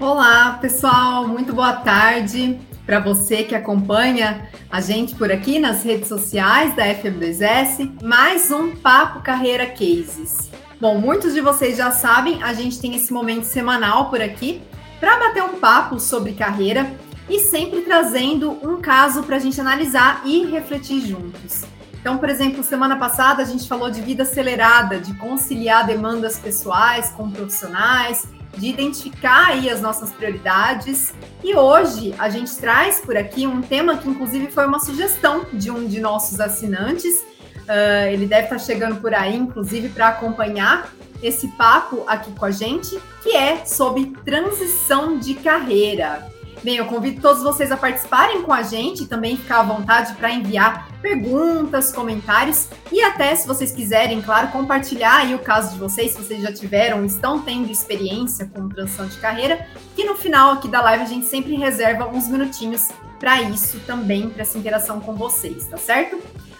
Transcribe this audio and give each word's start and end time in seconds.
Olá, 0.00 0.56
pessoal, 0.58 1.28
muito 1.28 1.52
boa 1.52 1.74
tarde 1.74 2.58
para 2.86 2.98
você 2.98 3.44
que 3.44 3.54
acompanha 3.54 4.48
a 4.70 4.80
gente 4.80 5.14
por 5.14 5.30
aqui 5.30 5.58
nas 5.58 5.82
redes 5.82 6.08
sociais 6.08 6.74
da 6.74 6.86
FM2S. 6.86 8.02
Mais 8.02 8.50
um 8.50 8.74
Papo 8.74 9.20
Carreira 9.20 9.66
Cases. 9.66 10.50
Bom, 10.80 10.98
muitos 10.98 11.34
de 11.34 11.42
vocês 11.42 11.76
já 11.76 11.90
sabem, 11.90 12.42
a 12.42 12.54
gente 12.54 12.80
tem 12.80 12.96
esse 12.96 13.12
momento 13.12 13.44
semanal 13.44 14.08
por 14.08 14.22
aqui 14.22 14.62
para 14.98 15.18
bater 15.18 15.42
um 15.42 15.60
papo 15.60 16.00
sobre 16.00 16.32
carreira 16.32 16.90
e 17.28 17.38
sempre 17.40 17.82
trazendo 17.82 18.52
um 18.66 18.80
caso 18.80 19.22
para 19.24 19.36
a 19.36 19.38
gente 19.38 19.60
analisar 19.60 20.22
e 20.24 20.46
refletir 20.46 21.02
juntos. 21.02 21.64
Então, 22.00 22.16
por 22.16 22.30
exemplo, 22.30 22.62
semana 22.62 22.96
passada 22.96 23.42
a 23.42 23.46
gente 23.46 23.68
falou 23.68 23.90
de 23.90 24.00
vida 24.00 24.22
acelerada, 24.22 24.98
de 24.98 25.12
conciliar 25.18 25.86
demandas 25.86 26.38
pessoais 26.38 27.10
com 27.10 27.30
profissionais, 27.30 28.26
de 28.56 28.68
identificar 28.68 29.48
aí 29.48 29.70
as 29.70 29.80
nossas 29.80 30.10
prioridades. 30.10 31.14
E 31.42 31.54
hoje 31.54 32.14
a 32.18 32.28
gente 32.28 32.54
traz 32.56 33.00
por 33.00 33.16
aqui 33.16 33.46
um 33.46 33.62
tema 33.62 33.96
que 33.96 34.08
inclusive 34.08 34.50
foi 34.50 34.66
uma 34.66 34.80
sugestão 34.80 35.46
de 35.52 35.70
um 35.70 35.86
de 35.86 36.00
nossos 36.00 36.40
assinantes. 36.40 37.20
Uh, 37.60 38.08
ele 38.10 38.26
deve 38.26 38.44
estar 38.44 38.58
chegando 38.58 39.00
por 39.00 39.14
aí, 39.14 39.36
inclusive, 39.36 39.88
para 39.90 40.08
acompanhar 40.08 40.92
esse 41.22 41.48
papo 41.48 42.02
aqui 42.06 42.32
com 42.32 42.46
a 42.46 42.50
gente, 42.50 42.98
que 43.22 43.36
é 43.36 43.64
sobre 43.64 44.12
transição 44.24 45.18
de 45.18 45.34
carreira. 45.34 46.30
Bem, 46.62 46.76
eu 46.76 46.84
convido 46.84 47.22
todos 47.22 47.42
vocês 47.42 47.72
a 47.72 47.76
participarem 47.76 48.42
com 48.42 48.52
a 48.52 48.62
gente, 48.62 49.06
também 49.06 49.34
ficar 49.34 49.60
à 49.60 49.62
vontade 49.62 50.12
para 50.14 50.30
enviar 50.30 50.90
perguntas, 51.00 51.90
comentários 51.90 52.68
e 52.92 53.02
até, 53.02 53.34
se 53.34 53.48
vocês 53.48 53.72
quiserem, 53.72 54.20
claro, 54.20 54.48
compartilhar 54.48 55.20
aí 55.20 55.34
o 55.34 55.38
caso 55.38 55.72
de 55.72 55.78
vocês, 55.78 56.10
se 56.10 56.18
vocês 56.18 56.42
já 56.42 56.52
tiveram, 56.52 57.02
estão 57.06 57.40
tendo 57.40 57.72
experiência 57.72 58.46
com 58.54 58.68
transição 58.68 59.06
de 59.06 59.16
carreira, 59.16 59.66
que 59.96 60.04
no 60.04 60.14
final 60.14 60.52
aqui 60.52 60.68
da 60.68 60.82
live 60.82 61.02
a 61.02 61.06
gente 61.06 61.24
sempre 61.24 61.56
reserva 61.56 62.06
uns 62.08 62.28
minutinhos 62.28 62.88
para 63.18 63.40
isso 63.40 63.80
também, 63.86 64.28
para 64.28 64.42
essa 64.42 64.58
interação 64.58 65.00
com 65.00 65.14
vocês, 65.14 65.64
tá 65.64 65.78
certo? 65.78 66.18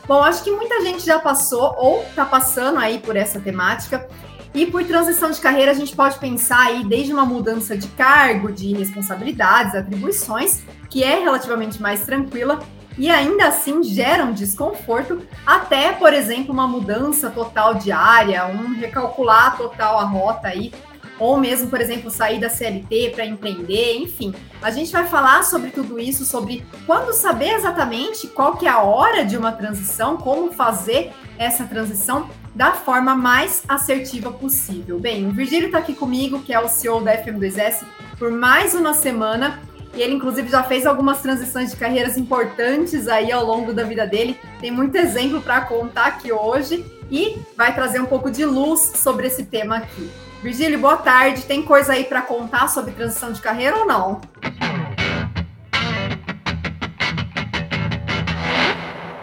Bom, 0.09 0.23
acho 0.23 0.43
que 0.43 0.51
muita 0.51 0.81
gente 0.81 1.05
já 1.05 1.19
passou 1.19 1.75
ou 1.77 2.03
está 2.05 2.25
passando 2.25 2.79
aí 2.79 2.99
por 2.99 3.17
essa 3.17 3.39
temática. 3.39 4.09
E 4.53 4.67
por 4.67 4.85
transição 4.85 5.31
de 5.31 5.41
carreira, 5.41 5.71
a 5.71 5.75
gente 5.75 5.95
pode 5.95 6.19
pensar 6.19 6.67
aí 6.67 6.85
desde 6.85 7.13
uma 7.13 7.25
mudança 7.25 7.77
de 7.77 7.87
cargo, 7.89 8.51
de 8.51 8.75
responsabilidades, 8.75 9.75
atribuições, 9.75 10.63
que 10.89 11.05
é 11.05 11.21
relativamente 11.21 11.81
mais 11.81 12.05
tranquila 12.05 12.59
e 12.99 13.09
ainda 13.09 13.47
assim 13.47 13.83
gera 13.83 14.25
um 14.25 14.33
desconforto, 14.33 15.23
até, 15.47 15.93
por 15.93 16.13
exemplo, 16.13 16.53
uma 16.53 16.67
mudança 16.67 17.31
total 17.31 17.75
de 17.75 17.93
área, 17.93 18.47
um 18.47 18.75
recalcular 18.75 19.57
total 19.57 19.99
a 19.99 20.05
rota 20.05 20.49
aí, 20.49 20.73
ou 21.19 21.39
mesmo, 21.39 21.69
por 21.69 21.81
exemplo, 21.81 22.11
sair 22.11 22.41
da 22.41 22.49
CLT 22.49 23.13
para 23.15 23.27
empreender, 23.27 23.99
enfim. 23.99 24.35
A 24.61 24.71
gente 24.71 24.91
vai 24.91 25.07
falar 25.07 25.45
sobre 25.45 25.71
tudo 25.71 25.99
isso, 25.99 26.25
sobre 26.25 26.65
quando 26.87 27.13
saber 27.13 27.55
exatamente 27.55 28.27
qual 28.27 28.57
que 28.57 28.67
é 28.67 28.71
a 28.71 28.81
hora 28.81 29.25
de 29.25 29.37
uma 29.37 29.53
transição, 29.53 30.17
como 30.17 30.51
fazer 30.51 31.13
essa 31.39 31.65
transição 31.65 32.29
da 32.55 32.73
forma 32.73 33.15
mais 33.15 33.63
assertiva 33.69 34.33
possível. 34.33 34.99
Bem, 34.99 35.27
o 35.27 35.31
Virgílio 35.31 35.67
está 35.67 35.79
aqui 35.79 35.95
comigo, 35.95 36.41
que 36.43 36.53
é 36.53 36.61
o 36.61 36.69
CEO 36.69 37.01
da 37.01 37.17
FM2S, 37.17 37.85
por 38.19 38.31
mais 38.31 38.75
uma 38.75 38.95
semana. 38.95 39.61
E 39.95 40.01
ele, 40.01 40.15
inclusive, 40.15 40.49
já 40.49 40.63
fez 40.63 40.87
algumas 40.87 41.21
transições 41.21 41.71
de 41.71 41.77
carreiras 41.77 42.17
importantes 42.17 43.09
aí 43.09 43.33
ao 43.33 43.45
longo 43.45 43.73
da 43.73 43.83
vida 43.83 44.07
dele. 44.07 44.39
Tem 44.61 44.71
muito 44.71 44.97
exemplo 44.97 45.41
para 45.41 45.63
contar 45.63 46.07
aqui 46.07 46.33
hoje 46.33 46.85
e 47.11 47.39
vai 47.57 47.75
trazer 47.75 48.01
um 48.01 48.07
pouco 48.07 48.31
de 48.31 48.45
luz 48.45 48.93
sobre 48.97 49.27
esse 49.27 49.45
tema 49.45 49.79
aqui. 49.79 50.09
Virgílio, 50.43 50.79
boa 50.79 50.97
tarde. 50.97 51.43
Tem 51.43 51.63
coisa 51.63 51.93
aí 51.93 52.05
para 52.05 52.23
contar 52.23 52.69
sobre 52.69 52.93
transição 52.93 53.33
de 53.33 53.41
carreira 53.41 53.79
ou 53.79 53.87
não? 53.87 54.21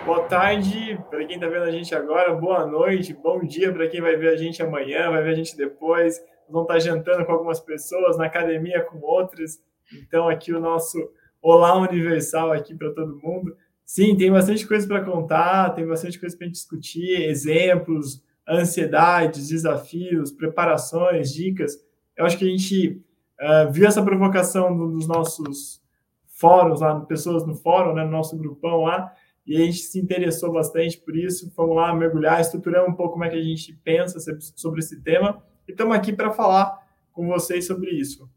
Boa 0.07 0.23
tarde 0.23 0.97
para 1.09 1.25
quem 1.25 1.35
está 1.35 1.49
vendo 1.49 1.63
a 1.63 1.71
gente 1.71 1.93
agora, 1.93 2.33
boa 2.33 2.65
noite, 2.65 3.13
bom 3.13 3.43
dia 3.43 3.73
para 3.73 3.89
quem 3.89 3.99
vai 3.99 4.15
ver 4.15 4.29
a 4.29 4.37
gente 4.37 4.63
amanhã, 4.63 5.11
vai 5.11 5.21
ver 5.21 5.31
a 5.31 5.35
gente 5.35 5.57
depois. 5.57 6.23
Vão 6.49 6.61
estar 6.61 6.75
tá 6.75 6.79
jantando 6.79 7.25
com 7.25 7.33
algumas 7.33 7.59
pessoas, 7.59 8.17
na 8.17 8.27
academia 8.27 8.81
com 8.85 9.01
outras. 9.01 9.61
Então, 9.91 10.29
aqui 10.29 10.53
o 10.53 10.61
nosso 10.61 10.97
Olá 11.41 11.77
Universal 11.77 12.53
aqui 12.53 12.73
para 12.73 12.93
todo 12.93 13.19
mundo. 13.21 13.53
Sim, 13.83 14.15
tem 14.15 14.31
bastante 14.31 14.65
coisa 14.65 14.87
para 14.87 15.03
contar, 15.03 15.71
tem 15.71 15.85
bastante 15.85 16.17
coisa 16.17 16.37
para 16.37 16.45
a 16.45 16.47
gente 16.47 16.55
discutir, 16.55 17.23
exemplos, 17.23 18.23
ansiedades, 18.47 19.49
desafios, 19.49 20.31
preparações, 20.31 21.33
dicas. 21.33 21.85
Eu 22.15 22.25
acho 22.25 22.37
que 22.37 22.45
a 22.45 22.49
gente 22.49 23.03
uh, 23.41 23.69
viu 23.69 23.85
essa 23.85 24.01
provocação 24.01 24.73
dos 24.73 25.05
nossos 25.05 25.81
fóruns, 26.27 26.79
lá, 26.79 26.97
pessoas 27.01 27.45
no 27.45 27.55
fórum, 27.55 27.93
né, 27.93 28.05
no 28.05 28.11
nosso 28.11 28.37
grupão 28.37 28.83
lá, 28.83 29.11
e 29.47 29.55
a 29.55 29.65
gente 29.65 29.77
se 29.77 29.97
interessou 29.97 30.51
bastante 30.51 30.97
por 30.97 31.15
isso. 31.15 31.51
Vamos 31.55 31.77
lá 31.77 31.95
mergulhar, 31.95 32.41
estruturando 32.41 32.89
um 32.89 32.93
pouco 32.93 33.13
como 33.13 33.23
é 33.23 33.29
que 33.29 33.37
a 33.37 33.41
gente 33.41 33.73
pensa 33.81 34.19
sobre 34.55 34.81
esse 34.81 35.01
tema. 35.01 35.41
E 35.65 35.71
estamos 35.71 35.95
aqui 35.95 36.11
para 36.11 36.33
falar 36.33 36.85
com 37.13 37.25
vocês 37.27 37.65
sobre 37.65 37.91
isso. 37.91 38.29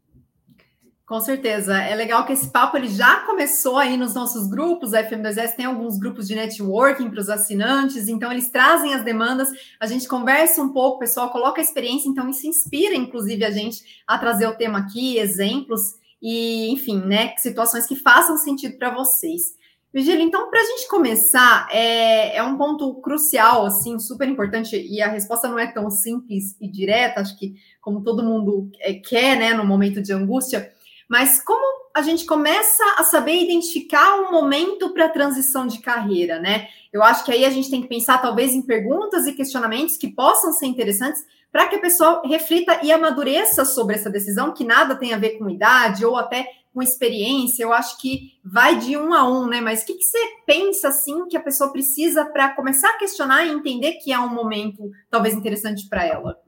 Com 1.11 1.19
certeza. 1.19 1.77
É 1.77 1.93
legal 1.93 2.25
que 2.25 2.31
esse 2.31 2.49
papo 2.49 2.77
ele 2.77 2.87
já 2.87 3.25
começou 3.25 3.77
aí 3.77 3.97
nos 3.97 4.13
nossos 4.13 4.47
grupos. 4.47 4.93
A 4.93 5.03
FM2S 5.03 5.57
tem 5.57 5.65
alguns 5.65 5.99
grupos 5.99 6.25
de 6.25 6.35
networking 6.35 7.09
para 7.09 7.19
os 7.19 7.29
assinantes, 7.29 8.07
então 8.07 8.31
eles 8.31 8.49
trazem 8.49 8.93
as 8.93 9.03
demandas, 9.03 9.49
a 9.77 9.85
gente 9.87 10.07
conversa 10.07 10.61
um 10.61 10.69
pouco, 10.69 10.95
o 10.95 10.99
pessoal 10.99 11.29
coloca 11.29 11.59
a 11.59 11.63
experiência, 11.63 12.07
então 12.07 12.29
isso 12.29 12.47
inspira, 12.47 12.95
inclusive, 12.95 13.43
a 13.43 13.51
gente 13.51 13.83
a 14.07 14.17
trazer 14.17 14.47
o 14.47 14.55
tema 14.55 14.79
aqui, 14.79 15.17
exemplos 15.17 15.95
e, 16.21 16.71
enfim, 16.71 17.01
né, 17.01 17.35
situações 17.35 17.85
que 17.85 17.97
façam 17.97 18.37
sentido 18.37 18.77
para 18.77 18.93
vocês. 18.93 19.59
Virgílio, 19.93 20.21
então, 20.21 20.49
para 20.49 20.61
a 20.61 20.63
gente 20.63 20.87
começar, 20.87 21.67
é, 21.69 22.37
é 22.37 22.43
um 22.43 22.57
ponto 22.57 22.95
crucial, 23.01 23.65
assim, 23.65 23.99
super 23.99 24.27
importante, 24.27 24.75
e 24.75 25.01
a 25.01 25.09
resposta 25.09 25.49
não 25.49 25.59
é 25.59 25.67
tão 25.67 25.89
simples 25.89 26.55
e 26.61 26.67
direta, 26.67 27.19
acho 27.19 27.37
que 27.37 27.55
como 27.81 28.01
todo 28.01 28.23
mundo 28.23 28.71
é, 28.79 28.93
quer, 28.93 29.37
né, 29.37 29.53
no 29.53 29.65
momento 29.65 30.01
de 30.01 30.13
angústia, 30.13 30.71
mas 31.09 31.43
como 31.43 31.81
a 31.93 32.01
gente 32.01 32.25
começa 32.25 32.83
a 32.97 33.03
saber 33.03 33.33
identificar 33.33 34.21
um 34.21 34.31
momento 34.31 34.93
para 34.93 35.07
a 35.07 35.09
transição 35.09 35.67
de 35.67 35.79
carreira, 35.79 36.39
né? 36.39 36.69
Eu 36.91 37.03
acho 37.03 37.25
que 37.25 37.31
aí 37.33 37.43
a 37.43 37.49
gente 37.49 37.69
tem 37.69 37.81
que 37.81 37.89
pensar, 37.89 38.19
talvez, 38.19 38.53
em 38.53 38.61
perguntas 38.61 39.27
e 39.27 39.33
questionamentos 39.33 39.97
que 39.97 40.07
possam 40.07 40.53
ser 40.53 40.67
interessantes 40.67 41.21
para 41.51 41.67
que 41.67 41.75
a 41.75 41.81
pessoa 41.81 42.21
reflita 42.25 42.79
e 42.81 42.93
amadureça 42.93 43.65
sobre 43.65 43.95
essa 43.95 44.09
decisão, 44.09 44.53
que 44.53 44.63
nada 44.63 44.95
tem 44.95 45.13
a 45.13 45.17
ver 45.17 45.31
com 45.31 45.49
idade 45.49 46.05
ou 46.05 46.15
até 46.15 46.47
com 46.73 46.81
experiência, 46.81 47.63
eu 47.63 47.73
acho 47.73 47.99
que 47.99 48.39
vai 48.43 48.77
de 48.79 48.95
um 48.97 49.13
a 49.13 49.29
um, 49.29 49.47
né? 49.47 49.59
Mas 49.59 49.83
o 49.83 49.85
que, 49.85 49.95
que 49.95 50.03
você 50.03 50.17
pensa 50.45 50.87
assim 50.87 51.27
que 51.27 51.35
a 51.35 51.41
pessoa 51.41 51.71
precisa 51.71 52.25
para 52.25 52.55
começar 52.55 52.89
a 52.89 52.97
questionar 52.97 53.45
e 53.45 53.51
entender 53.51 53.93
que 53.93 54.11
é 54.11 54.19
um 54.19 54.33
momento 54.33 54.89
talvez 55.09 55.35
interessante 55.35 55.87
para 55.89 56.05
ela? 56.05 56.39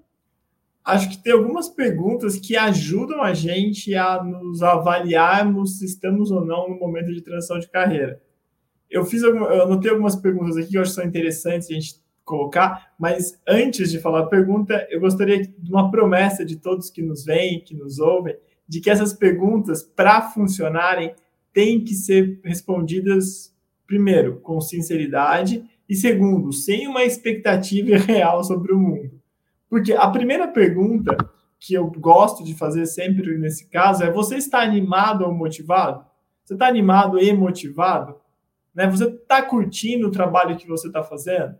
Acho 0.83 1.09
que 1.09 1.17
tem 1.17 1.33
algumas 1.33 1.69
perguntas 1.69 2.37
que 2.37 2.57
ajudam 2.57 3.21
a 3.21 3.33
gente 3.33 3.95
a 3.95 4.21
nos 4.21 4.61
avaliarmos 4.61 5.79
se 5.79 5.85
estamos 5.85 6.29
ou 6.31 6.43
não 6.43 6.69
no 6.69 6.77
momento 6.77 7.13
de 7.13 7.21
transição 7.21 7.59
de 7.59 7.69
carreira. 7.69 8.21
Eu 8.89 9.05
fiz 9.05 9.23
eu 9.23 9.63
anotei 9.63 9.91
algumas 9.91 10.15
perguntas 10.15 10.57
aqui 10.57 10.71
que 10.71 10.77
eu 10.77 10.81
acho 10.81 10.91
que 10.91 10.95
são 10.95 11.05
interessantes 11.05 11.69
a 11.69 11.73
gente 11.73 12.03
colocar, 12.23 12.93
mas 12.97 13.39
antes 13.47 13.91
de 13.91 13.99
falar 13.99 14.21
a 14.21 14.27
pergunta, 14.27 14.85
eu 14.89 14.99
gostaria 14.99 15.41
de 15.41 15.71
uma 15.71 15.89
promessa 15.91 16.45
de 16.45 16.57
todos 16.57 16.89
que 16.89 17.01
nos 17.01 17.25
veem, 17.25 17.61
que 17.61 17.75
nos 17.75 17.99
ouvem, 17.99 18.35
de 18.67 18.79
que 18.79 18.89
essas 18.89 19.13
perguntas, 19.13 19.83
para 19.83 20.21
funcionarem, 20.21 21.13
têm 21.51 21.83
que 21.83 21.93
ser 21.93 22.39
respondidas, 22.43 23.53
primeiro, 23.85 24.39
com 24.39 24.59
sinceridade, 24.59 25.63
e 25.87 25.95
segundo, 25.95 26.51
sem 26.51 26.87
uma 26.87 27.03
expectativa 27.03 27.95
real 27.97 28.43
sobre 28.43 28.73
o 28.73 28.79
mundo. 28.79 29.21
Porque 29.69 29.93
a 29.93 30.07
primeira 30.09 30.47
pergunta 30.47 31.17
que 31.59 31.73
eu 31.73 31.89
gosto 31.89 32.43
de 32.43 32.53
fazer 32.53 32.85
sempre 32.85 33.37
nesse 33.37 33.69
caso 33.69 34.03
é: 34.03 34.11
você 34.11 34.35
está 34.35 34.61
animado 34.61 35.23
ou 35.23 35.33
motivado? 35.33 36.05
Você 36.43 36.53
está 36.53 36.67
animado 36.67 37.19
e 37.19 37.31
motivado? 37.33 38.15
Né? 38.75 38.87
Você 38.89 39.05
está 39.05 39.41
curtindo 39.41 40.07
o 40.07 40.11
trabalho 40.11 40.57
que 40.57 40.67
você 40.67 40.87
está 40.87 41.03
fazendo? 41.03 41.55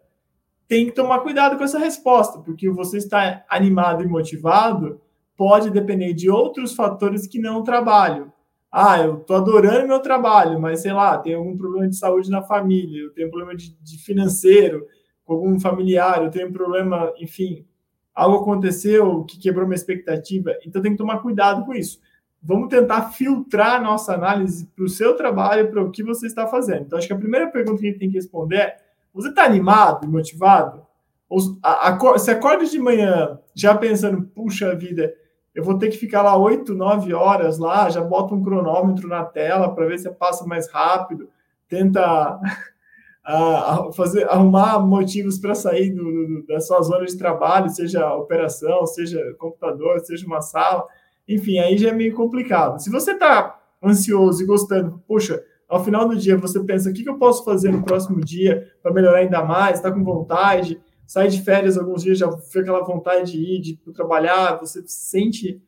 Tem 0.67 0.85
que 0.85 0.91
tomar 0.91 1.19
cuidado 1.19 1.57
com 1.57 1.63
essa 1.63 1.79
resposta, 1.79 2.39
porque 2.39 2.69
você 2.69 2.97
está 2.97 3.45
animado 3.49 4.03
e 4.03 4.07
motivado 4.07 4.99
pode 5.35 5.69
depender 5.69 6.13
de 6.13 6.29
outros 6.29 6.73
fatores 6.73 7.27
que 7.27 7.39
não 7.39 7.59
o 7.59 7.63
trabalho. 7.63 8.31
Ah, 8.71 8.99
eu 8.99 9.17
estou 9.17 9.35
adorando 9.35 9.87
meu 9.87 9.99
trabalho, 9.99 10.59
mas 10.59 10.81
sei 10.81 10.93
lá, 10.93 11.17
tem 11.17 11.35
algum 11.35 11.55
problema 11.55 11.87
de 11.87 11.95
saúde 11.95 12.29
na 12.29 12.41
família, 12.41 13.03
eu 13.03 13.13
tenho 13.13 13.29
problema 13.29 13.55
de, 13.55 13.75
de 13.79 13.97
financeiro 14.03 14.87
com 15.23 15.33
algum 15.33 15.59
familiar, 15.59 16.23
eu 16.23 16.31
tenho 16.31 16.49
um 16.49 16.53
problema, 16.53 17.13
enfim, 17.19 17.65
algo 18.13 18.37
aconteceu 18.37 19.23
que 19.25 19.39
quebrou 19.39 19.67
minha 19.67 19.75
expectativa. 19.75 20.51
Então 20.65 20.81
tem 20.81 20.91
que 20.91 20.97
tomar 20.97 21.19
cuidado 21.19 21.65
com 21.65 21.73
isso. 21.73 21.99
Vamos 22.41 22.67
tentar 22.67 23.11
filtrar 23.11 23.81
nossa 23.81 24.13
análise 24.13 24.65
para 24.75 24.83
o 24.83 24.89
seu 24.89 25.15
trabalho, 25.15 25.71
para 25.71 25.81
o 25.81 25.91
que 25.91 26.03
você 26.03 26.27
está 26.27 26.45
fazendo. 26.45 26.81
Então, 26.81 26.97
acho 26.99 27.07
que 27.07 27.13
a 27.13 27.17
primeira 27.17 27.49
pergunta 27.49 27.79
que 27.79 27.87
a 27.87 27.89
gente 27.89 27.99
tem 27.99 28.09
que 28.09 28.17
responder 28.17 28.57
é: 28.57 28.77
você 29.13 29.29
está 29.29 29.45
animado 29.45 30.09
motivado? 30.09 30.85
Ou, 31.29 31.39
a, 31.63 31.89
a, 31.89 32.17
se 32.17 32.31
acorda 32.31 32.65
de 32.65 32.77
manhã 32.79 33.39
já 33.55 33.73
pensando, 33.75 34.23
puxa 34.23 34.75
vida, 34.75 35.13
eu 35.53 35.63
vou 35.63 35.77
ter 35.77 35.89
que 35.89 35.97
ficar 35.97 36.23
lá 36.23 36.35
oito, 36.35 36.73
nove 36.73 37.13
horas 37.13 37.59
lá, 37.59 37.89
já 37.89 38.01
bota 38.01 38.33
um 38.33 38.43
cronômetro 38.43 39.07
na 39.07 39.23
tela 39.23 39.73
para 39.73 39.85
ver 39.85 39.99
se 39.99 40.09
passa 40.09 40.45
mais 40.45 40.69
rápido, 40.69 41.29
tenta 41.69 42.39
a, 43.23 43.89
fazer, 43.95 44.27
arrumar 44.29 44.79
motivos 44.79 45.37
para 45.37 45.53
sair 45.53 45.91
do, 45.91 46.03
do, 46.03 46.47
da 46.47 46.59
sua 46.59 46.81
zona 46.81 47.05
de 47.05 47.17
trabalho, 47.17 47.69
seja 47.69 48.13
operação, 48.15 48.85
seja 48.87 49.19
computador, 49.37 49.99
seja 49.99 50.25
uma 50.25 50.41
sala, 50.41 50.87
enfim, 51.27 51.59
aí 51.59 51.77
já 51.77 51.89
é 51.89 51.93
meio 51.93 52.15
complicado. 52.15 52.79
Se 52.79 52.89
você 52.89 53.11
está 53.11 53.59
ansioso 53.81 54.41
e 54.41 54.45
gostando, 54.45 55.01
puxa, 55.07 55.43
ao 55.69 55.83
final 55.83 56.07
do 56.07 56.15
dia 56.15 56.37
você 56.37 56.59
pensa 56.63 56.89
o 56.89 56.93
que, 56.93 57.03
que 57.03 57.09
eu 57.09 57.17
posso 57.17 57.45
fazer 57.45 57.71
no 57.71 57.83
próximo 57.83 58.19
dia 58.21 58.71
para 58.81 58.93
melhorar 58.93 59.19
ainda 59.19 59.43
mais, 59.43 59.77
está 59.77 59.91
com 59.91 60.03
vontade, 60.03 60.81
sai 61.05 61.27
de 61.27 61.41
férias 61.41 61.77
alguns 61.77 62.03
dias, 62.03 62.17
já 62.17 62.31
foi 62.31 62.61
aquela 62.61 62.83
vontade 62.83 63.31
de 63.31 63.37
ir, 63.37 63.61
de 63.61 63.75
trabalhar, 63.93 64.59
você 64.59 64.81
se 64.81 65.09
sente 65.09 65.61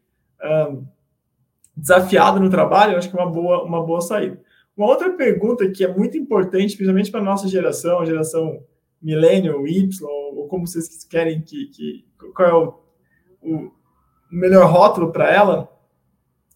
um, 0.71 0.85
desafiado 1.75 2.39
no 2.39 2.49
trabalho, 2.49 2.93
eu 2.93 2.97
acho 2.97 3.09
que 3.09 3.17
é 3.17 3.21
uma 3.21 3.31
boa, 3.31 3.63
uma 3.63 3.83
boa 3.85 4.01
saída. 4.01 4.41
Uma 4.75 4.87
outra 4.87 5.11
pergunta 5.11 5.69
que 5.69 5.83
é 5.83 5.93
muito 5.93 6.17
importante, 6.17 6.75
principalmente 6.75 7.11
para 7.11 7.21
a 7.21 7.23
nossa 7.23 7.47
geração, 7.47 7.99
a 7.99 8.05
geração 8.05 8.63
millennial, 9.01 9.67
Y, 9.67 9.89
ou 10.03 10.47
como 10.47 10.67
vocês 10.67 11.03
querem 11.03 11.41
que, 11.41 11.67
que 11.67 12.05
qual 12.33 12.47
é 12.47 12.53
o, 12.53 12.79
o 13.41 13.71
melhor 14.31 14.69
rótulo 14.69 15.11
para 15.11 15.31
ela, 15.31 15.71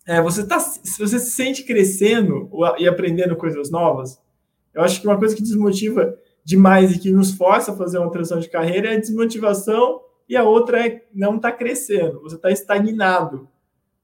é, 0.07 0.21
você 0.21 0.45
tá, 0.45 0.59
se 0.59 0.99
você 0.99 1.19
se 1.19 1.31
sente 1.31 1.63
crescendo 1.63 2.49
e 2.79 2.87
aprendendo 2.87 3.35
coisas 3.35 3.69
novas, 3.69 4.19
eu 4.73 4.81
acho 4.81 4.99
que 4.99 5.07
uma 5.07 5.17
coisa 5.17 5.35
que 5.35 5.43
desmotiva 5.43 6.17
demais 6.43 6.95
e 6.95 6.99
que 6.99 7.11
nos 7.11 7.31
força 7.31 7.71
a 7.71 7.75
fazer 7.75 7.97
uma 7.97 8.11
transição 8.11 8.39
de 8.39 8.49
carreira 8.49 8.89
é 8.89 8.95
a 8.95 8.99
desmotivação 8.99 10.01
e 10.27 10.35
a 10.35 10.43
outra 10.43 10.85
é 10.85 11.03
não 11.13 11.37
estar 11.37 11.51
tá 11.51 11.57
crescendo, 11.57 12.21
você 12.21 12.35
está 12.35 12.51
estagnado. 12.51 13.47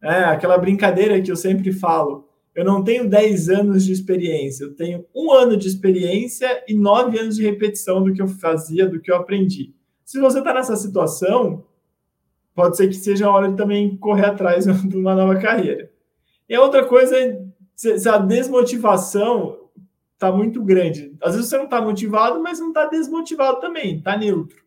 É, 0.02 0.26
aquela 0.26 0.58
brincadeira 0.58 1.22
que 1.22 1.32
eu 1.32 1.36
sempre 1.36 1.72
falo, 1.72 2.28
eu 2.54 2.64
não 2.64 2.84
tenho 2.84 3.10
10 3.10 3.50
anos 3.50 3.86
de 3.86 3.92
experiência, 3.92 4.64
eu 4.64 4.76
tenho 4.76 5.06
um 5.14 5.32
ano 5.32 5.58
de 5.58 5.68
experiência 5.68 6.64
e 6.68 6.74
nove 6.74 7.20
anos 7.20 7.36
de 7.36 7.44
repetição 7.44 8.04
do 8.04 8.14
que 8.14 8.22
eu 8.22 8.28
fazia, 8.28 8.88
do 8.88 9.00
que 9.00 9.12
eu 9.12 9.16
aprendi. 9.16 9.74
Se 10.06 10.20
você 10.20 10.40
está 10.40 10.54
nessa 10.54 10.76
situação, 10.76 11.66
pode 12.54 12.78
ser 12.78 12.88
que 12.88 12.94
seja 12.94 13.28
a 13.28 13.32
hora 13.32 13.50
de 13.50 13.58
também 13.58 13.98
correr 13.98 14.26
atrás 14.26 14.66
de 14.88 14.96
uma 14.96 15.14
nova 15.14 15.38
carreira. 15.38 15.92
E 16.48 16.56
a 16.56 16.62
outra 16.62 16.86
coisa 16.86 17.18
é 17.18 17.38
a 18.10 18.18
desmotivação 18.18 19.65
está 20.26 20.32
muito 20.32 20.64
grande. 20.64 21.16
Às 21.22 21.36
vezes 21.36 21.50
você 21.50 21.58
não 21.58 21.66
está 21.66 21.82
motivado, 21.82 22.42
mas 22.42 22.60
não 22.60 22.70
está 22.70 22.86
desmotivado 22.86 23.60
também, 23.60 23.98
está 23.98 24.18
neutro. 24.18 24.64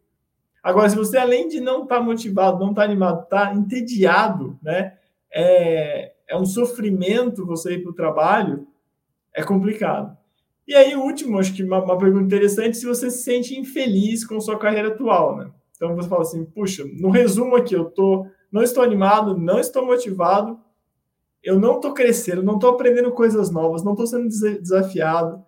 Agora, 0.63 0.89
se 0.89 0.97
você, 0.97 1.19
além 1.19 1.49
de 1.49 1.61
não 1.61 1.83
estar 1.83 1.97
tá 1.97 2.03
motivado, 2.03 2.59
não 2.59 2.71
estar 2.71 2.83
tá 2.83 2.89
animado, 2.89 3.23
está 3.23 3.55
entediado, 3.55 4.59
né? 4.63 4.95
É, 5.33 6.13
é 6.29 6.37
um 6.37 6.45
sofrimento 6.45 7.47
você 7.47 7.75
ir 7.75 7.83
para 7.83 7.91
o 7.91 7.95
trabalho, 7.95 8.67
é 9.35 9.43
complicado. 9.43 10.17
E 10.67 10.75
aí, 10.75 10.95
o 10.95 11.03
último, 11.03 11.39
acho 11.39 11.55
que 11.55 11.63
uma, 11.63 11.83
uma, 11.83 11.97
pergunta 11.97 12.25
interessante, 12.25 12.77
se 12.77 12.87
você 12.87 13.11
se 13.11 13.23
sente 13.23 13.59
infeliz 13.59 14.25
com 14.27 14.41
sua 14.41 14.59
carreira 14.59 14.89
atual, 14.89 15.37
né? 15.37 15.51
Então 15.75 15.95
você 15.95 16.09
fala 16.09 16.23
assim, 16.23 16.45
puxa, 16.45 16.85
no 17.01 17.11
resumo 17.11 17.57
aqui, 17.57 17.75
eu 17.75 17.87
tô, 17.87 18.27
não 18.51 18.63
estou 18.63 18.83
animado, 18.83 19.39
não 19.39 19.59
estou 19.59 19.87
motivado, 19.87 20.59
eu 21.43 21.59
não 21.59 21.77
estou 21.77 21.95
crescendo, 21.95 22.43
não 22.43 22.57
estou 22.57 22.71
aprendendo 22.71 23.13
coisas 23.13 23.51
novas, 23.51 23.83
não 23.85 23.93
estou 23.93 24.07
sendo 24.07 24.29
desafiado. 24.29 25.43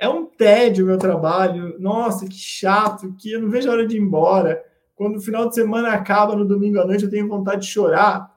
É 0.00 0.08
um 0.08 0.24
tédio 0.24 0.86
o 0.86 0.88
meu 0.88 0.96
trabalho. 0.96 1.78
Nossa, 1.78 2.26
que 2.26 2.38
chato, 2.38 3.14
que 3.18 3.32
eu 3.32 3.42
não 3.42 3.50
vejo 3.50 3.68
a 3.68 3.72
hora 3.72 3.86
de 3.86 3.98
ir 3.98 4.00
embora. 4.00 4.64
Quando 4.96 5.16
o 5.16 5.20
final 5.20 5.46
de 5.46 5.54
semana 5.54 5.92
acaba, 5.92 6.34
no 6.34 6.46
domingo 6.46 6.80
à 6.80 6.86
noite, 6.86 7.04
eu 7.04 7.10
tenho 7.10 7.28
vontade 7.28 7.60
de 7.60 7.66
chorar. 7.68 8.34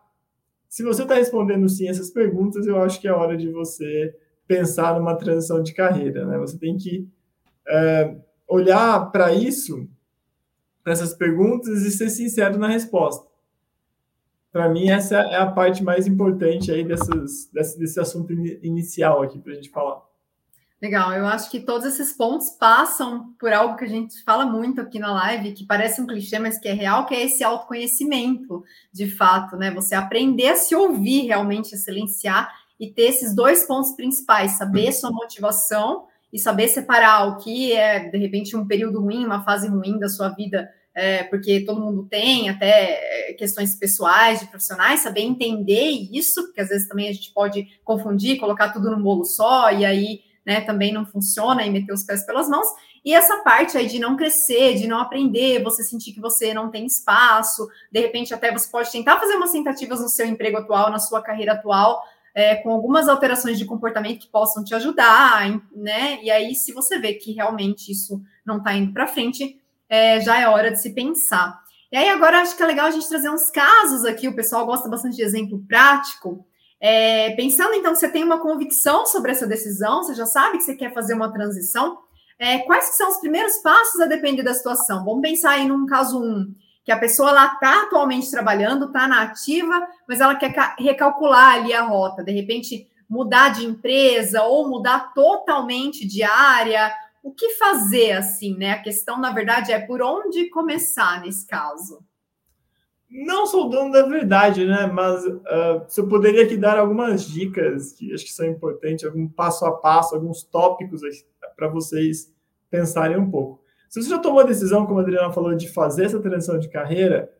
Se 0.67 0.83
você 0.83 1.03
está 1.03 1.15
respondendo 1.15 1.69
sim 1.69 1.87
essas 1.87 2.09
perguntas, 2.09 2.67
eu 2.67 2.81
acho 2.81 2.99
que 2.99 3.07
é 3.07 3.13
hora 3.13 3.37
de 3.37 3.49
você 3.49 4.13
pensar 4.45 4.99
numa 4.99 5.15
transição 5.15 5.63
de 5.63 5.73
carreira. 5.73 6.25
Né? 6.25 6.37
Você 6.39 6.57
tem 6.57 6.75
que 6.75 7.07
é, 7.65 8.13
olhar 8.45 9.09
para 9.09 9.33
isso, 9.33 9.87
para 10.83 10.91
essas 10.91 11.13
perguntas, 11.13 11.83
e 11.83 11.91
ser 11.91 12.09
sincero 12.09 12.57
na 12.57 12.67
resposta. 12.67 13.25
Para 14.51 14.67
mim, 14.67 14.89
essa 14.89 15.15
é 15.15 15.37
a 15.37 15.49
parte 15.49 15.81
mais 15.81 16.07
importante 16.07 16.71
aí 16.71 16.83
dessas, 16.83 17.49
desse, 17.53 17.79
desse 17.79 17.99
assunto 18.01 18.33
inicial 18.33 19.21
aqui 19.23 19.39
para 19.39 19.53
a 19.53 19.55
gente 19.55 19.69
falar. 19.69 20.01
Legal, 20.83 21.13
eu 21.13 21.25
acho 21.25 21.49
que 21.49 21.61
todos 21.61 21.87
esses 21.87 22.11
pontos 22.11 22.49
passam 22.59 23.33
por 23.39 23.53
algo 23.53 23.77
que 23.77 23.85
a 23.85 23.87
gente 23.87 24.21
fala 24.25 24.45
muito 24.45 24.81
aqui 24.81 24.99
na 24.99 25.13
live, 25.13 25.53
que 25.53 25.65
parece 25.65 26.01
um 26.01 26.05
clichê, 26.05 26.37
mas 26.39 26.59
que 26.59 26.67
é 26.67 26.73
real, 26.73 27.05
que 27.05 27.15
é 27.15 27.23
esse 27.23 27.41
autoconhecimento, 27.41 28.61
de 28.91 29.09
fato, 29.09 29.55
né? 29.55 29.71
Você 29.71 29.95
aprender 29.95 30.49
a 30.49 30.55
se 30.57 30.75
ouvir 30.75 31.21
realmente, 31.21 31.73
a 31.73 31.77
silenciar 31.77 32.53
e 32.77 32.91
ter 32.91 33.03
esses 33.03 33.33
dois 33.33 33.65
pontos 33.65 33.93
principais, 33.93 34.57
saber 34.57 34.91
sua 34.91 35.09
motivação 35.09 36.03
e 36.33 36.37
saber 36.37 36.67
separar 36.67 37.29
o 37.29 37.37
que 37.37 37.71
é, 37.71 38.09
de 38.09 38.17
repente, 38.17 38.53
um 38.57 38.67
período 38.67 38.99
ruim, 38.99 39.25
uma 39.25 39.41
fase 39.45 39.69
ruim 39.69 39.97
da 39.97 40.09
sua 40.09 40.27
vida, 40.31 40.69
é, 40.93 41.23
porque 41.23 41.61
todo 41.61 41.79
mundo 41.79 42.09
tem, 42.09 42.49
até 42.49 43.29
é, 43.29 43.33
questões 43.35 43.73
pessoais, 43.73 44.41
de 44.41 44.47
profissionais, 44.47 44.99
saber 44.99 45.21
entender 45.21 45.91
isso, 46.11 46.43
porque 46.43 46.59
às 46.59 46.67
vezes 46.67 46.89
também 46.89 47.07
a 47.07 47.13
gente 47.13 47.31
pode 47.31 47.69
confundir, 47.85 48.37
colocar 48.37 48.73
tudo 48.73 48.91
num 48.91 49.01
bolo 49.01 49.23
só, 49.23 49.71
e 49.71 49.85
aí 49.85 50.32
né, 50.45 50.61
também 50.61 50.91
não 50.91 51.05
funciona 51.05 51.65
e 51.65 51.69
meter 51.69 51.93
os 51.93 52.03
pés 52.03 52.25
pelas 52.25 52.49
mãos. 52.49 52.67
E 53.03 53.13
essa 53.13 53.37
parte 53.37 53.77
aí 53.77 53.87
de 53.87 53.99
não 53.99 54.15
crescer, 54.15 54.75
de 54.75 54.87
não 54.87 54.99
aprender, 54.99 55.61
você 55.61 55.83
sentir 55.83 56.13
que 56.13 56.21
você 56.21 56.53
não 56.53 56.69
tem 56.69 56.85
espaço, 56.85 57.67
de 57.91 57.99
repente 57.99 58.33
até 58.33 58.51
você 58.51 58.69
pode 58.69 58.91
tentar 58.91 59.19
fazer 59.19 59.35
umas 59.35 59.51
tentativas 59.51 59.99
no 59.99 60.07
seu 60.07 60.25
emprego 60.25 60.57
atual, 60.57 60.89
na 60.89 60.99
sua 60.99 61.21
carreira 61.21 61.53
atual, 61.53 62.01
é, 62.33 62.55
com 62.55 62.71
algumas 62.71 63.07
alterações 63.07 63.57
de 63.57 63.65
comportamento 63.65 64.21
que 64.21 64.27
possam 64.27 64.63
te 64.63 64.73
ajudar, 64.73 65.47
né? 65.75 66.21
E 66.23 66.31
aí, 66.31 66.55
se 66.55 66.73
você 66.73 66.97
vê 66.97 67.13
que 67.13 67.33
realmente 67.33 67.91
isso 67.91 68.21
não 68.45 68.57
está 68.57 68.73
indo 68.73 68.91
para 68.91 69.05
frente, 69.05 69.59
é, 69.87 70.19
já 70.19 70.39
é 70.39 70.47
hora 70.47 70.71
de 70.71 70.81
se 70.81 70.93
pensar. 70.93 71.61
E 71.91 71.97
aí, 71.97 72.09
agora 72.09 72.41
acho 72.41 72.57
que 72.57 72.63
é 72.63 72.65
legal 72.65 72.87
a 72.87 72.91
gente 72.91 73.07
trazer 73.07 73.29
uns 73.29 73.51
casos 73.51 74.03
aqui, 74.03 74.27
o 74.27 74.35
pessoal 74.35 74.65
gosta 74.65 74.89
bastante 74.89 75.15
de 75.15 75.21
exemplo 75.21 75.63
prático. 75.67 76.47
É, 76.85 77.29
pensando 77.37 77.75
então 77.75 77.95
você 77.95 78.09
tem 78.09 78.25
uma 78.25 78.41
convicção 78.41 79.05
sobre 79.05 79.31
essa 79.31 79.47
decisão, 79.47 80.03
você 80.03 80.13
já 80.13 80.25
sabe 80.25 80.57
que 80.57 80.65
você 80.65 80.75
quer 80.75 80.93
fazer 80.93 81.13
uma 81.13 81.31
transição, 81.31 81.99
é, 82.37 82.57
quais 82.59 82.97
são 82.97 83.09
os 83.09 83.19
primeiros 83.19 83.55
passos 83.59 84.01
a 84.01 84.05
depender 84.05 84.43
da 84.43 84.53
situação? 84.53 85.05
Vamos 85.05 85.21
pensar 85.21 85.51
aí 85.51 85.65
num 85.65 85.85
caso 85.85 86.21
1, 86.21 86.25
um, 86.25 86.53
que 86.83 86.91
a 86.91 86.99
pessoa 86.99 87.31
lá 87.31 87.53
está 87.53 87.83
atualmente 87.83 88.29
trabalhando, 88.29 88.87
está 88.87 89.07
na 89.07 89.21
ativa, 89.21 89.87
mas 90.05 90.19
ela 90.19 90.35
quer 90.35 90.53
recalcular 90.77 91.53
ali 91.53 91.73
a 91.73 91.83
rota, 91.83 92.21
de 92.21 92.33
repente 92.33 92.85
mudar 93.09 93.53
de 93.53 93.65
empresa 93.65 94.43
ou 94.43 94.67
mudar 94.67 95.13
totalmente 95.13 96.05
de 96.05 96.21
área. 96.21 96.93
O 97.23 97.31
que 97.31 97.51
fazer 97.51 98.11
assim, 98.11 98.57
né? 98.57 98.71
A 98.71 98.81
questão, 98.81 99.17
na 99.17 99.31
verdade, 99.31 99.71
é 99.71 99.79
por 99.79 100.01
onde 100.01 100.49
começar 100.49 101.21
nesse 101.21 101.47
caso 101.47 102.03
não 103.13 103.45
sou 103.45 103.69
dono 103.69 103.91
da 103.91 104.07
verdade, 104.07 104.65
né? 104.65 104.87
Mas 104.91 105.23
uh, 105.23 105.85
se 105.87 106.01
eu 106.01 106.07
poderia 106.07 106.43
aqui 106.43 106.57
dar 106.57 106.79
algumas 106.79 107.27
dicas 107.27 107.93
que 107.93 108.11
acho 108.11 108.25
que 108.25 108.31
são 108.31 108.47
importantes, 108.47 109.05
algum 109.05 109.27
passo 109.27 109.65
a 109.65 109.71
passo, 109.71 110.15
alguns 110.15 110.43
tópicos 110.43 111.01
para 111.55 111.67
vocês 111.67 112.33
pensarem 112.71 113.17
um 113.17 113.29
pouco. 113.29 113.61
Se 113.87 114.01
você 114.01 114.09
já 114.09 114.17
tomou 114.17 114.39
a 114.39 114.45
decisão, 114.45 114.87
como 114.87 114.97
a 114.97 115.03
Adriana 115.03 115.31
falou, 115.31 115.53
de 115.53 115.69
fazer 115.69 116.05
essa 116.05 116.19
transição 116.19 116.57
de 116.57 116.67
carreira, 116.67 117.31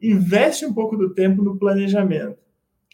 investe 0.00 0.66
um 0.66 0.74
pouco 0.74 0.94
do 0.94 1.14
tempo 1.14 1.42
no 1.42 1.58
planejamento. 1.58 2.36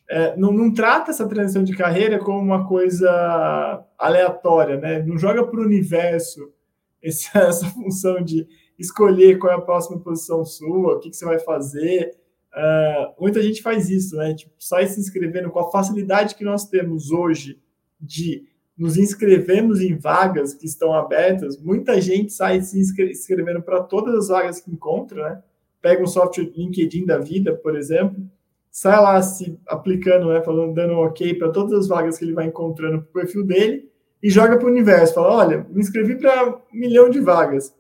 É, 0.08 0.36
não, 0.36 0.52
não, 0.52 0.72
trata 0.72 1.10
essa 1.10 1.26
transição 1.26 1.64
de 1.64 1.76
carreira 1.76 2.20
como 2.20 2.38
uma 2.38 2.68
coisa 2.68 3.84
aleatória, 3.98 4.76
né? 4.76 5.02
Não 5.02 5.18
joga 5.18 5.44
para 5.44 5.58
o 5.58 5.64
universo 5.64 6.52
essa, 7.02 7.38
essa 7.48 7.66
função 7.66 8.22
de 8.22 8.46
escolher 8.78 9.38
qual 9.38 9.52
é 9.52 9.56
a 9.56 9.60
próxima 9.60 9.98
posição 9.98 10.44
sua, 10.44 10.94
o 10.94 11.00
que, 11.00 11.10
que 11.10 11.16
você 11.16 11.24
vai 11.24 11.40
fazer. 11.40 12.19
Uh, 12.52 13.20
muita 13.20 13.40
gente 13.42 13.62
faz 13.62 13.88
isso, 13.88 14.16
né? 14.16 14.34
Tipo, 14.34 14.52
sai 14.58 14.86
se 14.86 14.98
inscrevendo 14.98 15.50
com 15.50 15.60
a 15.60 15.70
facilidade 15.70 16.34
que 16.34 16.44
nós 16.44 16.68
temos 16.68 17.10
hoje 17.10 17.60
de 18.00 18.44
nos 18.76 18.96
inscrevemos 18.96 19.80
em 19.80 19.94
vagas 19.94 20.54
que 20.54 20.64
estão 20.64 20.94
abertas. 20.94 21.60
Muita 21.62 22.00
gente 22.00 22.32
sai 22.32 22.62
se 22.62 22.80
inscrevendo 22.80 23.60
para 23.60 23.82
todas 23.82 24.14
as 24.14 24.28
vagas 24.28 24.58
que 24.60 24.70
encontra, 24.70 25.22
né? 25.22 25.42
Pega 25.82 26.02
um 26.02 26.06
software 26.06 26.50
LinkedIn 26.56 27.04
da 27.04 27.18
vida, 27.18 27.54
por 27.54 27.76
exemplo, 27.76 28.16
sai 28.70 28.98
lá 29.00 29.20
se 29.20 29.58
aplicando, 29.66 30.28
né? 30.28 30.42
Falando, 30.42 30.74
dando 30.74 30.94
um 30.94 31.04
ok 31.04 31.34
para 31.34 31.50
todas 31.50 31.78
as 31.78 31.88
vagas 31.88 32.18
que 32.18 32.24
ele 32.24 32.32
vai 32.32 32.46
encontrando 32.46 33.02
para 33.02 33.10
o 33.10 33.12
perfil 33.12 33.44
dele 33.44 33.90
e 34.22 34.30
joga 34.30 34.56
para 34.56 34.66
o 34.66 34.70
universo. 34.70 35.14
Fala, 35.14 35.36
olha, 35.36 35.66
me 35.68 35.80
inscrevi 35.80 36.16
para 36.16 36.48
um 36.48 36.60
milhão 36.72 37.10
de 37.10 37.20
vagas 37.20 37.74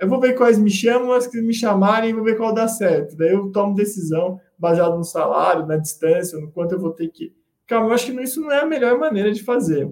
eu 0.00 0.08
vou 0.08 0.20
ver 0.20 0.34
quais 0.34 0.58
me 0.58 0.70
chamam, 0.70 1.12
as 1.12 1.26
que 1.26 1.40
me 1.40 1.52
chamarem, 1.52 2.14
vou 2.14 2.24
ver 2.24 2.36
qual 2.36 2.54
dá 2.54 2.68
certo. 2.68 3.16
Daí 3.16 3.32
eu 3.32 3.50
tomo 3.50 3.74
decisão 3.74 4.40
baseado 4.58 4.96
no 4.96 5.04
salário, 5.04 5.66
na 5.66 5.76
distância, 5.76 6.38
no 6.38 6.50
quanto 6.50 6.72
eu 6.72 6.80
vou 6.80 6.92
ter 6.92 7.08
que. 7.08 7.32
Calma, 7.66 7.88
eu 7.88 7.92
acho 7.92 8.06
que 8.06 8.22
isso 8.22 8.40
não 8.40 8.52
é 8.52 8.60
a 8.60 8.66
melhor 8.66 8.98
maneira 8.98 9.32
de 9.32 9.42
fazer. 9.42 9.90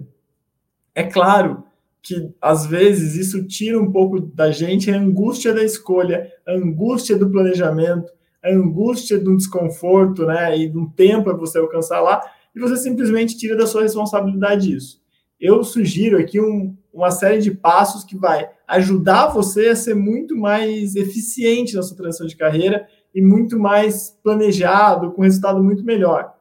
É 0.95 1.03
claro 1.03 1.63
que 2.01 2.33
às 2.41 2.65
vezes 2.65 3.15
isso 3.15 3.45
tira 3.45 3.79
um 3.79 3.91
pouco 3.91 4.19
da 4.19 4.49
gente 4.49 4.89
a 4.89 4.97
angústia 4.97 5.53
da 5.53 5.63
escolha, 5.63 6.31
a 6.47 6.53
angústia 6.53 7.17
do 7.17 7.29
planejamento, 7.29 8.11
a 8.43 8.49
angústia 8.49 9.19
de 9.19 9.29
um 9.29 9.35
desconforto, 9.35 10.25
né, 10.25 10.57
e 10.57 10.69
de 10.69 10.77
um 10.77 10.89
tempo 10.89 11.25
para 11.25 11.33
você 11.33 11.59
alcançar 11.59 11.99
lá, 11.99 12.21
e 12.55 12.59
você 12.59 12.77
simplesmente 12.77 13.37
tira 13.37 13.57
da 13.57 13.67
sua 13.67 13.81
responsabilidade 13.83 14.73
isso. 14.73 15.01
Eu 15.39 15.63
sugiro 15.63 16.17
aqui 16.17 16.39
um, 16.39 16.75
uma 16.93 17.11
série 17.11 17.41
de 17.41 17.51
passos 17.51 18.03
que 18.03 18.17
vai 18.17 18.49
ajudar 18.67 19.27
você 19.27 19.69
a 19.69 19.75
ser 19.75 19.95
muito 19.95 20.35
mais 20.35 20.95
eficiente 20.95 21.75
na 21.75 21.81
sua 21.81 21.95
transição 21.95 22.27
de 22.27 22.35
carreira 22.35 22.85
e 23.15 23.21
muito 23.21 23.57
mais 23.57 24.11
planejado, 24.21 25.11
com 25.11 25.21
resultado 25.21 25.63
muito 25.63 25.83
melhor. 25.83 26.33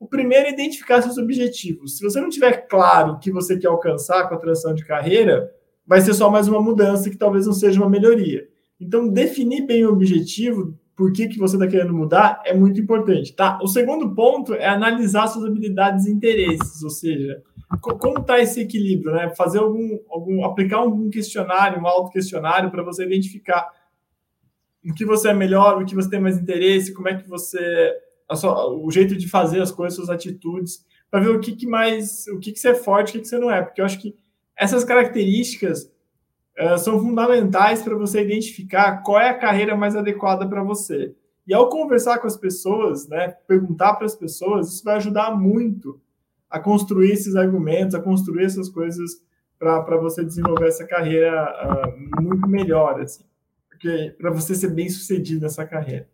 O 0.00 0.06
primeiro 0.06 0.46
é 0.46 0.52
identificar 0.52 1.02
seus 1.02 1.18
objetivos. 1.18 1.96
Se 1.96 2.04
você 2.04 2.20
não 2.20 2.28
tiver 2.28 2.68
claro 2.68 3.12
o 3.12 3.18
que 3.18 3.30
você 3.30 3.56
quer 3.56 3.68
alcançar 3.68 4.28
com 4.28 4.34
a 4.34 4.38
transição 4.38 4.74
de 4.74 4.84
carreira, 4.84 5.50
vai 5.86 6.00
ser 6.00 6.14
só 6.14 6.30
mais 6.30 6.46
uma 6.48 6.60
mudança 6.60 7.08
que 7.08 7.16
talvez 7.16 7.46
não 7.46 7.52
seja 7.52 7.80
uma 7.80 7.88
melhoria. 7.88 8.46
Então, 8.80 9.08
definir 9.08 9.66
bem 9.66 9.84
o 9.84 9.92
objetivo, 9.92 10.78
por 10.94 11.12
que, 11.12 11.28
que 11.28 11.38
você 11.38 11.56
está 11.56 11.66
querendo 11.66 11.94
mudar, 11.94 12.42
é 12.44 12.54
muito 12.54 12.80
importante, 12.80 13.34
tá? 13.34 13.58
O 13.62 13.68
segundo 13.68 14.14
ponto 14.14 14.52
é 14.54 14.66
analisar 14.66 15.26
suas 15.28 15.44
habilidades 15.44 16.06
e 16.06 16.12
interesses, 16.12 16.82
ou 16.82 16.90
seja, 16.90 17.42
como 17.80 18.20
está 18.20 18.38
esse 18.38 18.60
equilíbrio, 18.60 19.12
né? 19.12 19.34
Fazer 19.34 19.58
algum, 19.58 19.98
algum, 20.08 20.44
aplicar 20.44 20.78
algum 20.78 21.10
questionário, 21.10 21.80
um 21.80 21.86
auto-questionário 21.86 22.70
para 22.70 22.82
você 22.82 23.04
identificar 23.04 23.70
o 24.84 24.94
que 24.94 25.04
você 25.04 25.28
é 25.28 25.34
melhor, 25.34 25.80
o 25.80 25.84
que 25.84 25.94
você 25.94 26.08
tem 26.08 26.20
mais 26.20 26.38
interesse, 26.38 26.94
como 26.94 27.08
é 27.08 27.16
que 27.16 27.28
você 27.28 27.94
sua, 28.36 28.70
o 28.70 28.90
jeito 28.90 29.16
de 29.16 29.28
fazer 29.28 29.60
as 29.60 29.70
coisas, 29.70 29.96
suas 29.96 30.10
atitudes, 30.10 30.84
para 31.10 31.20
ver 31.20 31.30
o 31.30 31.40
que, 31.40 31.52
que 31.56 31.66
mais, 31.66 32.26
o 32.28 32.38
que, 32.38 32.52
que 32.52 32.58
você 32.58 32.70
é 32.70 32.74
forte, 32.74 33.10
o 33.10 33.12
que, 33.12 33.20
que 33.20 33.28
você 33.28 33.38
não 33.38 33.50
é, 33.50 33.62
porque 33.62 33.80
eu 33.80 33.84
acho 33.84 34.00
que 34.00 34.14
essas 34.56 34.84
características 34.84 35.90
uh, 36.58 36.78
são 36.78 36.98
fundamentais 37.00 37.82
para 37.82 37.94
você 37.94 38.22
identificar 38.22 39.02
qual 39.02 39.20
é 39.20 39.30
a 39.30 39.38
carreira 39.38 39.76
mais 39.76 39.96
adequada 39.96 40.46
para 40.46 40.62
você. 40.62 41.14
E 41.46 41.54
ao 41.54 41.68
conversar 41.70 42.18
com 42.18 42.26
as 42.26 42.36
pessoas, 42.36 43.08
né, 43.08 43.28
perguntar 43.46 43.94
para 43.94 44.04
as 44.04 44.14
pessoas, 44.14 44.68
isso 44.68 44.84
vai 44.84 44.96
ajudar 44.96 45.30
muito 45.30 46.00
a 46.50 46.58
construir 46.58 47.12
esses 47.12 47.36
argumentos, 47.36 47.94
a 47.94 48.00
construir 48.00 48.44
essas 48.44 48.68
coisas 48.68 49.10
para 49.58 49.96
você 49.96 50.24
desenvolver 50.24 50.68
essa 50.68 50.86
carreira 50.86 51.52
uh, 51.64 52.22
muito 52.22 52.48
melhor, 52.48 53.00
assim, 53.00 53.24
para 54.16 54.30
você 54.30 54.54
ser 54.54 54.68
bem 54.68 54.88
sucedido 54.88 55.42
nessa 55.42 55.66
carreira. 55.66 56.08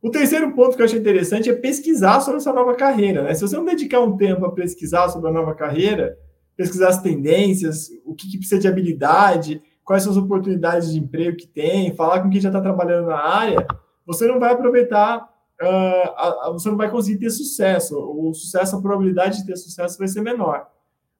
O 0.00 0.10
terceiro 0.10 0.52
ponto 0.54 0.76
que 0.76 0.82
eu 0.82 0.86
achei 0.86 0.98
interessante 0.98 1.50
é 1.50 1.54
pesquisar 1.54 2.20
sobre 2.20 2.38
essa 2.38 2.52
nova 2.52 2.74
carreira. 2.74 3.22
Né? 3.22 3.34
Se 3.34 3.40
você 3.40 3.56
não 3.56 3.64
dedicar 3.64 4.00
um 4.00 4.16
tempo 4.16 4.44
a 4.44 4.52
pesquisar 4.52 5.08
sobre 5.08 5.28
a 5.28 5.32
nova 5.32 5.54
carreira, 5.54 6.16
pesquisar 6.56 6.88
as 6.88 7.02
tendências, 7.02 7.88
o 8.04 8.14
que, 8.14 8.30
que 8.30 8.38
precisa 8.38 8.60
de 8.60 8.68
habilidade, 8.68 9.60
quais 9.84 10.02
são 10.02 10.12
as 10.12 10.18
oportunidades 10.18 10.92
de 10.92 10.98
emprego 10.98 11.36
que 11.36 11.46
tem, 11.46 11.94
falar 11.94 12.20
com 12.20 12.30
quem 12.30 12.40
já 12.40 12.48
está 12.48 12.60
trabalhando 12.60 13.06
na 13.06 13.18
área, 13.18 13.66
você 14.06 14.26
não 14.26 14.38
vai 14.38 14.52
aproveitar, 14.52 15.28
uh, 15.62 16.52
você 16.52 16.68
não 16.68 16.76
vai 16.76 16.90
conseguir 16.90 17.18
ter 17.18 17.30
sucesso. 17.30 17.98
O 17.98 18.32
sucesso, 18.34 18.76
a 18.76 18.82
probabilidade 18.82 19.38
de 19.38 19.46
ter 19.46 19.56
sucesso 19.56 19.98
vai 19.98 20.08
ser 20.08 20.20
menor. 20.20 20.68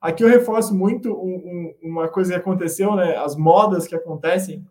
Aqui 0.01 0.23
eu 0.23 0.29
reforço 0.29 0.75
muito 0.75 1.13
um, 1.13 1.75
um, 1.83 1.91
uma 1.91 2.09
coisa 2.09 2.33
que 2.33 2.39
aconteceu, 2.39 2.95
né? 2.95 3.17
As 3.17 3.37
modas 3.37 3.87
que 3.87 3.95
acontecem. 3.95 4.65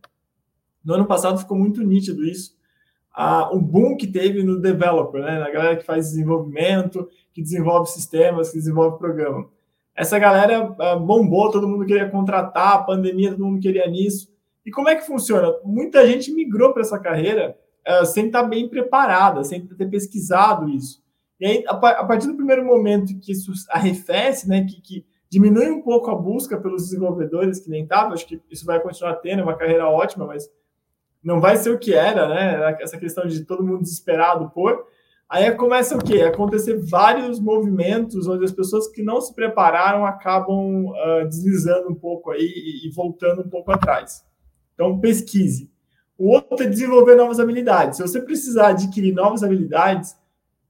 No 0.83 0.93
ano 0.93 1.05
passado 1.05 1.39
ficou 1.39 1.57
muito 1.57 1.83
nítido 1.83 2.23
isso 2.25 2.57
a, 3.17 3.51
o 3.51 3.59
boom 3.59 3.97
que 3.97 4.05
teve 4.05 4.43
no 4.43 4.61
developer, 4.61 5.23
né? 5.23 5.39
Na 5.39 5.49
galera 5.49 5.75
que 5.75 5.83
faz 5.83 6.11
desenvolvimento, 6.11 7.09
que 7.33 7.41
desenvolve 7.41 7.89
sistemas, 7.89 8.51
que 8.51 8.57
desenvolve 8.59 8.99
programa. 8.99 9.49
Essa 9.95 10.19
galera 10.19 10.69
uh, 10.69 10.99
bombou, 10.99 11.49
todo 11.49 11.67
mundo 11.67 11.83
queria 11.83 12.07
contratar, 12.07 12.73
a 12.75 12.83
pandemia, 12.83 13.31
todo 13.31 13.43
mundo 13.43 13.59
queria 13.59 13.87
nisso. 13.87 14.31
E 14.63 14.69
como 14.69 14.87
é 14.87 14.95
que 14.95 15.01
funciona? 15.07 15.51
Muita 15.63 16.05
gente 16.05 16.31
migrou 16.31 16.71
para 16.73 16.83
essa 16.83 16.99
carreira 16.99 17.57
uh, 17.87 18.05
sem 18.05 18.27
estar 18.27 18.43
bem 18.43 18.67
preparada, 18.67 19.43
sem 19.43 19.65
ter 19.65 19.89
pesquisado 19.89 20.69
isso. 20.69 21.01
E 21.39 21.45
aí, 21.45 21.63
a, 21.67 21.73
a, 21.73 22.05
partir 22.05 22.27
do 22.27 22.35
primeiro 22.35 22.65
momento 22.65 23.17
que 23.19 23.31
isso 23.31 23.51
arrefece, 23.69 24.47
né, 24.47 24.65
que, 24.65 24.81
que 24.81 25.05
diminui 25.29 25.69
um 25.69 25.81
pouco 25.81 26.09
a 26.09 26.15
busca 26.15 26.57
pelos 26.57 26.83
desenvolvedores 26.83 27.59
que 27.59 27.69
nem 27.69 27.83
estava, 27.83 28.13
acho 28.13 28.25
que 28.25 28.41
isso 28.49 28.65
vai 28.65 28.79
continuar 28.79 29.15
tendo, 29.15 29.41
é 29.41 29.43
uma 29.43 29.57
carreira 29.57 29.87
ótima, 29.87 30.25
mas 30.25 30.49
não 31.23 31.39
vai 31.39 31.57
ser 31.57 31.71
o 31.71 31.79
que 31.79 31.93
era, 31.93 32.27
né? 32.29 32.77
Essa 32.79 32.97
questão 32.97 33.27
de 33.27 33.43
todo 33.43 33.65
mundo 33.65 33.81
desesperado 33.81 34.49
por. 34.51 34.85
Aí 35.29 35.51
começa 35.51 35.97
o 35.97 36.01
quê? 36.01 36.21
Acontecer 36.21 36.79
vários 36.89 37.37
movimentos 37.37 38.27
onde 38.27 38.45
as 38.45 38.51
pessoas 38.51 38.87
que 38.87 39.03
não 39.03 39.19
se 39.19 39.35
prepararam 39.35 40.05
acabam 40.05 40.85
uh, 40.85 41.27
deslizando 41.27 41.89
um 41.89 41.95
pouco 41.95 42.31
aí 42.31 42.39
e, 42.39 42.87
e, 42.87 42.91
voltando 42.91 43.41
um 43.41 43.49
pouco 43.49 43.71
atrás. 43.71 44.23
Então, 44.73 44.97
pesquise. 44.99 45.69
O 46.17 46.29
outro 46.29 46.63
é 46.63 46.67
desenvolver 46.67 47.15
novas 47.15 47.39
habilidades. 47.39 47.97
Se 47.97 48.01
você 48.01 48.19
precisar 48.19 48.69
adquirir 48.69 49.13
novas 49.13 49.43
habilidades, 49.43 50.15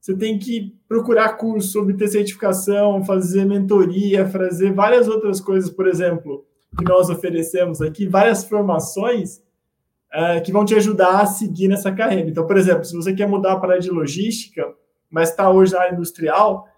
você 0.00 0.14
tem 0.14 0.38
que 0.38 0.74
procurar 0.86 1.36
curso, 1.36 1.80
obter 1.80 2.08
certificação, 2.08 3.04
fazer 3.04 3.44
mentoria, 3.44 4.26
fazer 4.26 4.72
várias 4.72 5.08
outras 5.08 5.40
coisas, 5.40 5.70
por 5.70 5.88
exemplo, 5.88 6.46
que 6.76 6.84
nós 6.84 7.08
oferecemos 7.08 7.80
aqui, 7.80 8.06
várias 8.06 8.44
formações 8.44 9.42
é, 10.12 10.40
que 10.40 10.52
vão 10.52 10.64
te 10.64 10.74
ajudar 10.74 11.20
a 11.20 11.26
seguir 11.26 11.68
nessa 11.68 11.90
carreira. 11.92 12.28
Então, 12.28 12.46
por 12.46 12.56
exemplo, 12.56 12.84
se 12.84 12.94
você 12.94 13.14
quer 13.14 13.26
mudar 13.26 13.56
para 13.56 13.70
a 13.70 13.72
área 13.72 13.82
de 13.82 13.90
logística, 13.90 14.72
mas 15.10 15.30
está 15.30 15.50
hoje 15.50 15.72
na 15.72 15.80
área 15.80 15.94
industrial, 15.94 16.68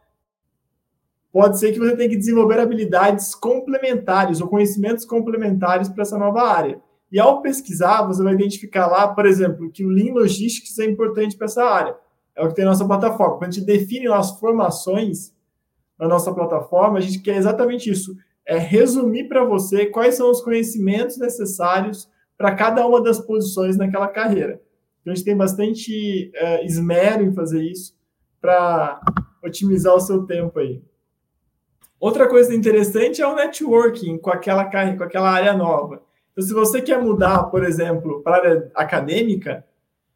pode 1.33 1.59
ser 1.59 1.73
que 1.73 1.79
você 1.79 1.97
tenha 1.97 2.09
que 2.09 2.17
desenvolver 2.17 2.59
habilidades 2.59 3.35
complementares 3.35 4.41
ou 4.41 4.49
conhecimentos 4.49 5.05
complementares 5.05 5.89
para 5.89 6.03
essa 6.03 6.19
nova 6.19 6.43
área. 6.43 6.81
E 7.11 7.19
ao 7.19 7.43
pesquisar, 7.43 8.03
você 8.03 8.23
vai 8.23 8.35
identificar 8.35 8.87
lá, 8.87 9.09
por 9.09 9.27
exemplo, 9.27 9.71
que 9.71 9.85
o 9.85 9.89
Lean 9.89 10.15
Logistics 10.15 10.79
é 10.79 10.85
importante 10.85 11.37
para 11.37 11.47
essa 11.47 11.65
área. 11.65 11.97
É 12.37 12.43
o 12.43 12.49
que 12.49 12.55
tem 12.55 12.65
na 12.65 12.71
nossa 12.71 12.87
plataforma. 12.87 13.37
Quando 13.37 13.51
a 13.51 13.53
gente 13.53 13.67
define 13.67 14.09
as 14.09 14.39
formações 14.39 15.35
na 15.99 16.07
nossa 16.07 16.33
plataforma, 16.33 16.99
a 16.99 17.01
gente 17.01 17.19
quer 17.19 17.37
exatamente 17.37 17.91
isso. 17.91 18.17
É 18.47 18.57
resumir 18.57 19.29
para 19.29 19.45
você 19.45 19.87
quais 19.87 20.15
são 20.15 20.31
os 20.31 20.41
conhecimentos 20.41 21.19
necessários 21.19 22.09
para 22.39 22.55
cada 22.55 22.87
uma 22.87 23.03
das 23.03 23.19
posições 23.19 23.77
naquela 23.77 24.09
carreira. 24.09 24.63
Então, 25.01 25.13
a 25.13 25.17
gente 25.17 25.25
tem 25.25 25.37
bastante 25.37 26.31
é, 26.35 26.65
esmero 26.65 27.25
em 27.25 27.35
fazer 27.35 27.63
isso 27.63 27.95
para 28.41 29.01
otimizar 29.43 29.95
o 29.95 30.01
seu 30.01 30.25
tempo 30.25 30.59
aí. 30.59 30.83
Outra 31.99 32.27
coisa 32.27 32.55
interessante 32.55 33.21
é 33.21 33.27
o 33.27 33.35
networking 33.35 34.17
com 34.17 34.31
aquela, 34.31 34.65
com 34.65 35.05
aquela 35.05 35.31
área 35.31 35.53
nova. 35.53 36.03
Então, 36.33 36.45
se 36.45 36.53
você 36.53 36.81
quer 36.81 37.03
mudar, 37.03 37.45
por 37.45 37.65
exemplo, 37.65 38.23
para 38.23 38.37
a 38.37 38.39
área 38.41 38.71
acadêmica, 38.75 39.65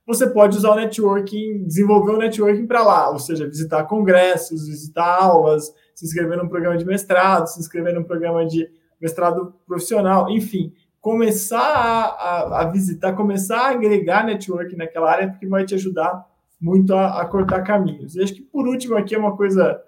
você 0.07 0.29
pode 0.29 0.57
usar 0.57 0.71
o 0.71 0.77
networking, 0.77 1.65
desenvolver 1.65 2.13
o 2.13 2.19
networking 2.19 2.67
para 2.67 2.83
lá, 2.83 3.11
ou 3.11 3.19
seja, 3.19 3.47
visitar 3.47 3.85
congressos, 3.85 4.69
visitar 4.69 5.23
aulas, 5.23 5.75
se 5.95 6.05
inscrever 6.05 6.37
num 6.37 6.49
programa 6.49 6.77
de 6.77 6.85
mestrado, 6.85 7.47
se 7.47 7.59
inscrever 7.59 7.95
num 7.95 8.05
programa 8.05 8.47
de 8.47 8.69
mestrado 9.01 9.55
profissional, 9.67 10.31
enfim 10.31 10.73
começar 11.05 11.59
a, 11.61 12.05
a, 12.05 12.63
a, 12.63 12.71
visitar, 12.71 13.13
começar 13.13 13.59
a 13.59 13.71
agregar 13.73 14.25
network 14.25 14.75
naquela 14.75 15.13
área, 15.13 15.29
porque 15.29 15.47
vai 15.47 15.63
te 15.63 15.75
ajudar 15.75 16.27
muito 16.59 16.95
a, 16.95 17.21
a, 17.21 17.27
cortar 17.27 17.63
caminhos. 17.63 18.17
E 18.17 18.23
acho 18.23 18.33
que 18.33 18.41
por 18.41 18.67
último 18.67 18.97
aqui 18.97 19.15
é 19.15 19.19
uma 19.19 19.37
coisa 19.37 19.83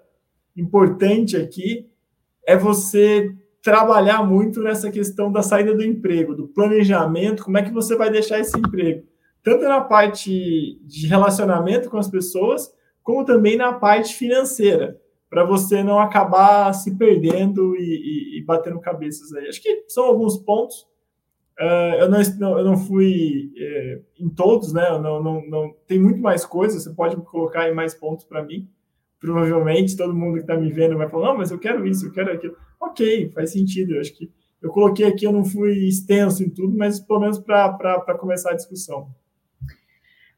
importante 0.55 1.35
aqui 1.35 1.89
é 2.45 2.55
você 2.55 3.35
trabalhar 3.67 4.25
muito 4.25 4.61
nessa 4.61 4.89
questão 4.89 5.29
da 5.29 5.41
saída 5.41 5.75
do 5.75 5.83
emprego, 5.83 6.33
do 6.33 6.47
planejamento, 6.47 7.43
como 7.43 7.57
é 7.57 7.61
que 7.61 7.73
você 7.73 7.97
vai 7.97 8.09
deixar 8.09 8.39
esse 8.39 8.57
emprego, 8.57 9.05
tanto 9.43 9.65
na 9.65 9.81
parte 9.81 10.79
de 10.85 11.05
relacionamento 11.05 11.89
com 11.89 11.97
as 11.97 12.09
pessoas, 12.09 12.73
como 13.03 13.25
também 13.25 13.57
na 13.57 13.73
parte 13.73 14.15
financeira, 14.15 14.97
para 15.29 15.43
você 15.43 15.83
não 15.83 15.99
acabar 15.99 16.71
se 16.71 16.95
perdendo 16.95 17.75
e, 17.75 17.81
e, 17.81 18.39
e 18.39 18.45
batendo 18.45 18.79
cabeças 18.79 19.33
aí. 19.33 19.49
Acho 19.49 19.61
que 19.61 19.83
são 19.89 20.05
alguns 20.05 20.37
pontos 20.37 20.87
Uh, 21.59 21.97
eu, 21.97 22.07
não, 22.07 22.59
eu 22.59 22.63
não 22.63 22.77
fui 22.77 23.51
é, 23.57 23.99
em 24.19 24.29
todos, 24.29 24.71
né? 24.71 24.91
Eu 24.91 25.01
não, 25.01 25.23
não, 25.23 25.41
não, 25.47 25.75
tem 25.87 25.99
muito 25.99 26.21
mais 26.21 26.45
coisas. 26.45 26.83
Você 26.83 26.93
pode 26.93 27.15
colocar 27.15 27.67
em 27.67 27.73
mais 27.73 27.95
pontos 27.95 28.25
para 28.25 28.43
mim. 28.43 28.69
Provavelmente 29.19 29.97
todo 29.97 30.15
mundo 30.15 30.35
que 30.35 30.41
está 30.41 30.55
me 30.55 30.71
vendo 30.71 30.97
vai 30.97 31.09
falar: 31.09 31.29
não, 31.29 31.37
mas 31.37 31.51
eu 31.51 31.59
quero 31.59 31.87
isso, 31.87 32.05
eu 32.05 32.11
quero 32.11 32.31
aquilo. 32.31 32.55
Ok, 32.79 33.31
faz 33.33 33.51
sentido. 33.51 33.95
Eu 33.95 34.01
acho 34.01 34.13
que 34.13 34.31
eu 34.61 34.71
coloquei 34.71 35.05
aqui, 35.05 35.25
eu 35.25 35.31
não 35.31 35.45
fui 35.45 35.87
extenso 35.87 36.43
em 36.43 36.49
tudo, 36.49 36.75
mas 36.77 36.99
pelo 36.99 37.19
menos 37.19 37.39
para 37.39 38.17
começar 38.19 38.51
a 38.51 38.55
discussão. 38.55 39.09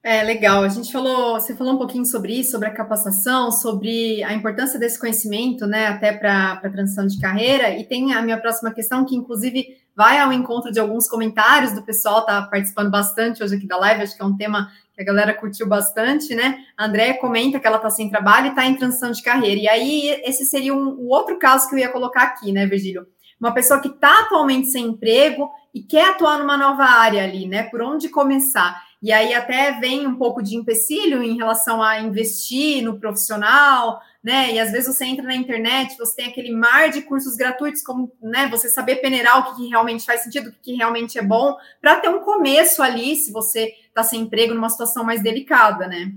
É 0.01 0.23
legal. 0.23 0.63
A 0.63 0.69
gente 0.69 0.93
falou, 0.93 1.33
você 1.33 1.53
falou 1.53 1.73
um 1.73 1.77
pouquinho 1.77 2.05
sobre 2.05 2.33
isso, 2.33 2.51
sobre 2.51 2.69
a 2.69 2.73
capacitação, 2.73 3.51
sobre 3.51 4.23
a 4.23 4.33
importância 4.33 4.79
desse 4.79 4.97
conhecimento, 4.97 5.67
né, 5.67 5.87
até 5.87 6.13
para 6.13 6.53
a 6.53 6.69
transição 6.69 7.05
de 7.05 7.19
carreira. 7.19 7.77
E 7.77 7.83
tem 7.83 8.13
a 8.13 8.21
minha 8.21 8.39
próxima 8.39 8.73
questão, 8.73 9.05
que 9.05 9.13
inclusive 9.13 9.77
vai 9.93 10.17
ao 10.19 10.31
encontro 10.31 10.71
de 10.71 10.79
alguns 10.79 11.09
comentários 11.09 11.73
do 11.73 11.83
pessoal, 11.83 12.25
tá 12.25 12.41
participando 12.43 12.89
bastante 12.89 13.43
hoje 13.43 13.57
aqui 13.57 13.67
da 13.67 13.75
live, 13.75 14.03
acho 14.03 14.15
que 14.15 14.21
é 14.21 14.25
um 14.25 14.37
tema 14.37 14.71
a 15.01 15.05
galera 15.05 15.33
curtiu 15.33 15.67
bastante, 15.67 16.35
né? 16.35 16.59
A 16.77 16.85
Andréia 16.85 17.17
comenta 17.17 17.59
que 17.59 17.67
ela 17.67 17.77
está 17.77 17.89
sem 17.89 18.09
trabalho 18.09 18.47
e 18.47 18.49
está 18.49 18.65
em 18.65 18.75
transição 18.75 19.11
de 19.11 19.21
carreira. 19.21 19.61
E 19.61 19.67
aí, 19.69 20.21
esse 20.23 20.45
seria 20.45 20.73
um, 20.73 20.95
o 20.99 21.07
outro 21.09 21.37
caso 21.39 21.69
que 21.69 21.75
eu 21.75 21.79
ia 21.79 21.89
colocar 21.89 22.23
aqui, 22.23 22.51
né, 22.51 22.65
Virgílio? 22.65 23.07
Uma 23.39 23.53
pessoa 23.53 23.79
que 23.79 23.87
está 23.87 24.21
atualmente 24.21 24.67
sem 24.67 24.85
emprego 24.85 25.49
e 25.73 25.81
quer 25.81 26.09
atuar 26.09 26.39
numa 26.39 26.57
nova 26.57 26.83
área 26.83 27.23
ali, 27.23 27.47
né? 27.47 27.63
Por 27.63 27.81
onde 27.81 28.09
começar? 28.09 28.89
e 29.01 29.11
aí 29.11 29.33
até 29.33 29.79
vem 29.79 30.05
um 30.05 30.15
pouco 30.15 30.43
de 30.43 30.55
empecilho 30.55 31.23
em 31.23 31.37
relação 31.37 31.81
a 31.81 32.01
investir 32.01 32.83
no 32.83 32.99
profissional, 32.99 34.01
né? 34.23 34.53
E 34.53 34.59
às 34.59 34.71
vezes 34.71 34.93
você 34.93 35.05
entra 35.05 35.23
na 35.23 35.35
internet, 35.35 35.97
você 35.97 36.17
tem 36.17 36.25
aquele 36.27 36.51
mar 36.51 36.89
de 36.89 37.01
cursos 37.01 37.35
gratuitos, 37.35 37.81
como 37.81 38.11
né, 38.21 38.47
você 38.49 38.69
saber 38.69 38.97
peneirar 38.97 39.39
o 39.39 39.43
que, 39.55 39.61
que 39.61 39.69
realmente 39.69 40.05
faz 40.05 40.23
sentido, 40.23 40.49
o 40.49 40.51
que, 40.51 40.59
que 40.59 40.73
realmente 40.75 41.17
é 41.17 41.23
bom, 41.23 41.55
para 41.81 41.95
ter 41.97 42.09
um 42.09 42.19
começo 42.19 42.83
ali, 42.83 43.15
se 43.15 43.31
você 43.31 43.73
está 43.87 44.03
sem 44.03 44.21
emprego 44.21 44.53
numa 44.53 44.69
situação 44.69 45.03
mais 45.03 45.23
delicada, 45.23 45.87
né? 45.87 46.13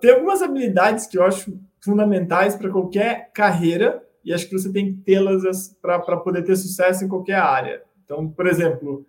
Tem 0.00 0.12
algumas 0.12 0.42
habilidades 0.42 1.06
que 1.06 1.18
eu 1.18 1.24
acho 1.24 1.58
fundamentais 1.80 2.56
para 2.56 2.70
qualquer 2.70 3.30
carreira, 3.32 4.02
e 4.24 4.32
acho 4.32 4.48
que 4.48 4.58
você 4.58 4.72
tem 4.72 4.86
que 4.86 5.00
tê-las 5.02 5.76
para 5.82 6.16
poder 6.16 6.42
ter 6.42 6.56
sucesso 6.56 7.04
em 7.04 7.08
qualquer 7.08 7.36
área. 7.36 7.82
Então, 8.02 8.26
por 8.26 8.46
exemplo, 8.46 9.06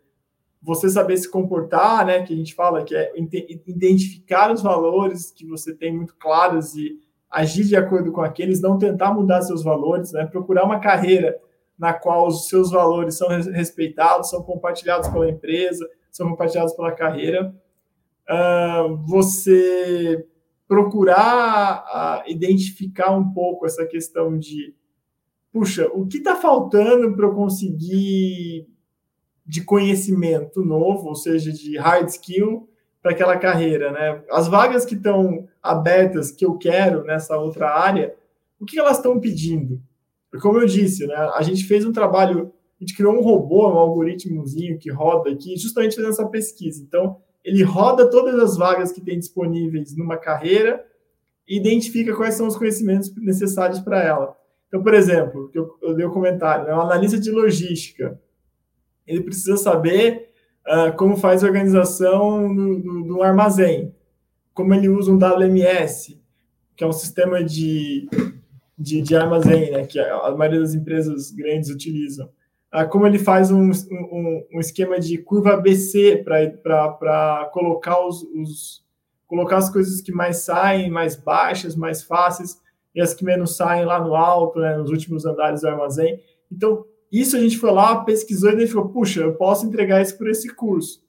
você 0.62 0.89
saber 0.89 1.15
se 1.15 1.30
comportar, 1.30 2.06
né, 2.06 2.24
que 2.24 2.34
a 2.34 2.36
gente 2.36 2.54
fala 2.54 2.84
que 2.84 2.94
é 2.94 3.13
identificar 3.15 4.51
os 4.51 4.62
valores 4.62 5.32
que 5.32 5.46
você 5.46 5.74
tem 5.74 5.96
muito 5.96 6.15
claros 6.18 6.75
e 6.75 7.00
agir 7.29 7.65
de 7.65 7.75
acordo 7.75 8.12
com 8.12 8.22
aqueles, 8.22 8.62
não 8.62 8.77
tentar 8.77 9.13
mudar 9.13 9.41
seus 9.41 9.63
valores, 9.63 10.12
né? 10.12 10.25
Procurar 10.25 10.63
uma 10.63 10.79
carreira 10.79 11.38
na 11.77 11.94
qual 11.94 12.27
os 12.27 12.48
seus 12.48 12.72
valores 12.72 13.17
são 13.17 13.27
respeitados, 13.27 14.29
são 14.29 14.41
compartilhados 14.41 15.10
pela 15.10 15.29
empresa, 15.29 15.88
são 16.12 16.29
compartilhados 16.29 16.74
pela 16.74 16.91
carreira. 16.91 17.53
Uh, 18.29 18.96
você 19.05 20.25
procurar 20.67 22.24
uh, 22.25 22.32
identificar 22.32 23.12
um 23.12 23.32
pouco 23.32 23.65
essa 23.65 23.86
questão 23.86 24.38
de, 24.38 24.74
puxa, 25.51 25.88
o 25.94 26.08
que 26.08 26.17
está 26.17 26.36
faltando 26.36 27.15
para 27.15 27.27
eu 27.27 27.36
conseguir 27.36 28.67
de 29.46 29.63
conhecimento 29.63 30.65
novo, 30.65 31.10
ou 31.10 31.15
seja, 31.15 31.51
de 31.51 31.77
hard 31.77 32.08
skill, 32.08 32.67
para 33.05 33.12
aquela 33.12 33.38
carreira, 33.38 33.91
né? 33.91 34.24
As 34.31 34.47
vagas 34.47 34.83
que 34.83 34.95
estão 34.95 35.47
abertas 35.62 36.31
que 36.31 36.43
eu 36.43 36.57
quero 36.57 37.03
nessa 37.03 37.38
outra 37.38 37.69
área, 37.69 38.15
o 38.59 38.65
que 38.65 38.79
elas 38.79 38.97
estão 38.97 39.19
pedindo? 39.19 39.79
Como 40.41 40.57
eu 40.57 40.65
disse, 40.65 41.05
né? 41.05 41.13
A 41.35 41.43
gente 41.43 41.65
fez 41.65 41.85
um 41.85 41.91
trabalho, 41.91 42.51
a 42.81 42.83
gente 42.83 42.95
criou 42.95 43.13
um 43.13 43.21
robô, 43.21 43.69
um 43.69 43.77
algoritmozinho 43.77 44.79
que 44.79 44.89
roda 44.89 45.29
aqui, 45.29 45.55
justamente 45.55 45.95
fazendo 45.95 46.13
essa 46.13 46.25
pesquisa. 46.25 46.81
Então, 46.81 47.17
ele 47.43 47.62
roda 47.62 48.09
todas 48.09 48.39
as 48.39 48.57
vagas 48.57 48.91
que 48.91 49.01
tem 49.01 49.19
disponíveis 49.19 49.95
numa 49.95 50.17
carreira 50.17 50.83
e 51.47 51.57
identifica 51.57 52.15
quais 52.15 52.33
são 52.33 52.47
os 52.47 52.57
conhecimentos 52.57 53.15
necessários 53.17 53.79
para 53.81 54.03
ela. 54.03 54.35
Então, 54.67 54.81
por 54.81 54.95
exemplo, 54.95 55.51
eu, 55.53 55.77
eu 55.79 55.93
dei 55.93 56.07
o 56.07 56.09
um 56.09 56.13
comentário, 56.13 56.65
né? 56.65 56.74
um 56.74 56.81
analista 56.81 57.19
de 57.19 57.29
logística, 57.29 58.19
ele 59.05 59.21
precisa 59.21 59.57
saber 59.57 60.25
uh, 60.67 60.95
como 60.95 61.17
faz 61.17 61.43
a 61.43 61.48
organização 61.48 62.53
do, 62.53 63.22
armazém, 63.22 63.93
como 64.53 64.74
ele 64.74 64.89
usa 64.89 65.12
um 65.12 65.17
WMS, 65.17 66.19
que 66.75 66.84
é 66.84 66.88
um 66.88 66.93
sistema 66.93 67.43
de, 67.43 68.07
de, 68.77 69.01
de 69.01 69.15
armazém, 69.15 69.72
né, 69.72 69.86
que 69.86 70.00
a, 70.00 70.31
maioria 70.31 70.60
das 70.60 70.74
empresas 70.74 71.31
grandes 71.31 71.69
utilizam. 71.69 72.29
Uh, 72.74 72.88
como 72.89 73.07
ele 73.07 73.19
faz 73.19 73.51
um, 73.51 73.72
um, 73.72 74.48
um 74.53 74.60
esquema 74.60 75.00
de 75.00 75.17
curva 75.17 75.53
ABC 75.53 76.24
para 76.24 77.50
colocar 77.53 78.05
os, 78.05 78.24
os, 78.24 78.86
colocar 79.27 79.57
as 79.57 79.69
coisas 79.69 80.01
que 80.01 80.12
mais 80.12 80.38
saem, 80.38 80.89
mais 80.89 81.15
baixas, 81.15 81.75
mais 81.75 82.03
fáceis, 82.03 82.60
e 82.93 83.01
as 83.01 83.13
que 83.13 83.25
menos 83.25 83.55
saem 83.57 83.86
lá 83.86 84.00
no 84.00 84.15
alto, 84.15 84.60
né, 84.60 84.75
nos 84.77 84.89
últimos 84.89 85.25
andares 85.25 85.62
do 85.62 85.67
armazém. 85.67 86.22
Então, 86.51 86.86
isso 87.19 87.38
a 87.38 87.39
gente 87.39 87.57
foi 87.57 87.72
lá, 87.72 88.03
pesquisou 88.03 88.51
e 88.51 88.67
falou, 88.67 88.89
puxa, 88.89 89.22
eu 89.22 89.36
posso 89.36 89.65
entregar 89.65 90.01
isso 90.01 90.17
por 90.17 90.29
esse 90.29 90.53
curso. 90.53 91.03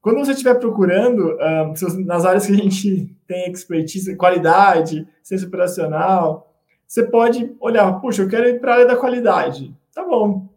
Quando 0.00 0.18
você 0.18 0.32
estiver 0.32 0.54
procurando, 0.56 1.34
um, 1.34 1.40
ah, 1.40 1.72
nas 2.04 2.26
áreas 2.26 2.46
que 2.46 2.52
a 2.52 2.56
gente 2.56 3.16
tem 3.26 3.50
expertise, 3.50 4.16
qualidade, 4.16 5.08
ciência 5.22 5.48
operacional, 5.48 6.54
você 6.86 7.02
pode 7.02 7.56
olhar, 7.58 7.90
puxa, 8.00 8.22
eu 8.22 8.28
quero 8.28 8.46
ir 8.46 8.60
para 8.60 8.72
a 8.72 8.74
área 8.74 8.86
da 8.86 8.96
qualidade. 8.96 9.74
Tá 9.94 10.04
bom. 10.04 10.48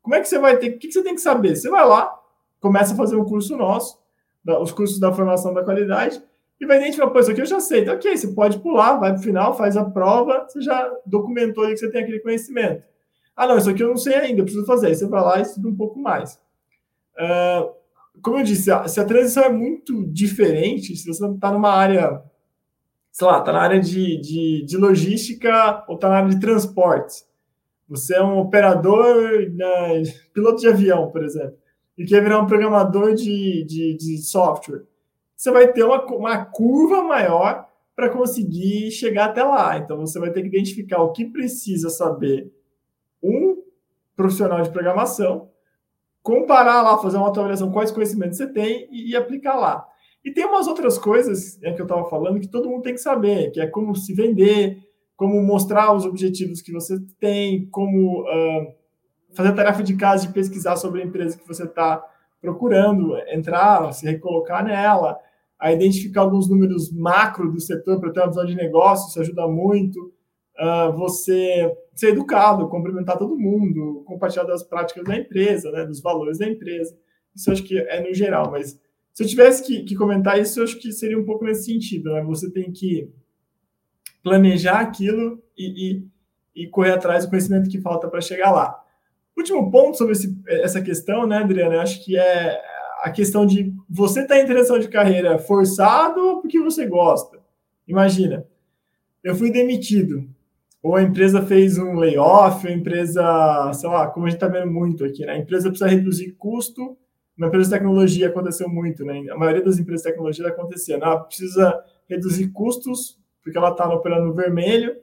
Como 0.00 0.14
é 0.14 0.20
que 0.20 0.28
você 0.28 0.38
vai 0.38 0.56
ter? 0.56 0.70
O 0.70 0.78
que 0.78 0.90
você 0.90 1.02
tem 1.02 1.14
que 1.14 1.20
saber? 1.20 1.54
Você 1.54 1.68
vai 1.68 1.86
lá, 1.86 2.18
começa 2.60 2.94
a 2.94 2.96
fazer 2.96 3.16
um 3.16 3.24
curso 3.24 3.56
nosso, 3.56 3.98
os 4.60 4.72
cursos 4.72 4.98
da 4.98 5.12
formação 5.12 5.52
da 5.52 5.62
qualidade, 5.62 6.22
e 6.60 6.66
vai 6.66 6.78
identificar, 6.78 7.08
pô, 7.08 7.18
isso 7.18 7.30
aqui 7.30 7.42
eu 7.42 7.46
já 7.46 7.60
sei. 7.60 7.82
Então, 7.82 7.94
ok, 7.94 8.16
você 8.16 8.28
pode 8.28 8.58
pular, 8.58 8.96
vai 8.96 9.12
para 9.12 9.20
o 9.20 9.22
final, 9.22 9.56
faz 9.56 9.76
a 9.76 9.84
prova, 9.84 10.46
você 10.48 10.62
já 10.62 10.90
documentou 11.04 11.64
aí 11.64 11.72
que 11.72 11.78
você 11.78 11.90
tem 11.90 12.02
aquele 12.02 12.20
conhecimento. 12.20 12.82
Ah, 13.36 13.46
não, 13.46 13.58
isso 13.58 13.70
aqui 13.70 13.82
eu 13.82 13.88
não 13.88 13.96
sei 13.96 14.14
ainda, 14.14 14.40
eu 14.40 14.44
preciso 14.44 14.66
fazer. 14.66 14.88
Aí 14.88 14.94
você 14.94 15.06
vai 15.06 15.22
lá 15.22 15.38
e 15.38 15.42
estuda 15.42 15.68
um 15.68 15.76
pouco 15.76 15.98
mais. 15.98 16.40
Uh, 17.16 17.72
como 18.22 18.38
eu 18.38 18.44
disse, 18.44 18.70
se 18.88 19.00
a 19.00 19.04
transição 19.04 19.44
é 19.44 19.48
muito 19.48 20.04
diferente, 20.06 20.96
se 20.96 21.06
você 21.06 21.26
está 21.26 21.50
numa 21.50 21.70
área, 21.70 22.22
sei 23.10 23.26
lá, 23.26 23.38
está 23.38 23.52
na 23.52 23.60
área 23.60 23.80
de, 23.80 24.20
de, 24.20 24.64
de 24.64 24.76
logística 24.76 25.84
ou 25.88 25.96
está 25.96 26.08
na 26.08 26.16
área 26.16 26.30
de 26.30 26.40
transportes, 26.40 27.26
você 27.88 28.16
é 28.16 28.22
um 28.22 28.38
operador, 28.38 29.50
né, 29.52 30.02
piloto 30.32 30.60
de 30.60 30.68
avião, 30.68 31.10
por 31.10 31.24
exemplo, 31.24 31.56
e 31.98 32.04
quer 32.04 32.22
virar 32.22 32.40
um 32.40 32.46
programador 32.46 33.14
de, 33.14 33.64
de, 33.64 33.96
de 33.96 34.18
software, 34.18 34.84
você 35.36 35.50
vai 35.50 35.72
ter 35.72 35.84
uma, 35.84 36.04
uma 36.06 36.44
curva 36.44 37.02
maior 37.02 37.68
para 37.94 38.08
conseguir 38.08 38.90
chegar 38.90 39.26
até 39.26 39.42
lá. 39.42 39.78
Então, 39.78 39.98
você 39.98 40.18
vai 40.18 40.30
ter 40.30 40.42
que 40.42 40.48
identificar 40.48 41.02
o 41.02 41.12
que 41.12 41.24
precisa 41.24 41.90
saber 41.90 42.50
um 43.24 43.62
profissional 44.14 44.62
de 44.62 44.70
programação, 44.70 45.48
comparar 46.22 46.82
lá, 46.82 46.98
fazer 46.98 47.16
uma 47.16 47.28
avaliação 47.28 47.72
quais 47.72 47.90
conhecimentos 47.90 48.36
você 48.36 48.46
tem 48.46 48.86
e, 48.90 49.10
e 49.10 49.16
aplicar 49.16 49.56
lá. 49.56 49.86
E 50.24 50.30
tem 50.32 50.46
umas 50.46 50.66
outras 50.66 50.96
coisas 50.96 51.62
é, 51.62 51.72
que 51.72 51.80
eu 51.80 51.84
estava 51.84 52.08
falando 52.08 52.40
que 52.40 52.48
todo 52.48 52.68
mundo 52.68 52.82
tem 52.82 52.94
que 52.94 53.00
saber, 53.00 53.50
que 53.50 53.60
é 53.60 53.66
como 53.66 53.94
se 53.94 54.14
vender, 54.14 54.78
como 55.16 55.42
mostrar 55.42 55.92
os 55.92 56.06
objetivos 56.06 56.62
que 56.62 56.72
você 56.72 56.98
tem, 57.20 57.66
como 57.66 58.22
uh, 58.22 58.74
fazer 59.34 59.50
a 59.50 59.54
tarefa 59.54 59.82
de 59.82 59.96
casa 59.96 60.26
de 60.26 60.32
pesquisar 60.32 60.76
sobre 60.76 61.02
a 61.02 61.04
empresa 61.04 61.36
que 61.36 61.46
você 61.46 61.64
está 61.64 62.02
procurando 62.40 63.16
entrar, 63.28 63.92
se 63.92 64.06
recolocar 64.06 64.64
nela, 64.64 65.18
a 65.58 65.72
identificar 65.72 66.22
alguns 66.22 66.48
números 66.48 66.90
macro 66.90 67.50
do 67.50 67.60
setor 67.60 68.00
para 68.00 68.12
ter 68.12 68.20
uma 68.20 68.28
visão 68.28 68.44
de 68.46 68.54
negócio, 68.54 69.08
isso 69.08 69.20
ajuda 69.20 69.46
muito 69.46 70.13
uh, 70.58 70.92
você 70.96 71.72
ser 71.94 72.08
educado, 72.08 72.68
cumprimentar 72.68 73.18
todo 73.18 73.38
mundo, 73.38 74.02
compartilhar 74.06 74.44
das 74.44 74.62
práticas 74.62 75.04
da 75.04 75.16
empresa, 75.16 75.70
né, 75.70 75.84
dos 75.84 76.00
valores 76.00 76.38
da 76.38 76.48
empresa. 76.48 76.96
Isso 77.34 77.50
acho 77.50 77.62
que 77.62 77.78
é 77.78 78.00
no 78.00 78.14
geral, 78.14 78.50
mas 78.50 78.80
se 79.12 79.22
eu 79.22 79.26
tivesse 79.28 79.62
que, 79.64 79.84
que 79.84 79.94
comentar 79.94 80.40
isso, 80.40 80.58
eu 80.58 80.64
acho 80.64 80.78
que 80.78 80.90
seria 80.92 81.18
um 81.18 81.24
pouco 81.24 81.44
nesse 81.44 81.64
sentido. 81.64 82.12
Né? 82.12 82.22
Você 82.24 82.50
tem 82.50 82.72
que 82.72 83.08
planejar 84.22 84.80
aquilo 84.80 85.40
e, 85.56 86.02
e, 86.56 86.64
e 86.64 86.66
correr 86.68 86.92
atrás 86.92 87.24
do 87.24 87.30
conhecimento 87.30 87.70
que 87.70 87.80
falta 87.80 88.08
para 88.08 88.20
chegar 88.20 88.50
lá. 88.50 88.82
Último 89.36 89.70
ponto 89.70 89.96
sobre 89.98 90.12
esse, 90.12 90.36
essa 90.46 90.80
questão, 90.80 91.26
né, 91.26 91.38
Adriana? 91.38 91.74
Eu 91.74 91.80
acho 91.80 92.04
que 92.04 92.16
é 92.16 92.60
a 93.02 93.10
questão 93.10 93.44
de 93.44 93.72
você 93.88 94.22
estar 94.22 94.36
tá 94.36 94.40
em 94.40 94.46
transição 94.46 94.78
de 94.78 94.88
carreira 94.88 95.38
forçado 95.38 96.20
ou 96.20 96.40
porque 96.40 96.60
você 96.60 96.86
gosta. 96.86 97.38
Imagina, 97.86 98.46
eu 99.22 99.34
fui 99.34 99.50
demitido 99.50 100.28
ou 100.84 100.96
a 100.96 101.02
empresa 101.02 101.40
fez 101.40 101.78
um 101.78 101.94
layoff, 101.94 102.68
a 102.68 102.70
empresa, 102.70 103.72
sei 103.72 103.88
lá, 103.88 104.06
como 104.08 104.26
a 104.26 104.28
gente 104.28 104.36
está 104.36 104.46
vendo 104.46 104.70
muito 104.70 105.02
aqui, 105.02 105.24
né? 105.24 105.32
A 105.32 105.38
empresa 105.38 105.70
precisa 105.70 105.88
reduzir 105.88 106.32
custo. 106.32 106.98
Na 107.38 107.46
empresa 107.46 107.70
de 107.70 107.74
tecnologia 107.74 108.28
aconteceu 108.28 108.68
muito, 108.68 109.02
né? 109.02 109.24
A 109.30 109.38
maioria 109.38 109.64
das 109.64 109.78
empresas 109.78 110.02
de 110.02 110.10
tecnologia 110.10 110.46
acontecia, 110.46 110.98
né? 110.98 111.06
Ela 111.06 111.20
precisa 111.20 111.82
reduzir 112.06 112.48
custos, 112.48 113.18
porque 113.42 113.56
ela 113.56 113.70
está 113.70 113.88
operando 113.88 114.26
no 114.26 114.34
vermelho, 114.34 114.94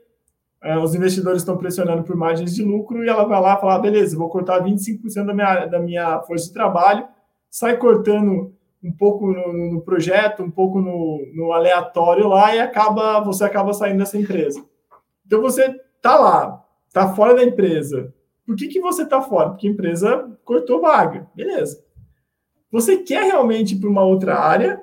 é, 0.62 0.78
os 0.78 0.94
investidores 0.94 1.42
estão 1.42 1.56
pressionando 1.56 2.04
por 2.04 2.14
margens 2.14 2.54
de 2.54 2.62
lucro, 2.62 3.04
e 3.04 3.08
ela 3.08 3.24
vai 3.24 3.40
lá 3.40 3.56
e 3.56 3.60
fala, 3.60 3.74
ah, 3.74 3.80
beleza, 3.80 4.16
vou 4.16 4.28
cortar 4.28 4.62
25% 4.62 5.26
da 5.26 5.34
minha, 5.34 5.66
da 5.66 5.80
minha 5.80 6.20
força 6.20 6.46
de 6.46 6.52
trabalho, 6.52 7.08
sai 7.50 7.76
cortando 7.76 8.54
um 8.84 8.92
pouco 8.92 9.32
no, 9.32 9.72
no 9.72 9.80
projeto, 9.80 10.44
um 10.44 10.50
pouco 10.50 10.80
no, 10.80 11.26
no 11.34 11.52
aleatório 11.52 12.28
lá, 12.28 12.54
e 12.54 12.60
acaba 12.60 13.18
você 13.18 13.42
acaba 13.42 13.72
saindo 13.72 13.98
dessa 13.98 14.16
empresa. 14.16 14.64
Então 15.32 15.40
você 15.40 15.80
tá 16.02 16.18
lá, 16.18 16.62
tá 16.92 17.14
fora 17.14 17.34
da 17.34 17.42
empresa. 17.42 18.12
Por 18.44 18.54
que, 18.54 18.68
que 18.68 18.82
você 18.82 19.06
tá 19.06 19.22
fora? 19.22 19.48
Porque 19.48 19.66
a 19.66 19.70
empresa 19.70 20.30
cortou 20.44 20.78
vaga. 20.78 21.26
Beleza. 21.34 21.82
Você 22.70 22.98
quer 22.98 23.24
realmente 23.24 23.74
ir 23.74 23.80
para 23.80 23.88
uma 23.88 24.04
outra 24.04 24.38
área? 24.38 24.82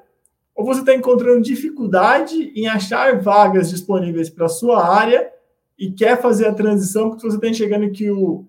Ou 0.55 0.65
você 0.65 0.79
está 0.79 0.95
encontrando 0.95 1.43
dificuldade 1.43 2.51
em 2.55 2.65
achar 2.65 3.21
vagas 3.21 3.69
disponíveis 3.69 4.27
para 4.27 4.47
a 4.47 4.49
sua 4.49 4.83
área 4.83 5.31
e 5.77 5.91
quer 5.91 6.19
fazer 6.19 6.47
a 6.47 6.53
transição 6.53 7.11
porque 7.11 7.27
você 7.27 7.35
está 7.35 7.47
enxergando 7.47 7.91
que 7.91 8.09
o, 8.09 8.47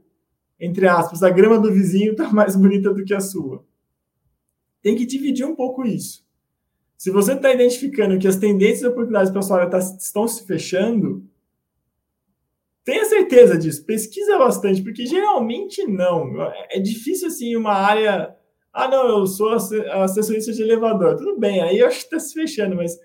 entre 0.59 0.89
aspas, 0.89 1.23
a 1.23 1.29
grama 1.29 1.59
do 1.59 1.71
vizinho 1.71 2.13
está 2.13 2.33
mais 2.33 2.57
bonita 2.57 2.95
do 2.95 3.05
que 3.05 3.13
a 3.13 3.21
sua? 3.21 3.63
Tem 4.81 4.97
que 4.97 5.05
dividir 5.05 5.45
um 5.45 5.55
pouco 5.55 5.85
isso. 5.85 6.25
Se 6.97 7.11
você 7.11 7.35
está 7.35 7.53
identificando 7.53 8.19
que 8.19 8.27
as 8.27 8.37
tendências 8.37 8.85
e 8.85 8.87
oportunidades 8.87 9.31
para 9.31 9.41
a 9.41 9.43
sua 9.43 9.59
área 9.59 9.71
tá, 9.71 9.79
estão 9.79 10.27
se 10.27 10.47
fechando, 10.47 11.29
Tenha 12.85 13.05
certeza 13.05 13.59
disso, 13.59 13.85
pesquisa 13.85 14.39
bastante, 14.39 14.83
porque 14.83 15.05
geralmente 15.07 15.85
não. 15.87 16.41
É 16.71 16.79
difícil 16.81 17.29
assim 17.29 17.55
uma 17.57 17.75
área 17.75 18.35
Ah, 18.73 18.89
não, 18.89 19.09
eu 19.09 19.27
sou 19.27 19.51
assessorista 19.51 20.53
de 20.53 20.63
elevador. 20.63 21.17
Tudo 21.17 21.39
bem, 21.39 21.61
aí 21.63 21.79
eu 21.79 21.87
acho 21.87 21.99
que 21.99 22.05
está 22.05 22.19
se 22.21 22.33
fechando, 22.35 22.77
mas 22.77 22.99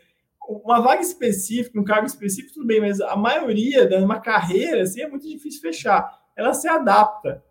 uma 0.48 0.80
vaga 0.80 1.02
específica, 1.02 1.80
um 1.80 1.84
cargo 1.84 2.06
específico, 2.06 2.54
tudo 2.54 2.68
bem, 2.68 2.80
mas 2.80 3.02
a 3.02 3.16
maioria 3.16 3.86
de 3.88 3.96
uma 3.96 4.20
carreira 4.20 4.84
assim, 4.84 5.02
é 5.02 5.08
muito 5.10 5.28
difícil 5.28 5.62
fechar. 5.62 6.08
Ela 6.36 6.54
se 6.54 6.68
adapta, 6.68 7.44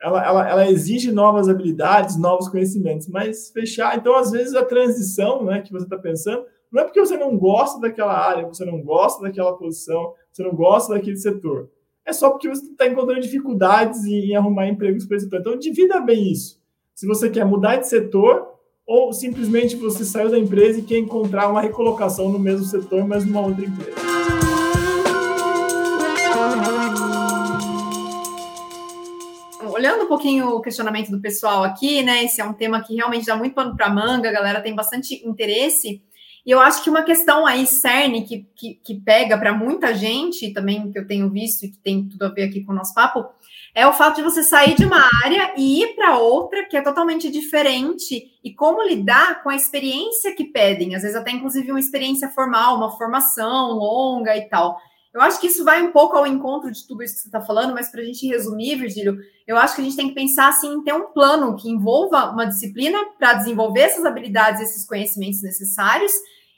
ela, 0.00 0.24
ela, 0.24 0.48
ela 0.48 0.70
exige 0.70 1.12
novas 1.12 1.48
habilidades, 1.48 2.16
novos 2.18 2.48
conhecimentos, 2.48 3.08
mas 3.08 3.50
fechar. 3.50 3.96
Então, 3.96 4.16
às 4.16 4.32
vezes, 4.32 4.54
a 4.54 4.64
transição 4.64 5.44
né, 5.44 5.62
que 5.62 5.72
você 5.72 5.84
está 5.84 5.96
pensando 5.96 6.44
não 6.70 6.82
é 6.82 6.84
porque 6.84 7.00
você 7.00 7.16
não 7.16 7.38
gosta 7.38 7.80
daquela 7.80 8.12
área, 8.12 8.46
você 8.46 8.64
não 8.64 8.82
gosta 8.82 9.22
daquela 9.22 9.56
posição, 9.56 10.12
você 10.32 10.42
não 10.42 10.54
gosta 10.54 10.94
daquele 10.94 11.16
setor. 11.16 11.70
É 12.04 12.12
só 12.12 12.30
porque 12.30 12.48
você 12.48 12.64
está 12.64 12.86
encontrando 12.86 13.20
dificuldades 13.20 14.04
em, 14.04 14.30
em 14.30 14.34
arrumar 14.34 14.66
empregos 14.66 15.04
para 15.04 15.16
esse 15.16 15.26
setor. 15.26 15.40
Então, 15.40 15.58
divida 15.58 16.00
bem 16.00 16.32
isso. 16.32 16.60
Se 16.94 17.06
você 17.06 17.30
quer 17.30 17.44
mudar 17.44 17.76
de 17.76 17.88
setor, 17.88 18.48
ou 18.86 19.12
simplesmente 19.12 19.76
você 19.76 20.04
saiu 20.04 20.30
da 20.30 20.38
empresa 20.38 20.80
e 20.80 20.82
quer 20.82 20.98
encontrar 20.98 21.48
uma 21.48 21.60
recolocação 21.60 22.28
no 22.28 22.38
mesmo 22.38 22.64
setor, 22.64 23.06
mas 23.06 23.24
numa 23.24 23.40
outra 23.40 23.64
empresa. 23.64 23.96
Olhando 29.74 30.04
um 30.04 30.08
pouquinho 30.08 30.48
o 30.48 30.60
questionamento 30.60 31.10
do 31.10 31.20
pessoal 31.20 31.62
aqui, 31.64 32.02
né? 32.02 32.24
Esse 32.24 32.40
é 32.40 32.44
um 32.44 32.52
tema 32.52 32.82
que 32.82 32.94
realmente 32.94 33.26
dá 33.26 33.36
muito 33.36 33.54
pano 33.54 33.76
para 33.76 33.88
manga, 33.88 34.28
a 34.28 34.32
galera 34.32 34.60
tem 34.60 34.74
bastante 34.74 35.26
interesse. 35.26 36.02
E 36.44 36.50
eu 36.50 36.60
acho 36.60 36.82
que 36.82 36.90
uma 36.90 37.02
questão 37.02 37.46
aí, 37.46 37.66
cerne, 37.66 38.24
que, 38.24 38.46
que, 38.54 38.74
que 38.74 39.00
pega 39.00 39.38
para 39.38 39.52
muita 39.52 39.94
gente, 39.94 40.52
também 40.52 40.90
que 40.90 40.98
eu 40.98 41.06
tenho 41.06 41.30
visto 41.30 41.64
e 41.64 41.70
que 41.70 41.78
tem 41.78 42.08
tudo 42.08 42.24
a 42.24 42.28
ver 42.28 42.44
aqui 42.44 42.64
com 42.64 42.72
o 42.72 42.74
nosso 42.74 42.92
papo, 42.92 43.24
é 43.74 43.86
o 43.86 43.92
fato 43.92 44.16
de 44.16 44.22
você 44.22 44.42
sair 44.42 44.74
de 44.74 44.84
uma 44.84 45.08
área 45.24 45.54
e 45.56 45.82
ir 45.82 45.94
para 45.94 46.18
outra 46.18 46.64
que 46.64 46.76
é 46.76 46.82
totalmente 46.82 47.30
diferente 47.30 48.30
e 48.44 48.52
como 48.52 48.82
lidar 48.82 49.42
com 49.42 49.50
a 49.50 49.56
experiência 49.56 50.34
que 50.34 50.44
pedem, 50.44 50.94
às 50.94 51.02
vezes 51.02 51.16
até 51.16 51.30
inclusive 51.30 51.70
uma 51.70 51.80
experiência 51.80 52.28
formal, 52.28 52.76
uma 52.76 52.90
formação 52.90 53.72
longa 53.72 54.36
e 54.36 54.42
tal. 54.48 54.78
Eu 55.14 55.20
acho 55.20 55.40
que 55.40 55.46
isso 55.46 55.64
vai 55.64 55.82
um 55.82 55.92
pouco 55.92 56.16
ao 56.16 56.26
encontro 56.26 56.70
de 56.70 56.86
tudo 56.86 57.02
isso 57.02 57.16
que 57.16 57.20
você 57.22 57.28
está 57.28 57.40
falando, 57.40 57.74
mas 57.74 57.90
para 57.90 58.00
a 58.00 58.04
gente 58.04 58.26
resumir, 58.26 58.76
Virgílio, 58.76 59.18
eu 59.46 59.56
acho 59.58 59.74
que 59.74 59.82
a 59.82 59.84
gente 59.84 59.96
tem 59.96 60.08
que 60.08 60.14
pensar 60.14 60.48
assim 60.48 60.72
em 60.72 60.82
ter 60.82 60.94
um 60.94 61.12
plano 61.12 61.54
que 61.56 61.68
envolva 61.68 62.30
uma 62.30 62.46
disciplina 62.46 62.98
para 63.18 63.34
desenvolver 63.34 63.80
essas 63.80 64.04
habilidades, 64.04 64.62
esses 64.62 64.86
conhecimentos 64.86 65.42
necessários 65.42 66.12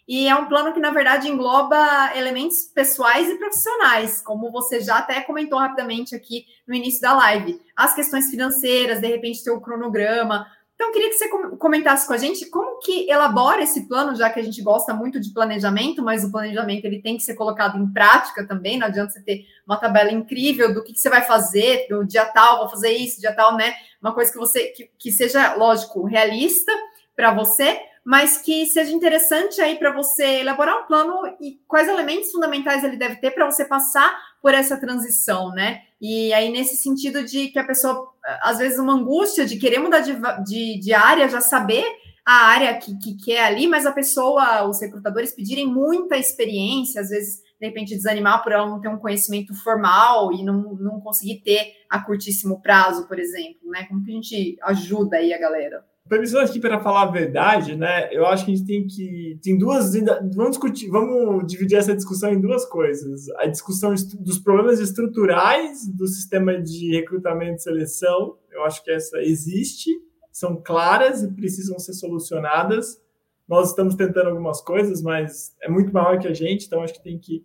e 0.07 0.29
é 0.29 0.35
um 0.35 0.47
plano 0.47 0.73
que, 0.73 0.81
na 0.81 0.91
verdade, 0.91 1.29
engloba 1.29 2.13
elementos 2.15 2.65
pessoais 2.75 3.29
e 3.29 3.39
profissionais, 3.39 4.21
como 4.21 4.53
você 4.53 4.81
já 4.81 4.99
até 4.99 5.23
comentou 5.23 5.59
rapidamente 5.59 6.15
aqui 6.15 6.45
no 6.69 6.75
início 6.75 7.01
da 7.01 7.15
live. 7.15 7.59
As 7.75 7.95
questões 7.95 8.29
financeiras, 8.31 9.01
de 9.01 9.07
repente, 9.07 9.43
ter 9.43 9.51
o 9.51 9.61
cronograma. 9.61 10.47
Então, 10.75 10.91
queria 10.91 11.09
que 11.09 11.15
você 11.15 11.29
comentasse 11.57 12.07
com 12.07 12.13
a 12.13 12.19
gente 12.19 12.47
como 12.47 12.81
que 12.81 13.09
elabora 13.09 13.63
esse 13.63 13.87
plano, 13.87 14.17
já 14.17 14.29
que 14.29 14.41
a 14.41 14.43
gente 14.43 14.61
gosta 14.61 14.93
muito 14.93 15.21
de 15.21 15.33
planejamento, 15.33 16.03
mas 16.03 16.25
o 16.25 16.33
planejamento 16.33 16.85
ele 16.85 17.01
tem 17.01 17.17
que 17.17 17.23
ser 17.23 17.35
colocado 17.35 17.79
em 17.79 17.93
prática 17.93 18.45
também. 18.47 18.77
Não 18.77 18.89
adianta 18.89 19.13
você 19.13 19.23
ter 19.23 19.47
uma 19.65 19.77
tabela 19.77 20.11
incrível 20.11 20.75
do 20.75 20.83
que, 20.83 20.93
que 20.93 20.99
você 20.99 21.09
vai 21.09 21.23
fazer, 21.23 21.87
do 21.89 22.05
dia 22.05 22.25
tal, 22.27 22.59
vou 22.59 22.69
fazer 22.69 22.91
isso, 22.91 23.21
dia 23.21 23.33
tal, 23.33 23.57
né? 23.57 23.73
Uma 24.03 24.13
coisa 24.13 24.33
que 24.33 24.39
você 24.39 24.67
que, 24.67 24.91
que 24.99 25.13
seja, 25.13 25.55
lógico, 25.55 26.05
realista 26.05 26.73
para 27.15 27.33
você, 27.33 27.81
mas 28.05 28.39
que 28.39 28.67
seja 28.67 28.93
interessante 28.93 29.61
aí 29.61 29.77
para 29.77 29.93
você 29.93 30.41
elaborar 30.41 30.83
um 30.83 30.87
plano 30.87 31.37
e 31.41 31.61
quais 31.69 31.89
elementos 31.89 32.33
fundamentais 32.33 32.83
ele 32.83 32.97
deve 32.97 33.17
ter 33.17 33.31
para 33.31 33.49
você 33.49 33.65
passar 33.65 34.13
por 34.45 34.53
essa 34.53 34.79
transição, 34.79 35.53
né? 35.53 35.81
E 35.99 36.31
aí, 36.35 36.53
nesse 36.53 36.77
sentido 36.77 37.25
de 37.25 37.49
que 37.49 37.59
a 37.59 37.65
pessoa, 37.65 38.13
às 38.43 38.59
vezes, 38.59 38.79
uma 38.79 38.93
angústia 38.93 39.47
de 39.47 39.57
querer 39.57 39.79
mudar 39.79 40.01
de, 40.01 40.13
de, 40.45 40.79
de 40.79 40.93
área, 40.93 41.31
já 41.31 41.41
saber 41.41 41.83
a 42.27 42.49
área 42.49 42.79
que, 42.79 42.95
que 42.99 43.17
quer 43.17 43.37
é 43.37 43.45
ali, 43.45 43.67
mas 43.67 43.87
a 43.87 43.93
pessoa, 43.93 44.69
os 44.69 44.79
recrutadores 44.83 45.33
pedirem 45.33 45.67
muita 45.67 46.19
experiência, 46.19 47.01
às 47.01 47.09
vezes, 47.09 47.41
de 47.59 47.67
repente, 47.67 47.97
desanimar 47.97 48.43
por 48.43 48.53
ela 48.53 48.69
não 48.69 48.83
ter 48.83 48.89
um 48.89 48.99
conhecimento 48.99 49.55
formal 49.55 50.31
e 50.31 50.45
não, 50.45 50.75
não 50.75 51.01
conseguir 51.01 51.41
ter 51.41 51.73
a 51.89 51.99
curtíssimo 51.99 52.61
prazo, 52.61 53.09
por 53.09 53.19
exemplo, 53.19 53.71
né? 53.71 53.85
Como 53.85 54.05
que 54.05 54.11
a 54.11 54.15
gente 54.15 54.59
ajuda 54.61 55.17
aí 55.17 55.33
a 55.33 55.41
galera? 55.41 55.83
Permissão 56.07 56.43
aqui 56.43 56.61
para 56.61 56.81
falar 56.81 57.03
a 57.03 57.11
verdade, 57.11 57.75
né? 57.77 58.13
Eu 58.13 58.27
acho 58.27 58.45
que 58.45 58.53
a 58.53 58.55
gente 58.55 58.67
tem 58.67 58.87
que. 58.87 59.39
Tem 59.43 59.57
duas. 59.57 59.95
Vamos 60.35 60.51
discutir, 60.51 60.89
vamos 60.91 61.47
dividir 61.47 61.79
essa 61.79 61.97
discussão 61.97 62.31
em 62.31 62.41
duas 62.41 62.67
coisas. 62.67 63.31
A 63.39 63.47
discussão 63.47 63.95
dos 64.21 64.39
problemas 64.39 64.81
estruturais 64.81 65.89
do 65.89 66.07
sistema 66.07 66.61
de 66.61 66.95
recrutamento 66.95 67.57
e 67.57 67.63
seleção. 67.63 68.37
Eu 68.53 68.65
acho 68.65 68.85
que 68.85 68.91
essa 68.91 69.17
existe, 69.23 69.91
são 70.31 70.61
claras 70.63 71.23
e 71.23 71.33
precisam 71.33 71.79
ser 71.79 71.95
solucionadas. 71.95 73.01
Nós 73.49 73.71
estamos 73.71 73.95
tentando 73.95 74.29
algumas 74.29 74.61
coisas, 74.61 75.01
mas 75.01 75.57
é 75.63 75.71
muito 75.71 75.93
maior 75.93 76.19
que 76.19 76.29
a 76.29 76.35
gente, 76.35 76.67
então 76.67 76.83
acho 76.83 76.95
que 76.95 77.03
tem 77.03 77.19
que 77.19 77.43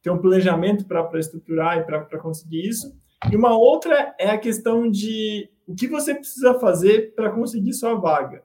ter 0.00 0.10
um 0.10 0.18
planejamento 0.18 0.86
para 0.86 1.18
estruturar 1.18 1.78
e 1.78 1.84
para 1.84 2.18
conseguir 2.20 2.68
isso. 2.68 2.96
E 3.32 3.34
uma 3.34 3.58
outra 3.58 4.14
é 4.18 4.30
a 4.30 4.38
questão 4.38 4.88
de 4.88 5.50
o 5.66 5.74
que 5.74 5.88
você 5.88 6.14
precisa 6.14 6.54
fazer 6.54 7.14
para 7.14 7.30
conseguir 7.30 7.72
sua 7.72 7.94
vaga. 7.94 8.42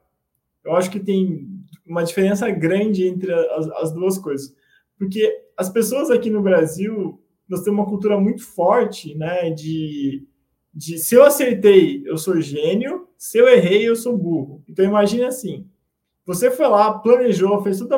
Eu 0.65 0.75
acho 0.75 0.89
que 0.89 0.99
tem 0.99 1.47
uma 1.85 2.03
diferença 2.03 2.49
grande 2.49 3.05
entre 3.05 3.31
as, 3.33 3.67
as, 3.71 3.91
duas 3.91 4.17
coisas. 4.17 4.55
Porque 4.97 5.31
as 5.57 5.69
pessoas 5.69 6.09
aqui 6.09 6.29
no 6.29 6.41
Brasil, 6.41 7.21
nós 7.47 7.61
temos 7.61 7.79
uma 7.79 7.89
cultura 7.89 8.19
muito 8.19 8.43
forte, 8.43 9.15
né, 9.15 9.49
de, 9.51 10.25
de 10.73 10.97
se 10.97 11.15
eu 11.15 11.23
acertei, 11.23 12.03
eu 12.05 12.17
sou 12.17 12.39
gênio, 12.39 13.07
se 13.17 13.37
eu 13.37 13.47
errei, 13.47 13.87
eu 13.87 13.95
sou 13.95 14.17
burro. 14.17 14.63
Então 14.67 14.85
imagine 14.85 15.25
assim, 15.25 15.67
você 16.25 16.49
foi 16.49 16.67
lá, 16.67 16.93
planejou, 16.99 17.61
fez 17.61 17.79
tudo, 17.79 17.95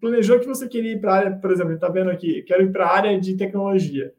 planejou 0.00 0.40
que 0.40 0.46
você 0.46 0.68
queria 0.68 0.92
ir 0.92 1.00
para 1.00 1.12
a 1.12 1.16
área, 1.16 1.36
por 1.36 1.50
exemplo, 1.50 1.72
está 1.72 1.88
vendo 1.88 2.10
aqui, 2.10 2.42
quero 2.42 2.62
ir 2.62 2.72
para 2.72 2.86
a 2.86 2.94
área 2.94 3.20
de 3.20 3.36
tecnologia. 3.36 4.12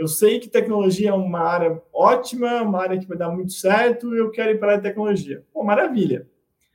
Eu 0.00 0.08
sei 0.08 0.40
que 0.40 0.48
tecnologia 0.48 1.10
é 1.10 1.12
uma 1.12 1.40
área 1.40 1.78
ótima, 1.92 2.62
uma 2.62 2.80
área 2.80 2.98
que 2.98 3.06
vai 3.06 3.18
dar 3.18 3.28
muito 3.28 3.52
certo, 3.52 4.14
eu 4.14 4.30
quero 4.30 4.52
ir 4.52 4.58
para 4.58 4.68
a 4.68 4.70
área 4.70 4.82
de 4.82 4.88
tecnologia. 4.88 5.44
Pô, 5.52 5.62
maravilha. 5.62 6.26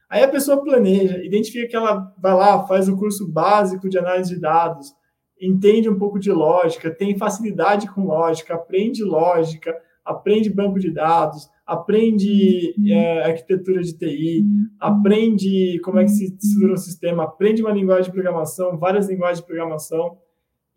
Aí 0.07 0.23
a 0.23 0.27
pessoa 0.27 0.63
planeja, 0.63 1.25
identifica 1.25 1.67
que 1.67 1.75
ela 1.75 2.13
vai 2.19 2.35
lá, 2.35 2.67
faz 2.67 2.87
o 2.87 2.95
curso 2.95 3.27
básico 3.27 3.89
de 3.89 3.97
análise 3.97 4.35
de 4.35 4.39
dados, 4.39 4.93
entende 5.41 5.89
um 5.89 5.97
pouco 5.97 6.19
de 6.19 6.31
lógica, 6.31 6.91
tem 6.91 7.17
facilidade 7.17 7.91
com 7.91 8.05
lógica, 8.05 8.53
aprende 8.53 9.03
lógica, 9.03 9.75
aprende 10.05 10.53
banco 10.53 10.79
de 10.79 10.91
dados, 10.91 11.49
aprende 11.65 12.75
é, 12.87 13.23
arquitetura 13.23 13.81
de 13.81 13.97
TI, 13.97 14.45
aprende 14.79 15.79
como 15.83 15.97
é 15.97 16.03
que 16.03 16.11
se 16.11 16.25
estrutura 16.25 16.73
um 16.73 16.77
sistema, 16.77 17.23
aprende 17.23 17.63
uma 17.63 17.71
linguagem 17.71 18.05
de 18.05 18.11
programação, 18.11 18.77
várias 18.77 19.09
linguagens 19.09 19.39
de 19.39 19.47
programação, 19.47 20.15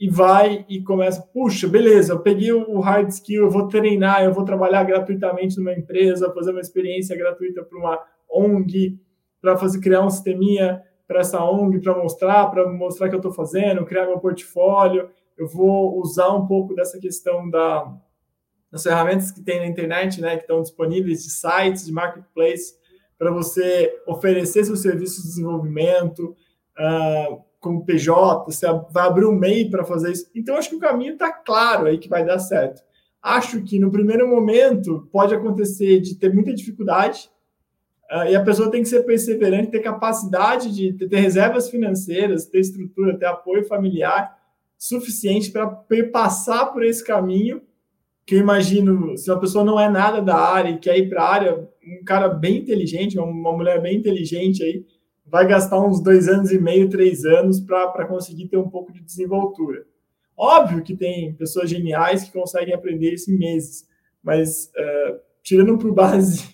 e 0.00 0.08
vai 0.08 0.64
e 0.68 0.80
começa, 0.80 1.20
puxa, 1.32 1.66
beleza, 1.66 2.12
eu 2.12 2.20
peguei 2.20 2.52
o 2.52 2.78
hard 2.78 3.08
skill, 3.08 3.44
eu 3.44 3.50
vou 3.50 3.66
treinar, 3.66 4.22
eu 4.22 4.32
vou 4.32 4.44
trabalhar 4.44 4.84
gratuitamente 4.84 5.58
numa 5.58 5.72
empresa, 5.72 6.32
fazer 6.32 6.52
uma 6.52 6.60
experiência 6.60 7.16
gratuita 7.16 7.64
para 7.64 7.78
uma 7.78 8.00
ONG, 8.30 9.00
para 9.40 9.56
fazer 9.56 9.80
criar 9.80 10.04
um 10.04 10.10
sisteminha 10.10 10.82
para 11.06 11.20
essa 11.20 11.42
ONG, 11.42 11.80
para 11.80 11.96
mostrar, 11.96 12.46
para 12.46 12.68
mostrar 12.70 13.08
que 13.08 13.14
eu 13.14 13.18
estou 13.18 13.32
fazendo, 13.32 13.84
criar 13.84 14.06
meu 14.06 14.20
portfólio. 14.20 15.08
Eu 15.36 15.48
vou 15.48 15.98
usar 15.98 16.32
um 16.32 16.46
pouco 16.46 16.74
dessa 16.74 16.98
questão 17.00 17.48
da, 17.50 17.92
das 18.70 18.82
ferramentas 18.82 19.32
que 19.32 19.42
tem 19.42 19.58
na 19.58 19.66
internet, 19.66 20.20
né, 20.20 20.36
que 20.36 20.42
estão 20.42 20.62
disponíveis 20.62 21.24
de 21.24 21.30
sites, 21.30 21.86
de 21.86 21.92
marketplace, 21.92 22.74
para 23.18 23.32
você 23.32 24.00
oferecer 24.06 24.64
seus 24.64 24.80
serviços 24.80 25.22
de 25.22 25.30
desenvolvimento, 25.30 26.36
uh, 26.78 27.47
como 27.60 27.84
PJ, 27.84 28.44
você 28.44 28.66
vai 28.90 29.06
abrir 29.06 29.26
um 29.26 29.34
MEI 29.34 29.68
para 29.68 29.84
fazer 29.84 30.12
isso. 30.12 30.30
Então, 30.34 30.56
acho 30.56 30.70
que 30.70 30.76
o 30.76 30.80
caminho 30.80 31.14
está 31.14 31.32
claro 31.32 31.86
aí 31.86 31.98
que 31.98 32.08
vai 32.08 32.24
dar 32.24 32.38
certo. 32.38 32.82
Acho 33.22 33.62
que 33.62 33.78
no 33.78 33.90
primeiro 33.90 34.28
momento 34.28 35.08
pode 35.12 35.34
acontecer 35.34 36.00
de 36.00 36.14
ter 36.14 36.32
muita 36.32 36.54
dificuldade, 36.54 37.28
uh, 38.10 38.28
e 38.28 38.36
a 38.36 38.42
pessoa 38.42 38.70
tem 38.70 38.82
que 38.82 38.88
ser 38.88 39.02
perseverante, 39.02 39.72
ter 39.72 39.80
capacidade 39.80 40.72
de 40.74 40.92
ter, 40.92 41.08
ter 41.08 41.18
reservas 41.18 41.68
financeiras, 41.68 42.46
ter 42.46 42.60
estrutura, 42.60 43.18
ter 43.18 43.26
apoio 43.26 43.64
familiar 43.64 44.36
suficiente 44.78 45.50
para 45.50 45.66
passar 46.12 46.66
por 46.66 46.84
esse 46.84 47.04
caminho. 47.04 47.60
Que 48.24 48.36
eu 48.36 48.40
imagino, 48.40 49.16
se 49.16 49.30
uma 49.30 49.40
pessoa 49.40 49.64
não 49.64 49.80
é 49.80 49.88
nada 49.88 50.20
da 50.20 50.36
área 50.36 50.70
e 50.70 50.78
quer 50.78 50.98
ir 50.98 51.08
para 51.08 51.22
a 51.22 51.32
área, 51.32 51.68
um 51.82 52.04
cara 52.04 52.28
bem 52.28 52.58
inteligente, 52.58 53.18
uma 53.18 53.52
mulher 53.52 53.80
bem 53.80 53.96
inteligente 53.96 54.62
aí, 54.62 54.84
vai 55.30 55.46
gastar 55.46 55.80
uns 55.80 56.00
dois 56.00 56.28
anos 56.28 56.50
e 56.50 56.58
meio, 56.58 56.88
três 56.88 57.24
anos 57.24 57.60
para 57.60 58.06
conseguir 58.06 58.48
ter 58.48 58.56
um 58.56 58.68
pouco 58.68 58.92
de 58.92 59.00
desenvoltura. 59.00 59.84
Óbvio 60.36 60.82
que 60.82 60.96
tem 60.96 61.34
pessoas 61.34 61.68
geniais 61.68 62.24
que 62.24 62.32
conseguem 62.32 62.74
aprender 62.74 63.12
isso 63.12 63.30
em 63.30 63.38
meses, 63.38 63.86
mas 64.22 64.66
uh, 64.76 65.18
tirando 65.42 65.76
por 65.76 65.90
base, 65.94 66.44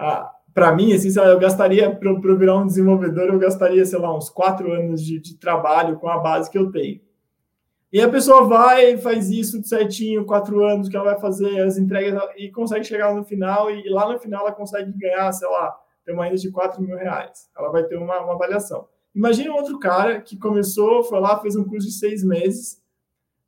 uh, 0.00 0.26
para 0.54 0.74
mim, 0.74 0.92
assim, 0.92 1.08
eu 1.18 1.38
gastaria, 1.38 1.94
para 1.94 2.10
eu 2.10 2.38
virar 2.38 2.58
um 2.58 2.66
desenvolvedor, 2.66 3.28
eu 3.28 3.38
gastaria, 3.38 3.84
sei 3.84 3.98
lá, 3.98 4.14
uns 4.14 4.28
quatro 4.28 4.72
anos 4.72 5.02
de, 5.02 5.18
de 5.18 5.36
trabalho 5.36 5.98
com 5.98 6.08
a 6.08 6.18
base 6.18 6.50
que 6.50 6.58
eu 6.58 6.70
tenho. 6.70 7.00
E 7.92 8.00
a 8.00 8.08
pessoa 8.08 8.44
vai, 8.44 8.96
faz 8.96 9.30
isso 9.30 9.62
certinho, 9.64 10.24
quatro 10.24 10.64
anos 10.64 10.88
que 10.88 10.96
ela 10.96 11.12
vai 11.12 11.20
fazer 11.20 11.60
as 11.60 11.76
entregas 11.76 12.22
e 12.38 12.50
consegue 12.50 12.84
chegar 12.84 13.14
no 13.14 13.24
final, 13.24 13.70
e 13.70 13.88
lá 13.88 14.10
no 14.10 14.18
final 14.18 14.46
ela 14.46 14.52
consegue 14.52 14.90
ganhar, 14.98 15.30
sei 15.32 15.48
lá, 15.48 15.74
tem 16.04 16.14
uma 16.14 16.24
renda 16.24 16.36
de 16.36 16.50
4 16.50 16.82
mil 16.82 16.96
reais. 16.96 17.48
Ela 17.56 17.70
vai 17.70 17.84
ter 17.84 17.96
uma, 17.96 18.20
uma 18.20 18.34
avaliação. 18.34 18.88
Imagine 19.14 19.50
um 19.50 19.56
outro 19.56 19.78
cara 19.78 20.20
que 20.20 20.36
começou, 20.38 21.04
foi 21.04 21.20
lá, 21.20 21.38
fez 21.38 21.54
um 21.54 21.64
curso 21.64 21.86
de 21.86 21.92
seis 21.92 22.24
meses, 22.24 22.82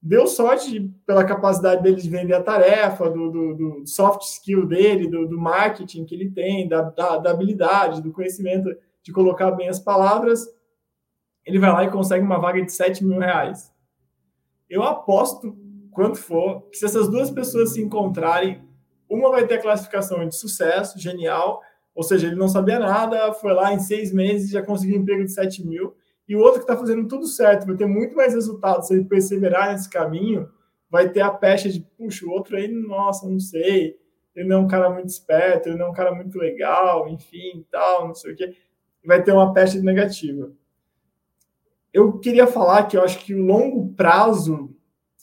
deu 0.01 0.27
sorte 0.27 0.81
pela 1.07 1.25
capacidade 1.25 1.83
dele 1.83 1.97
de 1.97 2.11
vender 2.11 2.35
a 2.35 2.43
tarefa, 2.43 3.09
do, 3.09 3.31
do, 3.31 3.55
do 3.55 3.87
soft 3.87 4.21
skill 4.23 4.67
dele, 4.67 5.09
do, 5.09 5.27
do, 5.27 5.39
marketing 5.39 6.05
que 6.05 6.15
ele 6.15 6.31
tem, 6.31 6.69
da, 6.69 6.83
da, 6.83 7.17
da, 7.17 7.31
habilidade, 7.31 8.03
do 8.03 8.13
conhecimento 8.13 8.69
de 9.03 9.13
colocar 9.13 9.51
bem 9.53 9.71
as 9.71 9.81
palavras, 9.81 10.47
ele 11.47 11.59
vai 11.59 11.73
lá 11.73 11.85
e 11.85 11.91
consegue 11.91 12.23
uma 12.23 12.39
vaga 12.39 12.63
de 12.63 12.71
7 12.71 13.03
mil 13.03 13.19
reais. 13.19 13.73
Eu 14.69 14.83
aposto, 14.83 15.57
quanto 15.91 16.19
for, 16.19 16.69
que 16.71 16.77
se 16.77 16.85
essas 16.85 17.09
duas 17.09 17.31
pessoas 17.31 17.71
se 17.71 17.83
encontrarem, 17.83 18.63
uma 19.09 19.31
vai 19.31 19.47
ter 19.47 19.55
a 19.55 19.63
classificação 19.63 20.27
de 20.29 20.37
sucesso, 20.37 20.99
genial, 20.99 21.63
ou 21.95 22.03
seja, 22.03 22.27
ele 22.27 22.37
não 22.37 22.49
sabia 22.49 22.79
nada, 22.79 23.33
foi 23.35 23.53
lá 23.53 23.73
em 23.73 23.79
seis 23.79 24.13
meses 24.13 24.51
já 24.51 24.63
conseguiu 24.63 24.99
um 24.99 25.03
emprego 25.03 25.25
de 25.25 25.33
7 25.33 25.67
mil, 25.67 25.95
e 26.29 26.35
o 26.35 26.41
outro 26.41 26.61
que 26.61 26.65
está 26.65 26.77
fazendo 26.77 27.07
tudo 27.07 27.27
certo, 27.27 27.67
vai 27.67 27.77
ter 27.77 27.87
muito 27.87 28.17
mais 28.17 28.35
resultado 28.35 28.83
se 28.83 28.95
ele 28.95 29.05
perseverar 29.05 29.73
nesse 29.73 29.89
caminho, 29.89 30.49
vai 30.91 31.09
ter 31.09 31.21
a 31.21 31.31
pecha 31.31 31.69
de, 31.69 31.81
puxa, 31.81 32.27
o 32.27 32.31
outro 32.31 32.57
aí, 32.57 32.69
nossa, 32.69 33.29
não 33.29 33.39
sei, 33.39 33.99
ele 34.35 34.49
não 34.49 34.57
é 34.57 34.61
um 34.61 34.69
cara 34.69 34.91
muito 34.91 35.09
esperto, 35.09 35.69
ele 35.69 35.79
não 35.79 35.87
é 35.87 35.91
um 35.91 35.95
cara 35.95 36.15
muito 36.15 36.37
legal, 36.39 37.09
enfim, 37.09 37.65
tal, 37.71 38.09
não 38.09 38.15
sei 38.15 38.33
o 38.33 38.37
quê. 38.37 38.57
Vai 39.05 39.23
ter 39.23 39.33
uma 39.33 39.53
pecha 39.53 39.79
negativa. 39.81 40.51
Eu 41.93 42.19
queria 42.19 42.47
falar 42.47 42.85
que 42.85 42.97
eu 42.97 43.03
acho 43.03 43.19
que 43.25 43.35
o 43.35 43.45
longo 43.45 43.93
prazo 43.95 44.75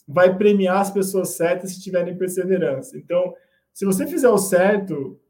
vai 0.08 0.36
premiar 0.36 0.80
as 0.80 0.90
pessoas 0.90 1.30
certas 1.30 1.72
se 1.72 1.82
tiverem 1.82 2.16
perseverança. 2.16 2.96
Então, 2.96 3.34
se 3.72 3.84
você 3.84 4.06
fizer 4.06 4.30
o 4.30 4.38
certo, 4.38 5.20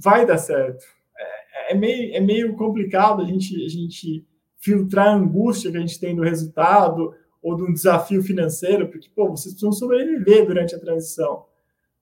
vai 0.00 0.24
dar 0.24 0.38
certo. 0.38 0.84
É, 1.16 1.72
é 1.72 1.74
meio, 1.74 2.14
é 2.14 2.20
meio 2.20 2.54
complicado 2.54 3.22
a 3.22 3.24
gente, 3.24 3.64
a 3.64 3.68
gente 3.68 4.26
filtrar 4.58 5.08
a 5.08 5.14
angústia 5.14 5.70
que 5.70 5.76
a 5.76 5.80
gente 5.80 5.98
tem 5.98 6.14
do 6.14 6.22
resultado 6.22 7.14
ou 7.42 7.56
de 7.56 7.62
um 7.62 7.72
desafio 7.72 8.22
financeiro, 8.22 8.88
porque, 8.88 9.08
pô, 9.14 9.28
vocês 9.28 9.54
precisam 9.54 9.72
sobreviver 9.72 10.46
durante 10.46 10.74
a 10.74 10.80
transição, 10.80 11.44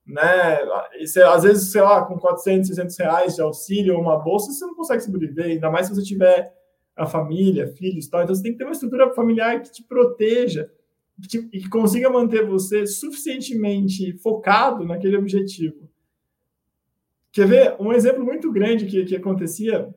né? 0.07 0.59
E, 0.99 1.21
às 1.21 1.43
vezes, 1.43 1.71
sei 1.71 1.83
lá, 1.83 2.05
com 2.05 2.19
400, 2.19 2.69
600 2.69 2.99
reais 2.99 3.35
de 3.35 3.43
auxílio 3.43 3.95
ou 3.95 4.01
uma 4.01 4.19
bolsa, 4.19 4.53
você 4.53 4.65
não 4.65 4.75
consegue 4.75 5.03
sobreviver, 5.03 5.47
ainda 5.47 5.71
mais 5.71 5.87
se 5.87 5.95
você 5.95 6.03
tiver 6.03 6.55
a 6.97 7.07
família, 7.07 7.69
filhos 7.69 8.09
tal. 8.09 8.23
Então, 8.23 8.35
você 8.35 8.43
tem 8.43 8.53
que 8.53 8.59
ter 8.59 8.65
uma 8.65 8.73
estrutura 8.73 9.13
familiar 9.13 9.61
que 9.61 9.71
te 9.71 9.83
proteja 9.83 10.71
que 11.29 11.39
e 11.53 11.61
que 11.61 11.69
consiga 11.69 12.11
manter 12.11 12.47
você 12.47 12.87
suficientemente 12.87 14.13
focado 14.19 14.85
naquele 14.85 15.17
objetivo. 15.17 15.89
Quer 17.37 17.46
ver? 17.46 17.77
Um 17.79 17.92
exemplo 17.92 18.25
muito 18.25 18.51
grande 18.51 18.87
que, 18.87 19.05
que 19.05 19.14
acontecia 19.14 19.94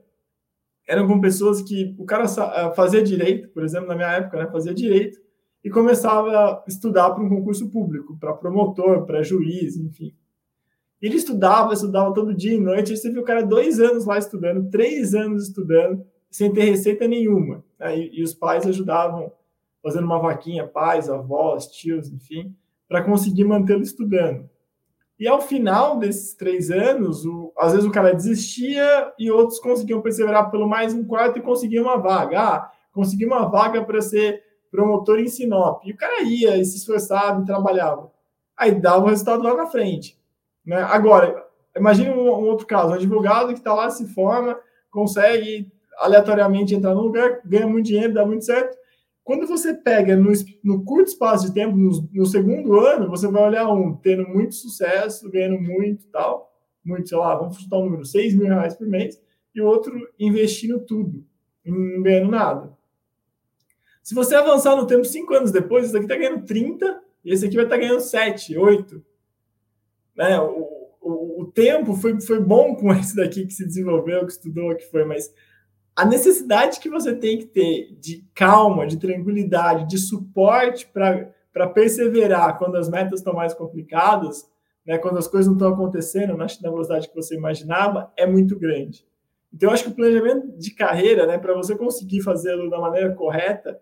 eram 0.86 1.08
com 1.08 1.22
pessoas 1.22 1.62
que 1.62 1.96
o 1.98 2.04
cara 2.04 2.26
eh, 2.26 2.76
fazia 2.76 3.02
direito, 3.02 3.48
por 3.48 3.64
exemplo, 3.64 3.88
na 3.88 3.96
minha 3.96 4.12
época, 4.12 4.38
né, 4.38 4.52
fazia 4.52 4.74
direito 4.74 5.18
e 5.64 5.70
começava 5.70 6.30
a 6.32 6.64
estudar 6.68 7.12
para 7.12 7.24
um 7.24 7.30
concurso 7.30 7.70
público, 7.70 8.18
para 8.20 8.34
promotor, 8.34 9.06
para 9.06 9.24
juiz, 9.24 9.78
enfim. 9.78 10.14
Ele 11.02 11.16
estudava, 11.16 11.72
estudava 11.72 12.14
todo 12.14 12.34
dia 12.34 12.56
e 12.56 12.60
noite. 12.60 12.92
Aí 12.92 12.98
você 12.98 13.10
viu 13.10 13.22
o 13.22 13.26
cara 13.26 13.42
dois 13.42 13.80
anos 13.80 14.04
lá 14.04 14.18
estudando, 14.18 14.70
três 14.70 15.16
anos 15.16 15.48
estudando, 15.48 16.06
sem 16.30 16.52
ter 16.52 16.66
receita 16.66 17.08
nenhuma. 17.08 17.64
Né? 17.80 18.00
E, 18.00 18.20
e 18.20 18.22
os 18.22 18.34
pais 18.34 18.68
ajudavam, 18.68 19.32
fazendo 19.82 20.04
uma 20.04 20.20
vaquinha, 20.20 20.68
pais, 20.68 21.10
avós, 21.10 21.68
tios, 21.68 22.12
enfim, 22.12 22.54
para 22.86 23.02
conseguir 23.02 23.46
mantê-lo 23.46 23.82
estudando. 23.82 24.50
E 25.20 25.28
ao 25.28 25.42
final 25.42 25.98
desses 25.98 26.34
três 26.34 26.72
anos, 26.72 27.26
o, 27.26 27.52
às 27.58 27.74
vezes 27.74 27.86
o 27.86 27.92
cara 27.92 28.14
desistia 28.14 29.12
e 29.20 29.30
outros 29.30 29.60
conseguiam 29.60 30.02
perseverar 30.02 30.50
pelo 30.50 30.68
mais 30.68 30.94
um 30.94 31.04
quarto 31.04 31.38
e 31.38 31.42
conseguiam 31.42 31.84
uma 31.84 31.98
vaga. 31.98 32.40
Ah, 32.40 32.72
consegui 32.94 33.26
uma 33.26 33.46
vaga 33.50 33.84
para 33.84 34.02
ser 34.02 34.42
promotor 34.72 35.20
em 35.20 35.28
Sinop. 35.28 35.84
E 35.86 35.92
o 35.92 35.98
cara 35.98 36.22
ia 36.24 36.56
e 36.56 36.64
se 36.64 36.78
esforçava 36.78 37.42
e 37.42 37.46
trabalhava. 37.46 38.10
Aí 38.56 38.72
dava 38.72 39.04
o 39.04 39.10
resultado 39.10 39.44
lá 39.44 39.54
na 39.56 39.68
frente. 39.68 40.18
Né? 40.66 40.78
Agora, 40.84 41.46
imagine 41.76 42.12
um, 42.12 42.30
um 42.30 42.48
outro 42.48 42.66
caso: 42.66 42.92
um 42.92 42.94
advogado 42.94 43.50
que 43.50 43.60
está 43.60 43.74
lá, 43.74 43.90
se 43.90 44.08
forma, 44.08 44.58
consegue 44.90 45.70
aleatoriamente 45.98 46.74
entrar 46.74 46.96
no 46.96 47.02
lugar, 47.02 47.42
ganha 47.44 47.68
muito 47.68 47.88
dinheiro, 47.88 48.14
dá 48.14 48.26
muito 48.26 48.46
certo. 48.46 48.78
Quando 49.30 49.46
você 49.46 49.76
pega 49.76 50.18
no, 50.18 50.32
no 50.64 50.84
curto 50.84 51.10
espaço 51.10 51.46
de 51.46 51.54
tempo, 51.54 51.78
no, 51.78 51.92
no, 52.12 52.26
segundo 52.26 52.80
ano, 52.80 53.08
você 53.08 53.28
vai 53.28 53.44
olhar 53.44 53.72
um 53.72 53.96
tendo 53.96 54.28
muito 54.28 54.56
sucesso, 54.56 55.30
ganhando 55.30 55.62
muito 55.62 56.08
tal, 56.08 56.52
muito, 56.84 57.10
sei 57.10 57.18
lá, 57.20 57.36
vamos 57.36 57.58
chutar 57.58 57.78
um 57.78 57.86
número, 57.86 58.04
6 58.04 58.34
mil 58.34 58.48
reais 58.48 58.74
por 58.74 58.88
mês, 58.88 59.22
e 59.54 59.62
o 59.62 59.68
outro 59.68 59.94
investindo 60.20 60.80
tudo, 60.80 61.24
não 61.64 62.02
ganhando 62.02 62.32
nada. 62.32 62.76
Se 64.02 64.16
você 64.16 64.34
avançar 64.34 64.76
no 64.76 64.88
tempo 64.88 65.06
cinco 65.06 65.32
anos 65.36 65.52
depois, 65.52 65.86
esse 65.86 65.96
aqui 65.96 66.06
está 66.06 66.18
ganhando 66.18 66.44
30 66.48 67.00
e 67.24 67.32
esse 67.32 67.46
aqui 67.46 67.56
vai 67.56 67.66
estar 67.66 67.76
tá 67.76 67.82
ganhando 67.84 68.02
7, 68.02 68.58
8. 68.58 69.06
Né? 70.16 70.40
O, 70.40 70.96
o, 71.00 71.42
o 71.44 71.52
tempo 71.52 71.94
foi, 71.94 72.20
foi 72.20 72.40
bom 72.40 72.76
com 72.76 72.92
esse 72.98 73.16
daqui 73.16 73.46
que 73.46 73.54
se 73.54 73.64
desenvolveu, 73.64 74.26
que 74.26 74.32
estudou, 74.32 74.76
que 74.76 74.90
foi, 74.90 75.06
mas 75.06 75.32
a 76.00 76.06
necessidade 76.06 76.80
que 76.80 76.90
você 76.90 77.14
tem 77.14 77.38
que 77.38 77.46
ter 77.46 77.94
de 78.00 78.26
calma, 78.34 78.88
de 78.88 78.96
tranquilidade, 78.96 79.86
de 79.86 79.98
suporte 79.98 80.88
para 80.88 81.68
perseverar 81.68 82.58
quando 82.58 82.78
as 82.78 82.88
metas 82.90 83.20
estão 83.20 83.34
mais 83.34 83.54
complicadas, 83.54 84.50
né, 84.86 84.98
quando 84.98 85.18
as 85.18 85.28
coisas 85.28 85.48
não 85.48 85.56
estão 85.56 85.74
acontecendo 85.74 86.38
na, 86.38 86.48
na 86.62 86.70
velocidade 86.70 87.10
que 87.10 87.16
você 87.16 87.36
imaginava, 87.36 88.14
é 88.16 88.26
muito 88.26 88.58
grande. 88.58 89.06
Então, 89.54 89.68
eu 89.68 89.74
acho 89.74 89.84
que 89.84 89.90
o 89.90 89.94
planejamento 89.94 90.58
de 90.58 90.72
carreira, 90.72 91.28
né, 91.28 91.38
para 91.38 91.54
você 91.54 91.76
conseguir 91.76 92.22
fazê-lo 92.22 92.70
da 92.70 92.80
maneira 92.80 93.14
correta, 93.14 93.78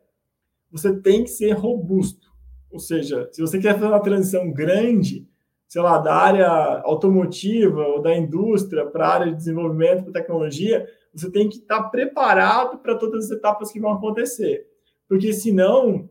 você 0.71 0.91
tem 0.99 1.23
que 1.23 1.29
ser 1.29 1.51
robusto. 1.51 2.31
Ou 2.71 2.79
seja, 2.79 3.29
se 3.31 3.41
você 3.41 3.59
quer 3.59 3.75
fazer 3.75 3.85
uma 3.85 4.01
transição 4.01 4.51
grande, 4.51 5.29
sei 5.67 5.83
lá, 5.83 5.99
da 5.99 6.15
área 6.15 6.47
automotiva 6.83 7.79
ou 7.79 8.01
da 8.01 8.17
indústria 8.17 8.87
para 8.87 9.05
a 9.05 9.13
área 9.13 9.27
de 9.27 9.37
desenvolvimento 9.37 10.05
para 10.05 10.13
tecnologia, 10.13 10.87
você 11.19 11.31
tem 11.31 11.49
que 11.49 11.57
estar 11.57 11.83
preparado 11.83 12.77
para 12.79 12.95
todas 12.95 13.25
as 13.25 13.31
etapas 13.31 13.71
que 13.71 13.79
vão 13.79 13.91
acontecer. 13.91 14.67
Porque 15.07 15.33
senão 15.33 16.09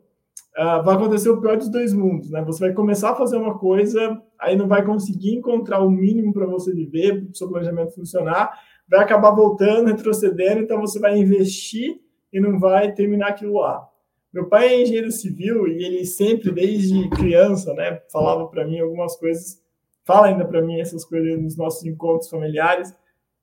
uh, 0.57 0.83
vai 0.85 0.97
acontecer 0.97 1.29
o 1.29 1.41
pior 1.41 1.57
dos 1.57 1.69
dois 1.69 1.93
mundos, 1.93 2.31
né? 2.31 2.43
Você 2.43 2.61
vai 2.61 2.73
começar 2.73 3.11
a 3.11 3.17
fazer 3.17 3.37
uma 3.37 3.59
coisa, 3.59 4.21
aí 4.39 4.57
não 4.57 4.67
vai 4.67 4.85
conseguir 4.85 5.35
encontrar 5.35 5.81
o 5.81 5.91
mínimo 5.91 6.33
para 6.33 6.47
você 6.47 6.73
viver, 6.73 7.21
para 7.21 7.31
o 7.31 7.35
seu 7.35 7.49
planejamento 7.49 7.95
funcionar, 7.95 8.59
vai 8.89 9.01
acabar 9.01 9.31
voltando, 9.31 9.89
retrocedendo, 9.89 10.63
então 10.63 10.81
você 10.81 10.99
vai 10.99 11.17
investir 11.19 12.01
e 12.33 12.41
não 12.41 12.59
vai 12.59 12.93
terminar 12.93 13.29
aquilo 13.29 13.61
lá. 13.61 13.87
Meu 14.33 14.49
pai 14.49 14.69
é 14.69 14.83
engenheiro 14.83 15.11
civil 15.11 15.67
e 15.67 15.85
ele 15.85 16.05
sempre, 16.05 16.53
desde 16.53 17.09
criança, 17.11 17.73
né, 17.75 18.01
falava 18.13 18.47
para 18.49 18.67
mim 18.67 18.79
algumas 18.79 19.17
coisas, 19.17 19.63
fala 20.05 20.27
ainda 20.27 20.45
para 20.45 20.61
mim 20.63 20.81
essas 20.81 21.05
coisas 21.05 21.41
nos 21.41 21.57
nossos 21.57 21.85
encontros 21.85 22.29
familiares, 22.29 22.95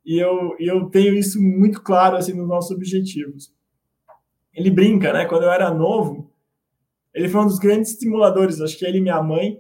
e 0.06 0.20
eu, 0.20 0.56
eu 0.60 0.90
tenho 0.90 1.14
isso 1.16 1.42
muito 1.42 1.82
claro 1.82 2.18
assim 2.18 2.34
nos 2.34 2.48
nossos 2.48 2.72
objetivos. 2.72 3.54
Ele 4.54 4.70
brinca, 4.70 5.12
né? 5.14 5.26
Quando 5.26 5.44
eu 5.44 5.52
era 5.52 5.74
novo, 5.74 6.32
ele 7.14 7.30
foi 7.30 7.42
um 7.42 7.48
dos 7.48 7.60
grandes 7.60 7.92
estimuladores, 7.92 8.62
acho 8.62 8.78
que 8.78 8.86
ele 8.86 8.98
e 8.98 9.02
minha 9.02 9.22
mãe, 9.22 9.60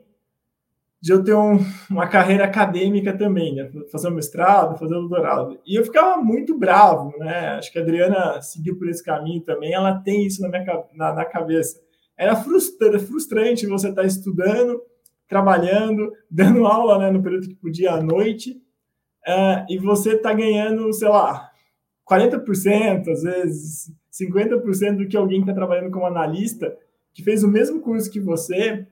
de 1.02 1.12
eu 1.12 1.22
ter 1.22 1.34
um, 1.34 1.60
uma 1.90 2.08
carreira 2.08 2.46
acadêmica 2.46 3.18
também, 3.18 3.56
né? 3.56 3.70
Fazer 3.92 4.08
um 4.08 4.16
mestrado, 4.16 4.80
fazer 4.80 4.96
um 4.96 5.02
doutorado. 5.02 5.60
E 5.66 5.78
eu 5.78 5.84
ficava 5.84 6.22
muito 6.22 6.58
bravo, 6.58 7.14
né? 7.18 7.50
Acho 7.58 7.72
que 7.72 7.80
a 7.80 7.82
Adriana 7.82 8.42
seguiu 8.42 8.78
por 8.78 8.88
esse 8.88 9.04
caminho 9.04 9.42
também, 9.42 9.74
ela 9.74 10.00
tem 10.00 10.26
isso 10.26 10.42
na 10.42 10.48
minha 10.48 10.64
na, 10.94 11.14
na 11.14 11.26
cabeça. 11.26 11.78
Era 12.18 12.36
frustrante, 12.36 13.06
frustrante 13.06 13.68
você 13.68 13.90
estar 13.90 14.06
estudando, 14.06 14.82
trabalhando, 15.28 16.12
dando 16.32 16.66
aula 16.66 16.98
né, 16.98 17.12
no 17.12 17.22
período 17.22 17.50
que 17.50 17.56
podia 17.56 17.94
à 17.94 18.02
noite, 18.02 18.63
uh, 19.28 19.66
e 19.70 19.78
você 19.78 20.16
está 20.16 20.34
ganhando, 20.34 20.92
sei 20.94 21.10
lá, 21.10 21.52
40%, 22.10 23.08
às 23.08 23.24
vezes 23.24 23.92
50% 24.12 24.98
do 24.98 25.08
que 25.08 25.18
alguém 25.18 25.38
que 25.38 25.50
está 25.50 25.54
trabalhando 25.54 25.92
como 25.92 26.06
analista, 26.06 26.78
que 27.14 27.24
fez 27.24 27.44
o 27.44 27.48
mesmo 27.48 27.82
curso 27.82 28.12
que 28.12 28.20
você, 28.20 28.88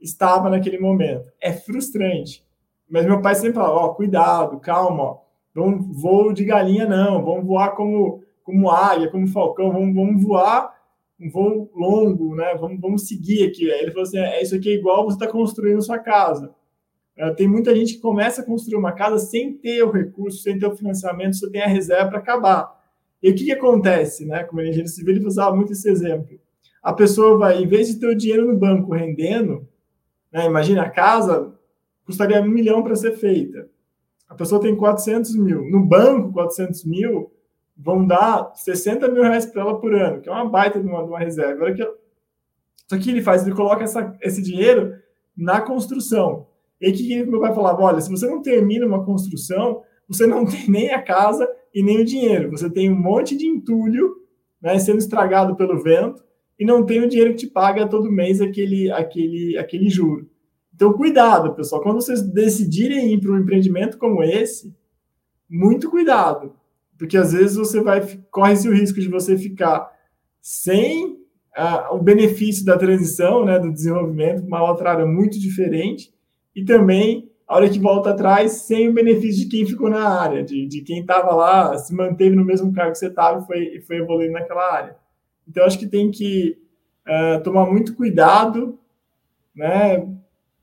estava 0.00 0.48
naquele 0.48 0.78
momento. 0.78 1.30
É 1.40 1.52
frustrante. 1.52 2.44
Mas 2.88 3.04
meu 3.06 3.20
pai 3.20 3.34
sempre 3.34 3.54
fala, 3.54 3.70
ó, 3.70 3.88
cuidado, 3.94 4.60
calma. 4.60 5.18
Não 5.54 5.80
voo 5.80 6.32
de 6.32 6.44
galinha, 6.44 6.86
não. 6.86 7.24
Vamos 7.24 7.46
voar 7.46 7.74
como, 7.74 8.22
como 8.42 8.70
águia, 8.70 9.10
como 9.10 9.26
falcão. 9.26 9.72
Vamos, 9.72 9.94
vamos 9.94 10.22
voar 10.22 10.74
um 11.18 11.30
voo 11.30 11.70
longo, 11.74 12.34
né? 12.34 12.54
Vamos, 12.60 12.80
vamos 12.80 13.08
seguir 13.08 13.48
aqui. 13.48 13.70
Aí 13.70 13.80
ele 13.80 13.90
falou 13.90 14.04
assim, 14.04 14.18
é, 14.18 14.42
isso 14.42 14.54
aqui 14.54 14.70
é 14.70 14.74
igual 14.74 15.04
você 15.04 15.16
está 15.16 15.26
construindo 15.26 15.82
sua 15.82 15.98
casa. 15.98 16.54
Uh, 17.18 17.34
tem 17.34 17.48
muita 17.48 17.74
gente 17.74 17.94
que 17.94 18.00
começa 18.00 18.42
a 18.42 18.44
construir 18.44 18.76
uma 18.76 18.92
casa 18.92 19.18
sem 19.18 19.54
ter 19.54 19.82
o 19.82 19.90
recurso, 19.90 20.42
sem 20.42 20.58
ter 20.58 20.66
o 20.66 20.76
financiamento, 20.76 21.36
só 21.36 21.48
tem 21.50 21.62
a 21.62 21.66
reserva 21.66 22.10
para 22.10 22.18
acabar. 22.18 22.76
E 23.22 23.30
o 23.30 23.34
que, 23.34 23.44
que 23.46 23.52
acontece, 23.52 24.26
né? 24.26 24.44
Como 24.44 24.60
engenheiro 24.60 24.88
civil, 24.88 25.14
ele 25.14 25.26
usava 25.26 25.56
muito 25.56 25.72
esse 25.72 25.88
exemplo. 25.88 26.38
A 26.82 26.92
pessoa 26.92 27.38
vai, 27.38 27.62
em 27.62 27.66
vez 27.66 27.88
de 27.88 27.98
ter 27.98 28.06
o 28.06 28.14
dinheiro 28.14 28.46
no 28.46 28.56
banco 28.56 28.94
rendendo, 28.94 29.66
né, 30.30 30.46
imagina 30.46 30.82
a 30.82 30.90
casa 30.90 31.52
custaria 32.04 32.40
um 32.40 32.48
milhão 32.48 32.82
para 32.82 32.94
ser 32.94 33.16
feita. 33.16 33.68
A 34.28 34.34
pessoa 34.34 34.60
tem 34.60 34.76
400 34.76 35.34
mil. 35.36 35.68
No 35.70 35.84
banco, 35.84 36.32
400 36.32 36.84
mil 36.84 37.32
vão 37.76 38.06
dar 38.06 38.52
60 38.54 39.08
mil 39.08 39.22
reais 39.22 39.44
para 39.44 39.62
ela 39.62 39.80
por 39.80 39.94
ano, 39.94 40.20
que 40.20 40.28
é 40.28 40.32
uma 40.32 40.48
baita 40.48 40.80
de 40.80 40.86
uma, 40.86 41.02
de 41.02 41.08
uma 41.08 41.18
reserva. 41.18 41.64
Olha 41.64 41.74
que, 41.74 41.82
só 42.88 42.96
que 42.98 43.10
ele 43.10 43.22
faz, 43.22 43.44
ele 43.44 43.54
coloca 43.54 43.84
essa, 43.84 44.16
esse 44.22 44.40
dinheiro 44.40 44.94
na 45.36 45.60
construção. 45.60 46.46
E 46.80 46.86
aí, 46.86 46.92
o 46.92 46.94
que 46.94 47.12
ele 47.12 47.38
vai 47.38 47.54
falar? 47.54 47.78
Olha, 47.80 48.00
se 48.00 48.10
você 48.10 48.26
não 48.26 48.42
termina 48.42 48.86
uma 48.86 49.04
construção, 49.04 49.82
você 50.08 50.26
não 50.26 50.44
tem 50.44 50.68
nem 50.68 50.90
a 50.90 51.02
casa 51.02 51.48
e 51.74 51.82
nem 51.82 52.00
o 52.00 52.04
dinheiro. 52.04 52.50
Você 52.50 52.70
tem 52.70 52.90
um 52.90 53.00
monte 53.00 53.36
de 53.36 53.46
entulho 53.46 54.16
né, 54.60 54.78
sendo 54.78 54.98
estragado 54.98 55.56
pelo 55.56 55.82
vento 55.82 56.24
e 56.58 56.64
não 56.64 56.84
tem 56.84 57.00
o 57.00 57.08
dinheiro 57.08 57.32
que 57.32 57.46
te 57.46 57.46
paga 57.46 57.86
todo 57.86 58.10
mês 58.10 58.40
aquele, 58.40 58.90
aquele, 58.90 59.58
aquele 59.58 59.88
juro. 59.88 60.28
Então, 60.74 60.92
cuidado, 60.92 61.54
pessoal. 61.54 61.82
Quando 61.82 62.00
vocês 62.00 62.22
decidirem 62.22 63.12
ir 63.12 63.20
para 63.20 63.32
um 63.32 63.38
empreendimento 63.38 63.98
como 63.98 64.22
esse, 64.22 64.74
muito 65.48 65.90
cuidado. 65.90 66.54
Porque 66.98 67.16
às 67.16 67.32
vezes 67.32 67.56
você 67.56 67.80
vai 67.80 68.00
corre-se 68.30 68.68
o 68.68 68.74
risco 68.74 69.00
de 69.00 69.08
você 69.08 69.36
ficar 69.36 69.90
sem 70.40 71.12
uh, 71.56 71.94
o 71.94 71.98
benefício 71.98 72.64
da 72.64 72.76
transição, 72.76 73.44
né, 73.44 73.58
do 73.58 73.72
desenvolvimento, 73.72 74.46
uma 74.46 74.62
outra 74.68 74.92
área 74.92 75.06
muito 75.06 75.38
diferente, 75.38 76.12
e 76.56 76.64
também 76.64 77.30
a 77.46 77.54
hora 77.54 77.68
que 77.68 77.78
volta 77.78 78.10
atrás, 78.10 78.52
sem 78.52 78.88
o 78.88 78.92
benefício 78.92 79.44
de 79.44 79.48
quem 79.48 79.66
ficou 79.66 79.88
na 79.88 80.08
área, 80.08 80.42
de, 80.42 80.66
de 80.66 80.80
quem 80.80 81.00
estava 81.00 81.32
lá, 81.32 81.78
se 81.78 81.94
manteve 81.94 82.34
no 82.34 82.44
mesmo 82.44 82.72
cargo 82.72 82.92
que 82.92 82.98
você 82.98 83.06
estava 83.06 83.40
e 83.40 83.46
foi, 83.46 83.80
foi 83.82 83.96
evoluindo 83.98 84.32
naquela 84.32 84.72
área. 84.72 84.96
Então, 85.46 85.64
acho 85.64 85.78
que 85.78 85.86
tem 85.86 86.10
que 86.10 86.58
uh, 87.06 87.40
tomar 87.44 87.66
muito 87.66 87.94
cuidado, 87.94 88.80
né, 89.54 90.08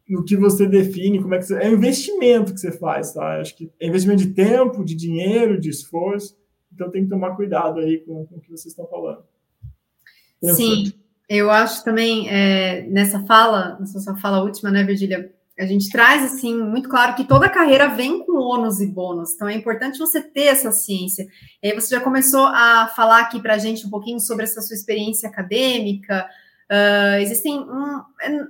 no 0.09 0.25
que 0.25 0.35
você 0.35 0.67
define, 0.67 1.21
como 1.21 1.33
é 1.35 1.37
que 1.37 1.45
você, 1.45 1.55
é 1.55 1.71
investimento 1.71 2.53
que 2.53 2.59
você 2.59 2.71
faz, 2.71 3.13
tá? 3.13 3.39
Acho 3.39 3.55
que 3.55 3.71
é 3.79 3.87
investimento 3.87 4.21
de 4.21 4.33
tempo, 4.33 4.83
de 4.83 4.93
dinheiro, 4.93 5.59
de 5.59 5.69
esforço. 5.69 6.35
Então 6.73 6.91
tem 6.91 7.03
que 7.03 7.09
tomar 7.09 7.35
cuidado 7.35 7.79
aí 7.79 7.99
com, 7.99 8.25
com 8.25 8.35
o 8.35 8.41
que 8.41 8.49
vocês 8.49 8.73
estão 8.73 8.85
falando. 8.87 9.23
Sim, 10.53 10.91
eu 11.29 11.49
acho 11.49 11.83
também 11.85 12.29
é, 12.29 12.85
nessa 12.89 13.25
fala, 13.25 13.77
nessa 13.79 13.99
sua 13.99 14.17
fala 14.17 14.43
última, 14.43 14.69
né, 14.69 14.83
Virgília? 14.83 15.33
A 15.59 15.65
gente 15.65 15.89
traz 15.89 16.23
assim 16.23 16.57
muito 16.57 16.89
claro 16.89 17.15
que 17.15 17.25
toda 17.25 17.47
carreira 17.47 17.87
vem 17.87 18.25
com 18.25 18.33
ônus 18.33 18.81
e 18.81 18.87
bônus, 18.87 19.33
então 19.33 19.47
é 19.47 19.53
importante 19.53 19.99
você 19.99 20.19
ter 20.21 20.45
essa 20.45 20.71
ciência. 20.71 21.27
E 21.61 21.67
aí 21.67 21.75
você 21.75 21.93
já 21.95 22.01
começou 22.01 22.47
a 22.47 22.91
falar 22.95 23.19
aqui 23.19 23.39
para 23.39 23.53
a 23.53 23.57
gente 23.59 23.85
um 23.85 23.89
pouquinho 23.89 24.19
sobre 24.19 24.45
essa 24.45 24.61
sua 24.61 24.75
experiência 24.75 25.29
acadêmica, 25.29 26.27
Uh, 26.71 27.19
existem 27.19 27.59
um, 27.59 28.01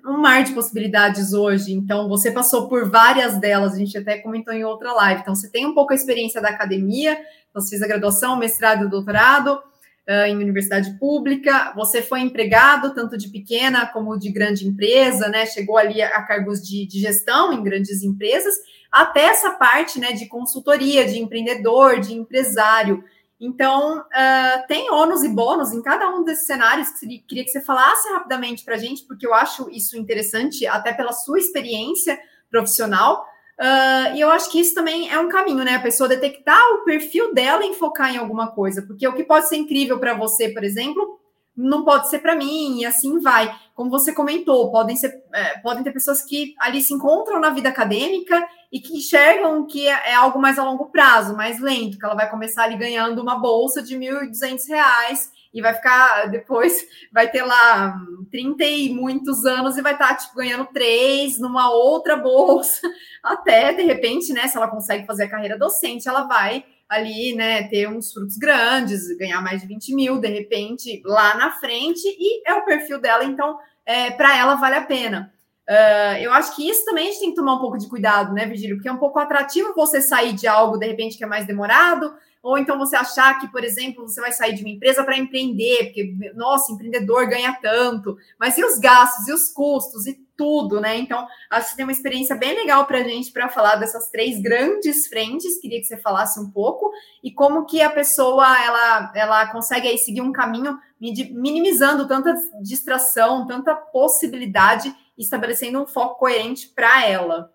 um, 0.05 0.17
mar 0.17 0.43
de 0.43 0.53
possibilidades 0.53 1.33
hoje, 1.33 1.73
então 1.73 2.07
você 2.07 2.31
passou 2.31 2.69
por 2.69 2.89
várias 2.89 3.37
delas, 3.37 3.73
a 3.73 3.77
gente 3.77 3.97
até 3.97 4.17
comentou 4.19 4.53
em 4.53 4.63
outra 4.63 4.93
live. 4.93 5.21
Então, 5.21 5.35
você 5.35 5.49
tem 5.49 5.65
um 5.65 5.73
pouco 5.73 5.91
a 5.91 5.95
experiência 5.95 6.39
da 6.39 6.49
academia, 6.49 7.17
você 7.53 7.71
fez 7.71 7.81
a 7.81 7.87
graduação, 7.87 8.37
mestrado 8.37 8.85
e 8.85 8.89
doutorado 8.89 9.59
em 10.07 10.35
universidade 10.35 10.97
pública, 10.99 11.71
você 11.75 12.01
foi 12.01 12.19
empregado 12.19 12.93
tanto 12.93 13.17
de 13.17 13.29
pequena 13.29 13.87
como 13.87 14.19
de 14.19 14.31
grande 14.31 14.67
empresa, 14.67 15.29
né? 15.29 15.45
Chegou 15.45 15.77
ali 15.77 16.01
a, 16.01 16.21
cargos 16.23 16.61
de, 16.61 16.85
de, 16.85 16.99
gestão 16.99 17.53
em 17.53 17.63
grandes 17.63 18.03
empresas, 18.03 18.53
até 18.91 19.21
essa 19.21 19.51
parte 19.51 19.99
né, 19.99 20.11
de 20.11 20.27
consultoria, 20.27 21.05
de 21.05 21.19
empreendedor, 21.19 22.01
de 22.01 22.13
empresário. 22.13 23.03
Então, 23.39 23.99
uh, 23.99 24.67
tem 24.67 24.91
ônus 24.91 25.23
e 25.23 25.29
bônus 25.29 25.73
em 25.73 25.81
cada 25.81 26.09
um 26.09 26.23
desses 26.23 26.45
cenários 26.45 26.89
que 26.91 27.19
queria 27.19 27.43
que 27.43 27.51
você 27.51 27.61
falasse 27.61 28.07
rapidamente 28.09 28.63
para 28.63 28.75
a 28.75 28.77
gente, 28.77 29.03
porque 29.05 29.25
eu 29.25 29.33
acho 29.33 29.69
isso 29.69 29.97
interessante, 29.97 30.67
até 30.67 30.93
pela 30.93 31.11
sua 31.11 31.39
experiência 31.39 32.19
profissional. 32.49 33.25
Uh, 33.63 34.13
e 34.15 34.19
eu 34.19 34.29
acho 34.29 34.51
que 34.51 34.59
isso 34.59 34.75
também 34.75 35.09
é 35.09 35.17
um 35.17 35.29
caminho, 35.29 35.63
né? 35.63 35.75
A 35.75 35.81
pessoa 35.81 36.09
detectar 36.09 36.61
o 36.73 36.83
perfil 36.83 37.33
dela 37.33 37.65
e 37.65 37.73
focar 37.73 38.13
em 38.13 38.17
alguma 38.17 38.51
coisa, 38.51 38.81
porque 38.81 39.07
o 39.07 39.13
que 39.13 39.23
pode 39.23 39.47
ser 39.47 39.55
incrível 39.55 39.97
para 39.99 40.13
você, 40.13 40.49
por 40.49 40.65
exemplo, 40.65 41.17
não 41.55 41.85
pode 41.85 42.09
ser 42.09 42.19
para 42.19 42.35
mim, 42.35 42.81
e 42.81 42.85
assim 42.85 43.21
vai. 43.21 43.55
Como 43.73 43.89
você 43.89 44.11
comentou, 44.11 44.69
podem, 44.69 44.97
ser, 44.97 45.23
é, 45.33 45.59
podem 45.59 45.81
ter 45.81 45.93
pessoas 45.93 46.21
que 46.21 46.53
ali 46.59 46.81
se 46.81 46.93
encontram 46.93 47.39
na 47.39 47.51
vida 47.51 47.69
acadêmica 47.69 48.45
e 48.69 48.81
que 48.81 48.97
enxergam 48.97 49.65
que 49.65 49.87
é, 49.87 50.11
é 50.11 50.13
algo 50.13 50.41
mais 50.41 50.59
a 50.59 50.65
longo 50.65 50.87
prazo, 50.87 51.33
mais 51.33 51.61
lento, 51.61 51.97
que 51.97 52.03
ela 52.03 52.15
vai 52.15 52.29
começar 52.29 52.63
ali 52.63 52.75
ganhando 52.75 53.21
uma 53.21 53.39
bolsa 53.39 53.81
de 53.81 53.95
R$ 53.95 54.27
1.200 54.27 55.31
e 55.53 55.61
vai 55.61 55.73
ficar, 55.73 56.25
depois 56.27 56.85
vai 57.11 57.29
ter 57.29 57.43
lá 57.43 57.95
30 58.31 58.63
e 58.63 58.89
muitos 58.93 59.45
anos 59.45 59.77
e 59.77 59.81
vai 59.81 59.93
estar, 59.93 60.09
tá, 60.09 60.15
tipo, 60.15 60.35
ganhando 60.35 60.65
três 60.73 61.39
numa 61.39 61.71
outra 61.71 62.17
bolsa, 62.17 62.81
até, 63.21 63.73
de 63.73 63.83
repente, 63.83 64.33
né, 64.33 64.47
se 64.47 64.57
ela 64.57 64.67
consegue 64.67 65.05
fazer 65.05 65.25
a 65.25 65.29
carreira 65.29 65.57
docente, 65.57 66.07
ela 66.07 66.23
vai 66.23 66.65
ali, 66.89 67.35
né, 67.35 67.67
ter 67.67 67.87
uns 67.87 68.11
frutos 68.11 68.37
grandes, 68.37 69.15
ganhar 69.17 69.41
mais 69.41 69.61
de 69.61 69.67
20 69.67 69.95
mil, 69.95 70.19
de 70.19 70.27
repente, 70.27 71.01
lá 71.05 71.35
na 71.35 71.51
frente, 71.51 72.03
e 72.05 72.47
é 72.47 72.53
o 72.53 72.65
perfil 72.65 72.99
dela, 72.99 73.23
então, 73.23 73.57
é, 73.85 74.11
para 74.11 74.37
ela 74.37 74.55
vale 74.55 74.75
a 74.75 74.83
pena. 74.83 75.31
Uh, 75.69 76.17
eu 76.19 76.33
acho 76.33 76.53
que 76.55 76.69
isso 76.69 76.83
também 76.83 77.07
a 77.07 77.11
gente 77.11 77.19
tem 77.21 77.29
que 77.29 77.37
tomar 77.37 77.55
um 77.55 77.59
pouco 77.59 77.77
de 77.77 77.87
cuidado, 77.87 78.33
né, 78.33 78.45
Virgílio? 78.45 78.75
Porque 78.75 78.89
é 78.89 78.91
um 78.91 78.97
pouco 78.97 79.17
atrativo 79.17 79.73
você 79.73 80.01
sair 80.01 80.33
de 80.33 80.45
algo, 80.45 80.77
de 80.77 80.85
repente, 80.85 81.17
que 81.17 81.23
é 81.23 81.27
mais 81.27 81.47
demorado, 81.47 82.13
ou 82.43 82.57
então 82.57 82.77
você 82.77 82.97
achar 82.97 83.39
que, 83.39 83.47
por 83.47 83.63
exemplo, 83.63 84.05
você 84.05 84.19
vai 84.19 84.33
sair 84.33 84.53
de 84.53 84.63
uma 84.63 84.69
empresa 84.69 85.01
para 85.01 85.17
empreender, 85.17 85.85
porque, 85.85 86.33
nossa, 86.35 86.73
empreendedor 86.73 87.25
ganha 87.29 87.57
tanto, 87.61 88.17
mas 88.37 88.57
e 88.57 88.65
os 88.65 88.77
gastos, 88.77 89.29
e 89.29 89.31
os 89.31 89.47
custos, 89.47 90.05
e 90.05 90.21
tudo, 90.35 90.81
né? 90.81 90.97
Então, 90.97 91.25
acho 91.49 91.69
que 91.69 91.77
tem 91.77 91.85
uma 91.85 91.93
experiência 91.93 92.35
bem 92.35 92.53
legal 92.53 92.85
para 92.85 92.97
a 92.97 93.03
gente 93.03 93.31
para 93.31 93.47
falar 93.47 93.77
dessas 93.77 94.09
três 94.09 94.41
grandes 94.41 95.07
frentes. 95.07 95.57
Queria 95.61 95.79
que 95.79 95.85
você 95.85 95.95
falasse 95.95 96.37
um 96.37 96.51
pouco 96.51 96.91
e 97.23 97.31
como 97.31 97.65
que 97.65 97.81
a 97.81 97.89
pessoa 97.89 98.45
ela, 98.61 99.13
ela 99.15 99.47
consegue 99.47 99.87
aí 99.87 99.97
seguir 99.97 100.21
um 100.21 100.33
caminho 100.33 100.77
minimizando 100.99 102.07
tanta 102.09 102.35
distração, 102.61 103.47
tanta 103.47 103.73
possibilidade, 103.73 104.93
estabelecendo 105.17 105.81
um 105.81 105.87
foco 105.87 106.19
coerente 106.19 106.67
para 106.67 107.07
ela. 107.07 107.53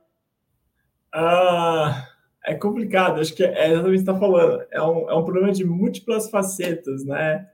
Ah 1.12 2.09
é 2.44 2.55
complicado, 2.55 3.20
acho 3.20 3.35
que 3.35 3.44
é 3.44 3.72
exatamente 3.72 3.88
o 3.88 4.05
que 4.05 4.11
está 4.11 4.18
falando. 4.18 4.64
É 4.70 4.83
um, 4.83 5.11
é 5.11 5.14
um 5.14 5.24
problema 5.24 5.53
de 5.53 5.64
múltiplas 5.64 6.31
facetas, 6.31 7.05
né? 7.05 7.46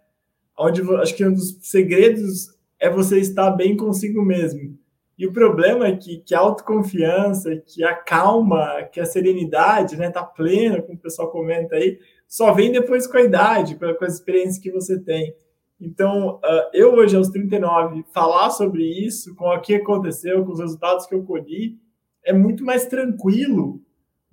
Onde 0.59 0.83
acho 0.97 1.15
que 1.17 1.27
um 1.27 1.33
dos 1.33 1.59
segredos 1.63 2.49
é 2.79 2.89
você 2.89 3.19
estar 3.19 3.51
bem 3.51 3.77
consigo 3.77 4.23
mesmo. 4.23 4.79
E 5.17 5.27
o 5.27 5.33
problema 5.33 5.87
é 5.87 5.97
que, 5.97 6.19
que 6.19 6.35
a 6.35 6.41
autoconfiança, 6.41 7.57
que 7.57 7.85
a 7.85 7.95
calma, 7.95 8.83
que 8.93 9.01
a 9.01 9.07
serenidade, 9.07 9.97
né, 9.97 10.11
tá 10.11 10.25
plena, 10.25 10.83
como 10.83 10.99
o 10.99 11.01
pessoal 11.01 11.31
comenta 11.31 11.77
aí, 11.77 11.99
só 12.27 12.53
vem 12.53 12.73
depois 12.73 13.07
com 13.07 13.17
a 13.17 13.23
idade, 13.23 13.77
com, 13.77 13.95
com 13.95 14.05
as 14.05 14.15
experiências 14.15 14.59
que 14.59 14.73
você 14.73 14.99
tem. 14.99 15.35
Então, 15.81 16.37
uh, 16.37 16.71
eu 16.73 16.95
hoje, 16.95 17.17
aos 17.17 17.29
39, 17.29 18.05
falar 18.13 18.51
sobre 18.51 18.83
isso, 18.85 19.35
com 19.37 19.47
o 19.47 19.61
que 19.61 19.75
aconteceu, 19.77 20.45
com 20.45 20.53
os 20.53 20.61
resultados 20.61 21.07
que 21.07 21.15
eu 21.15 21.23
colhi, 21.23 21.79
é 22.25 22.33
muito 22.33 22.65
mais 22.65 22.87
tranquilo 22.87 23.81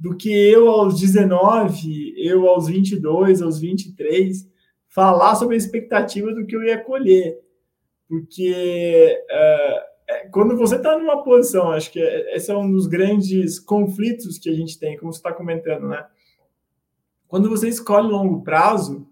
do 0.01 0.17
que 0.17 0.31
eu 0.31 0.67
aos 0.67 0.99
19, 0.99 2.15
eu 2.17 2.49
aos 2.49 2.67
22, 2.67 3.39
aos 3.39 3.59
23, 3.59 4.49
falar 4.87 5.35
sobre 5.35 5.53
a 5.53 5.57
expectativa 5.59 6.33
do 6.33 6.43
que 6.43 6.55
eu 6.55 6.63
ia 6.63 6.83
colher. 6.83 7.39
Porque 8.09 9.23
uh, 9.29 10.31
quando 10.31 10.57
você 10.57 10.77
está 10.77 10.97
numa 10.97 11.23
posição, 11.23 11.69
acho 11.69 11.91
que 11.91 11.99
esse 11.99 12.49
é 12.49 12.57
um 12.57 12.71
dos 12.71 12.87
grandes 12.87 13.59
conflitos 13.59 14.39
que 14.39 14.49
a 14.49 14.55
gente 14.55 14.79
tem, 14.79 14.97
como 14.97 15.13
você 15.13 15.19
está 15.19 15.31
comentando, 15.31 15.87
né? 15.87 16.03
Quando 17.27 17.47
você 17.47 17.69
escolhe 17.69 18.07
longo 18.07 18.41
prazo, 18.41 19.07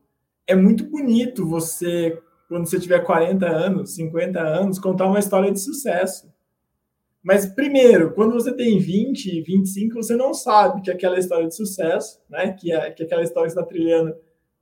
é 0.48 0.56
muito 0.56 0.84
bonito 0.90 1.48
você, 1.48 2.20
quando 2.48 2.68
você 2.68 2.80
tiver 2.80 3.02
40 3.02 3.46
anos, 3.46 3.94
50 3.94 4.40
anos, 4.40 4.80
contar 4.80 5.06
uma 5.06 5.20
história 5.20 5.52
de 5.52 5.60
sucesso. 5.60 6.29
Mas, 7.22 7.46
primeiro, 7.46 8.14
quando 8.14 8.34
você 8.34 8.54
tem 8.54 8.80
20, 8.80 9.42
25, 9.42 9.96
você 9.96 10.16
não 10.16 10.34
sabe 10.34 10.82
que 10.82 10.90
aquela 10.90 11.20
história 11.20 11.48
de 11.48 11.56
sucesso, 11.56 12.22
né, 12.30 12.54
que, 12.54 12.72
é, 12.72 12.92
que 12.92 13.04
aquela 13.04 13.24
história 13.24 13.48
que 13.48 13.60
está 13.60 13.64
trilhando 13.64 14.16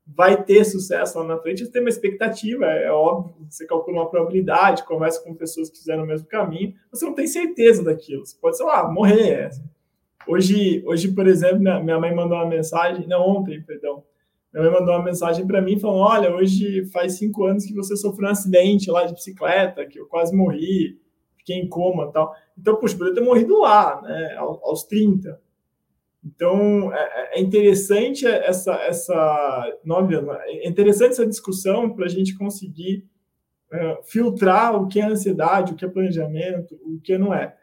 vai 0.05 0.41
ter 0.43 0.63
sucesso 0.63 1.19
lá 1.19 1.25
na 1.25 1.37
frente, 1.37 1.65
você 1.65 1.71
tem 1.71 1.81
uma 1.81 1.89
expectativa, 1.89 2.65
é, 2.65 2.85
é 2.85 2.91
óbvio, 2.91 3.35
você 3.47 3.65
calcula 3.65 3.97
uma 3.97 4.09
probabilidade, 4.09 4.85
conversa 4.85 5.21
com 5.21 5.35
pessoas 5.35 5.69
que 5.69 5.77
fizeram 5.77 6.03
o 6.03 6.07
mesmo 6.07 6.27
caminho, 6.27 6.73
você 6.91 7.05
não 7.05 7.13
tem 7.13 7.27
certeza 7.27 7.83
daquilo, 7.83 8.25
você 8.25 8.35
pode, 8.39 8.57
sei 8.57 8.65
lá, 8.65 8.89
morrer. 8.89 9.49
Hoje, 10.27 10.83
hoje 10.85 11.11
por 11.13 11.27
exemplo, 11.27 11.59
minha 11.59 11.99
mãe 11.99 12.15
mandou 12.15 12.37
uma 12.37 12.47
mensagem, 12.47 13.05
não, 13.07 13.21
ontem, 13.21 13.61
perdão, 13.61 14.03
minha 14.53 14.63
mãe 14.63 14.79
mandou 14.79 14.95
uma 14.95 15.03
mensagem 15.03 15.45
para 15.45 15.61
mim 15.61 15.77
falando, 15.77 15.99
olha, 15.99 16.35
hoje 16.35 16.85
faz 16.85 17.17
cinco 17.17 17.45
anos 17.45 17.65
que 17.65 17.73
você 17.73 17.95
sofreu 17.95 18.29
um 18.29 18.31
acidente 18.31 18.89
lá 18.89 19.05
de 19.05 19.13
bicicleta, 19.13 19.85
que 19.85 19.99
eu 19.99 20.07
quase 20.07 20.35
morri, 20.35 20.97
fiquei 21.37 21.57
em 21.57 21.67
coma 21.67 22.11
tal. 22.11 22.33
Então, 22.57 22.75
puxa, 22.75 22.97
poderia 22.97 23.19
ter 23.19 23.25
morrido 23.25 23.59
lá, 23.59 24.01
né, 24.01 24.35
aos 24.37 24.83
30. 24.83 25.39
Então, 26.25 26.93
é, 26.93 27.37
é, 27.37 27.41
interessante 27.41 28.25
essa, 28.25 28.73
essa 28.73 29.79
é 30.47 30.67
interessante 30.67 31.11
essa 31.11 31.27
discussão 31.27 31.89
para 31.89 32.05
a 32.05 32.09
gente 32.09 32.37
conseguir 32.37 33.05
é, 33.71 33.99
filtrar 34.03 34.75
o 34.75 34.87
que 34.87 34.99
é 34.99 35.05
ansiedade, 35.05 35.71
o 35.71 35.75
que 35.75 35.85
é 35.85 35.87
planejamento, 35.87 36.75
o 36.83 36.99
que 36.99 37.17
não 37.17 37.33
é. 37.33 37.55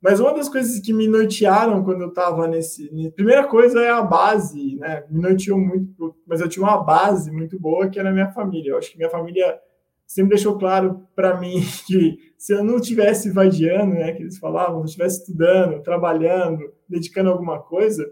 Mas 0.00 0.20
uma 0.20 0.34
das 0.34 0.48
coisas 0.48 0.78
que 0.78 0.92
me 0.92 1.08
nortearam 1.08 1.82
quando 1.82 2.02
eu 2.02 2.08
estava 2.08 2.46
nesse. 2.46 2.88
Primeira 3.12 3.46
coisa 3.46 3.80
é 3.80 3.90
a 3.90 4.02
base, 4.02 4.76
né? 4.76 5.04
Me 5.10 5.20
norteou 5.20 5.58
muito, 5.58 6.14
mas 6.26 6.40
eu 6.40 6.48
tinha 6.48 6.64
uma 6.64 6.82
base 6.82 7.32
muito 7.32 7.58
boa 7.58 7.88
que 7.88 7.98
era 7.98 8.10
a 8.10 8.12
minha 8.12 8.30
família. 8.30 8.70
Eu 8.70 8.78
acho 8.78 8.90
que 8.90 8.98
minha 8.98 9.10
família 9.10 9.58
sempre 10.06 10.36
deixou 10.36 10.58
claro 10.58 11.06
para 11.14 11.38
mim 11.38 11.60
que 11.86 12.16
se 12.38 12.54
eu 12.54 12.62
não 12.62 12.80
tivesse 12.80 13.30
vadiando, 13.30 13.94
né, 13.94 14.12
que 14.12 14.22
eles 14.22 14.38
falavam, 14.38 14.78
se 14.78 14.82
eu 14.82 14.86
estivesse 14.86 15.20
estudando, 15.20 15.82
trabalhando, 15.82 16.72
dedicando 16.88 17.30
alguma 17.30 17.60
coisa, 17.60 18.08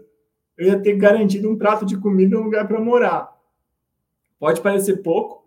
eu 0.57 0.67
ia 0.67 0.79
ter 0.79 0.95
garantido 0.97 1.49
um 1.49 1.57
prato 1.57 1.85
de 1.85 1.97
comida 1.97 2.35
e 2.35 2.37
um 2.37 2.43
lugar 2.43 2.67
para 2.67 2.79
morar. 2.79 3.33
Pode 4.39 4.61
parecer 4.61 5.01
pouco, 5.01 5.45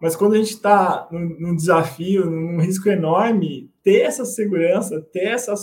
mas 0.00 0.14
quando 0.14 0.34
a 0.34 0.38
gente 0.38 0.50
está 0.50 1.08
num, 1.10 1.36
num, 1.40 1.56
desafio, 1.56 2.30
num 2.30 2.60
risco 2.60 2.88
enorme, 2.88 3.70
ter 3.82 4.02
essa 4.02 4.24
segurança, 4.24 5.00
ter 5.12 5.24
essa, 5.24 5.54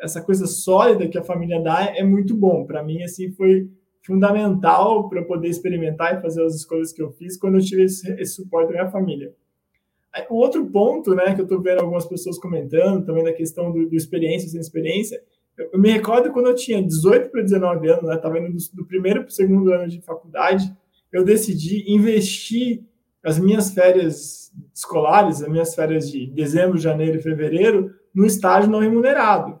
essa 0.00 0.20
coisa 0.22 0.46
sólida 0.46 1.08
que 1.08 1.18
a 1.18 1.24
família 1.24 1.62
dá 1.62 1.84
é 1.94 2.02
muito 2.02 2.34
bom. 2.34 2.64
Para 2.64 2.82
mim, 2.82 3.02
assim, 3.02 3.30
foi 3.32 3.70
fundamental 4.08 5.06
para 5.10 5.22
poder 5.22 5.48
experimentar 5.48 6.16
e 6.16 6.22
fazer 6.22 6.42
as 6.42 6.54
escolhas 6.54 6.92
que 6.92 7.02
eu 7.02 7.12
fiz 7.12 7.36
quando 7.36 7.58
eu 7.58 7.60
tive 7.60 7.84
esse, 7.84 8.10
esse 8.14 8.36
suporte 8.36 8.68
da 8.68 8.80
minha 8.80 8.90
família. 8.90 9.34
O 10.30 10.36
outro 10.36 10.64
ponto, 10.66 11.14
né, 11.14 11.34
que 11.34 11.42
eu 11.42 11.44
estou 11.44 11.60
vendo 11.60 11.80
algumas 11.80 12.06
pessoas 12.06 12.38
comentando, 12.38 13.04
também 13.04 13.22
da 13.22 13.34
questão 13.34 13.70
do, 13.70 13.86
do 13.86 13.94
experiência 13.94 14.48
sem 14.48 14.58
experiência, 14.58 15.22
eu, 15.58 15.78
me 15.78 15.90
recordo 15.90 16.32
quando 16.32 16.46
eu 16.46 16.54
tinha 16.54 16.82
18 16.82 17.30
para 17.30 17.42
19 17.42 17.88
anos, 17.90 18.04
né, 18.04 18.14
indo 18.14 18.56
do, 18.56 18.76
do 18.76 18.86
primeiro 18.86 19.20
para 19.20 19.28
o 19.28 19.32
segundo 19.32 19.70
ano 19.70 19.86
de 19.86 20.00
faculdade, 20.00 20.74
eu 21.12 21.22
decidi 21.22 21.84
investir 21.92 22.82
as 23.22 23.38
minhas 23.38 23.72
férias 23.74 24.50
escolares, 24.74 25.42
as 25.42 25.48
minhas 25.48 25.74
férias 25.74 26.10
de 26.10 26.26
dezembro, 26.28 26.78
janeiro 26.78 27.18
e 27.18 27.22
fevereiro, 27.22 27.94
no 28.14 28.24
estágio 28.24 28.70
não 28.70 28.80
remunerado. 28.80 29.60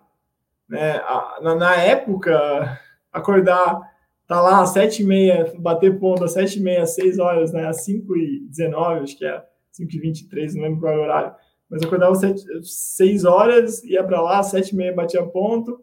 Né? 0.68 0.98
Na, 1.42 1.54
na 1.54 1.76
época, 1.76 2.80
acordar, 3.12 3.80
tá 4.28 4.40
lá 4.40 4.62
às 4.62 4.70
sete 4.70 5.02
e 5.02 5.06
meia, 5.06 5.52
bater 5.58 5.98
ponto 5.98 6.22
às 6.22 6.34
sete 6.34 6.60
e 6.60 6.62
meia, 6.62 6.86
seis 6.86 7.18
horas, 7.18 7.52
né? 7.52 7.66
às 7.66 7.84
cinco 7.84 8.16
e 8.16 8.46
dezenove, 8.46 9.00
acho 9.00 9.18
que 9.18 9.24
é 9.24 9.42
cinco 9.72 9.96
e 9.96 9.98
vinte 9.98 10.20
e 10.20 10.28
três, 10.28 10.54
não 10.54 10.62
lembro 10.62 10.80
qual 10.80 10.92
é 10.92 10.96
o 10.98 11.00
horário, 11.00 11.34
mas 11.68 11.82
acordava 11.82 12.12
às 12.12 12.20
sete, 12.20 12.44
seis 12.62 13.24
horas, 13.24 13.82
ia 13.82 14.04
para 14.04 14.20
lá, 14.20 14.38
às 14.38 14.46
sete 14.46 14.70
e 14.70 14.76
meia 14.76 14.94
batia 14.94 15.24
ponto, 15.24 15.82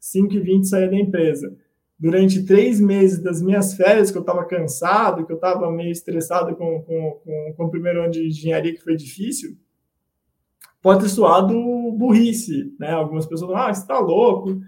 cinco 0.00 0.32
e 0.34 0.40
vinte 0.40 0.68
saía 0.68 0.88
da 0.88 0.96
empresa 0.96 1.54
durante 2.02 2.44
três 2.44 2.80
meses 2.80 3.22
das 3.22 3.40
minhas 3.40 3.74
férias, 3.74 4.10
que 4.10 4.18
eu 4.18 4.22
estava 4.22 4.44
cansado, 4.44 5.24
que 5.24 5.32
eu 5.32 5.36
estava 5.36 5.70
meio 5.70 5.92
estressado 5.92 6.56
com, 6.56 6.82
com, 6.82 7.20
com, 7.24 7.54
com, 7.56 7.64
o 7.64 7.70
primeiro 7.70 8.02
ano 8.02 8.10
de 8.10 8.26
engenharia, 8.26 8.74
que 8.74 8.82
foi 8.82 8.96
difícil, 8.96 9.56
pode 10.82 11.04
ter 11.04 11.08
soado 11.08 11.54
burrice, 11.92 12.74
né? 12.80 12.90
Algumas 12.90 13.24
pessoas 13.24 13.52
falam, 13.52 13.68
ah, 13.68 13.72
você 13.72 13.82
está 13.82 14.00
louco. 14.00 14.60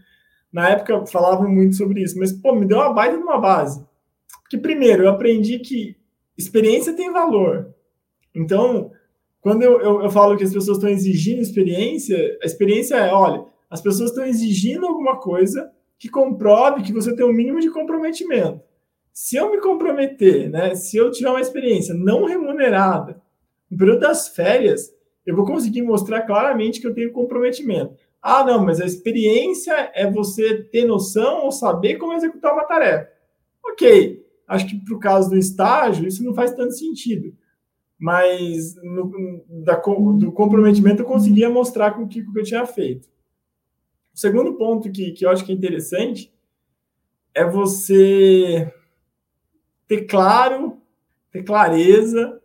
Na 0.54 0.70
época 0.70 1.04
falavam 1.06 1.50
muito 1.50 1.74
sobre 1.74 2.00
isso, 2.00 2.16
mas, 2.16 2.32
pô, 2.32 2.54
me 2.54 2.64
deu 2.64 2.78
uma 2.78 2.92
baita 2.92 3.16
de 3.16 3.24
uma 3.24 3.40
base. 3.40 3.84
Porque, 4.40 4.56
primeiro, 4.56 5.02
eu 5.02 5.10
aprendi 5.10 5.58
que 5.58 5.96
experiência 6.38 6.94
tem 6.94 7.12
valor. 7.12 7.74
Então, 8.32 8.92
quando 9.40 9.64
eu, 9.64 9.80
eu, 9.80 10.02
eu 10.04 10.10
falo 10.10 10.36
que 10.36 10.44
as 10.44 10.52
pessoas 10.52 10.76
estão 10.76 10.88
exigindo 10.88 11.42
experiência, 11.42 12.38
a 12.40 12.46
experiência 12.46 12.94
é, 12.94 13.12
olha, 13.12 13.44
as 13.68 13.80
pessoas 13.80 14.10
estão 14.10 14.24
exigindo 14.24 14.86
alguma 14.86 15.16
coisa 15.16 15.72
que 15.98 16.08
comprove 16.08 16.84
que 16.84 16.92
você 16.92 17.16
tem 17.16 17.26
um 17.26 17.32
mínimo 17.32 17.58
de 17.58 17.70
comprometimento. 17.70 18.60
Se 19.12 19.34
eu 19.34 19.50
me 19.50 19.60
comprometer, 19.60 20.48
né, 20.50 20.76
se 20.76 20.96
eu 20.96 21.10
tiver 21.10 21.30
uma 21.30 21.40
experiência 21.40 21.92
não 21.94 22.26
remunerada 22.26 23.20
no 23.68 23.76
período 23.76 24.00
das 24.00 24.28
férias, 24.28 24.94
eu 25.26 25.34
vou 25.34 25.44
conseguir 25.44 25.82
mostrar 25.82 26.22
claramente 26.22 26.80
que 26.80 26.86
eu 26.86 26.94
tenho 26.94 27.10
comprometimento. 27.10 28.03
Ah, 28.26 28.42
não, 28.42 28.64
mas 28.64 28.80
a 28.80 28.86
experiência 28.86 29.92
é 29.94 30.10
você 30.10 30.62
ter 30.64 30.86
noção 30.86 31.44
ou 31.44 31.52
saber 31.52 31.96
como 31.96 32.14
executar 32.14 32.54
uma 32.54 32.64
tarefa. 32.64 33.12
Ok, 33.62 34.24
acho 34.48 34.66
que 34.66 34.82
para 34.82 34.94
o 34.94 34.98
caso 34.98 35.28
do 35.28 35.36
estágio, 35.36 36.08
isso 36.08 36.24
não 36.24 36.32
faz 36.32 36.54
tanto 36.54 36.72
sentido. 36.72 37.36
Mas 37.98 38.76
no, 38.82 39.44
da, 39.62 39.74
do 39.76 40.32
comprometimento 40.32 41.02
eu 41.02 41.06
conseguia 41.06 41.50
mostrar 41.50 41.90
com 41.90 42.04
o 42.04 42.08
que, 42.08 42.24
que 42.24 42.38
eu 42.38 42.42
tinha 42.42 42.64
feito. 42.64 43.06
O 44.14 44.18
segundo 44.18 44.54
ponto 44.54 44.90
que, 44.90 45.12
que 45.12 45.26
eu 45.26 45.28
acho 45.28 45.44
que 45.44 45.52
é 45.52 45.54
interessante 45.54 46.32
é 47.34 47.44
você 47.44 48.72
ter 49.86 50.06
claro, 50.06 50.78
ter 51.30 51.42
clareza 51.42 52.40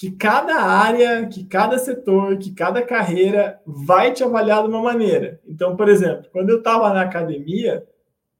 que 0.00 0.10
cada 0.12 0.54
área, 0.54 1.26
que 1.26 1.44
cada 1.44 1.76
setor, 1.76 2.38
que 2.38 2.54
cada 2.54 2.80
carreira 2.80 3.60
vai 3.66 4.14
te 4.14 4.24
avaliar 4.24 4.62
de 4.62 4.70
uma 4.70 4.80
maneira. 4.80 5.38
Então, 5.46 5.76
por 5.76 5.90
exemplo, 5.90 6.24
quando 6.32 6.48
eu 6.48 6.56
estava 6.56 6.90
na 6.94 7.02
academia, 7.02 7.86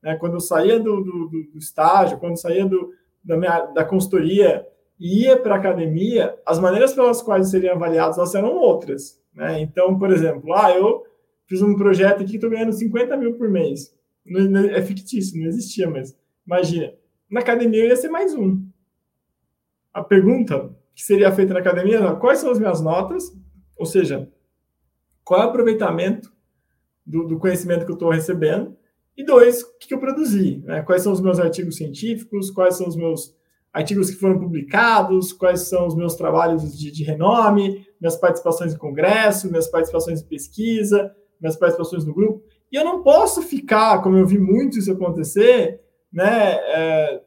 né, 0.03 0.17
quando 0.17 0.37
eu 0.37 0.41
saía 0.41 0.81
do, 0.81 1.05
do, 1.05 1.29
do 1.29 1.59
estágio, 1.59 2.17
quando 2.17 2.33
eu 2.33 2.37
saía 2.39 2.65
do, 2.65 2.95
da, 3.23 3.37
minha, 3.37 3.61
da 3.75 3.85
consultoria 3.85 4.67
e 4.99 5.25
ia 5.25 5.37
para 5.37 5.57
a 5.57 5.59
academia, 5.59 6.35
as 6.47 6.59
maneiras 6.59 6.95
pelas 6.95 7.21
quais 7.21 7.45
eu 7.45 7.51
seriam 7.51 7.75
avaliados 7.75 8.17
elas 8.17 8.35
eram 8.35 8.57
outras. 8.57 9.21
Né? 9.35 9.61
Então, 9.61 9.99
por 9.99 10.11
exemplo, 10.11 10.55
ah, 10.55 10.73
eu 10.73 11.05
fiz 11.47 11.61
um 11.61 11.77
projeto 11.77 12.23
aqui 12.23 12.31
que 12.31 12.37
estou 12.37 12.49
ganhando 12.49 12.73
50 12.73 13.19
mil 13.19 13.35
por 13.35 13.51
mês. 13.51 13.95
É 14.75 14.81
fictício, 14.81 15.39
não 15.39 15.47
existia, 15.47 15.91
mas 15.91 16.17
imagina. 16.47 16.95
Na 17.31 17.41
academia 17.41 17.85
eu 17.85 17.89
ia 17.89 17.97
ser 17.97 18.09
mais 18.09 18.35
um. 18.35 18.67
A 19.93 20.03
pergunta 20.03 20.75
que 21.01 21.07
seria 21.07 21.33
feita 21.33 21.55
na 21.55 21.61
academia? 21.61 22.15
Quais 22.17 22.41
são 22.41 22.51
as 22.51 22.59
minhas 22.59 22.83
notas, 22.83 23.35
ou 23.75 23.87
seja, 23.87 24.31
qual 25.25 25.41
é 25.41 25.47
o 25.47 25.49
aproveitamento 25.49 26.31
do, 27.07 27.27
do 27.27 27.39
conhecimento 27.39 27.87
que 27.87 27.91
eu 27.91 27.95
estou 27.95 28.11
recebendo, 28.11 28.77
e 29.17 29.25
dois, 29.25 29.63
o 29.63 29.79
que, 29.79 29.89
que 29.89 29.95
eu 29.95 29.99
produzi, 29.99 30.63
né? 30.63 30.83
quais 30.83 31.03
são 31.03 31.11
os 31.11 31.21
meus 31.23 31.41
artigos 31.41 31.77
científicos, 31.77 32.51
quais 32.51 32.77
são 32.77 32.87
os 32.87 32.97
meus 32.97 33.35
artigos 33.73 34.11
que 34.11 34.17
foram 34.17 34.39
publicados, 34.39 35.33
quais 35.33 35.61
são 35.63 35.87
os 35.87 35.95
meus 35.95 36.17
trabalhos 36.17 36.79
de, 36.79 36.91
de 36.91 37.03
renome, 37.03 37.87
minhas 37.99 38.17
participações 38.17 38.75
em 38.75 38.79
congresso, 38.79 39.49
minhas 39.49 39.69
participações 39.69 40.21
em 40.21 40.27
pesquisa, 40.27 41.17
minhas 41.41 41.57
participações 41.57 42.05
no 42.05 42.13
grupo, 42.13 42.45
e 42.71 42.77
eu 42.77 42.85
não 42.85 43.03
posso 43.03 43.41
ficar, 43.41 44.03
como 44.03 44.19
eu 44.19 44.27
vi 44.27 44.39
muito 44.39 44.79
isso 44.79 44.93
acontecer, 44.93 45.81
né, 46.13 46.57
é, 46.57 47.23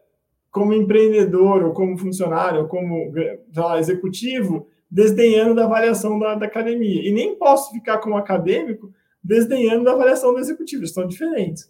como 0.53 0.71
empreendedor, 0.71 1.63
ou 1.63 1.73
como 1.73 1.97
funcionário, 1.97 2.61
ou 2.61 2.67
como 2.67 3.11
lá, 3.55 3.79
executivo, 3.79 4.67
desdenhando 4.89 5.55
da 5.55 5.65
avaliação 5.65 6.19
da, 6.19 6.35
da, 6.35 6.45
academia. 6.45 7.01
E 7.01 7.11
nem 7.11 7.35
posso 7.35 7.71
ficar 7.71 7.97
como 7.97 8.15
acadêmico 8.15 8.93
desdenhando 9.23 9.83
da 9.83 9.93
avaliação 9.93 10.31
do 10.31 10.39
executivo, 10.39 10.85
são 10.85 11.07
diferentes. 11.07 11.67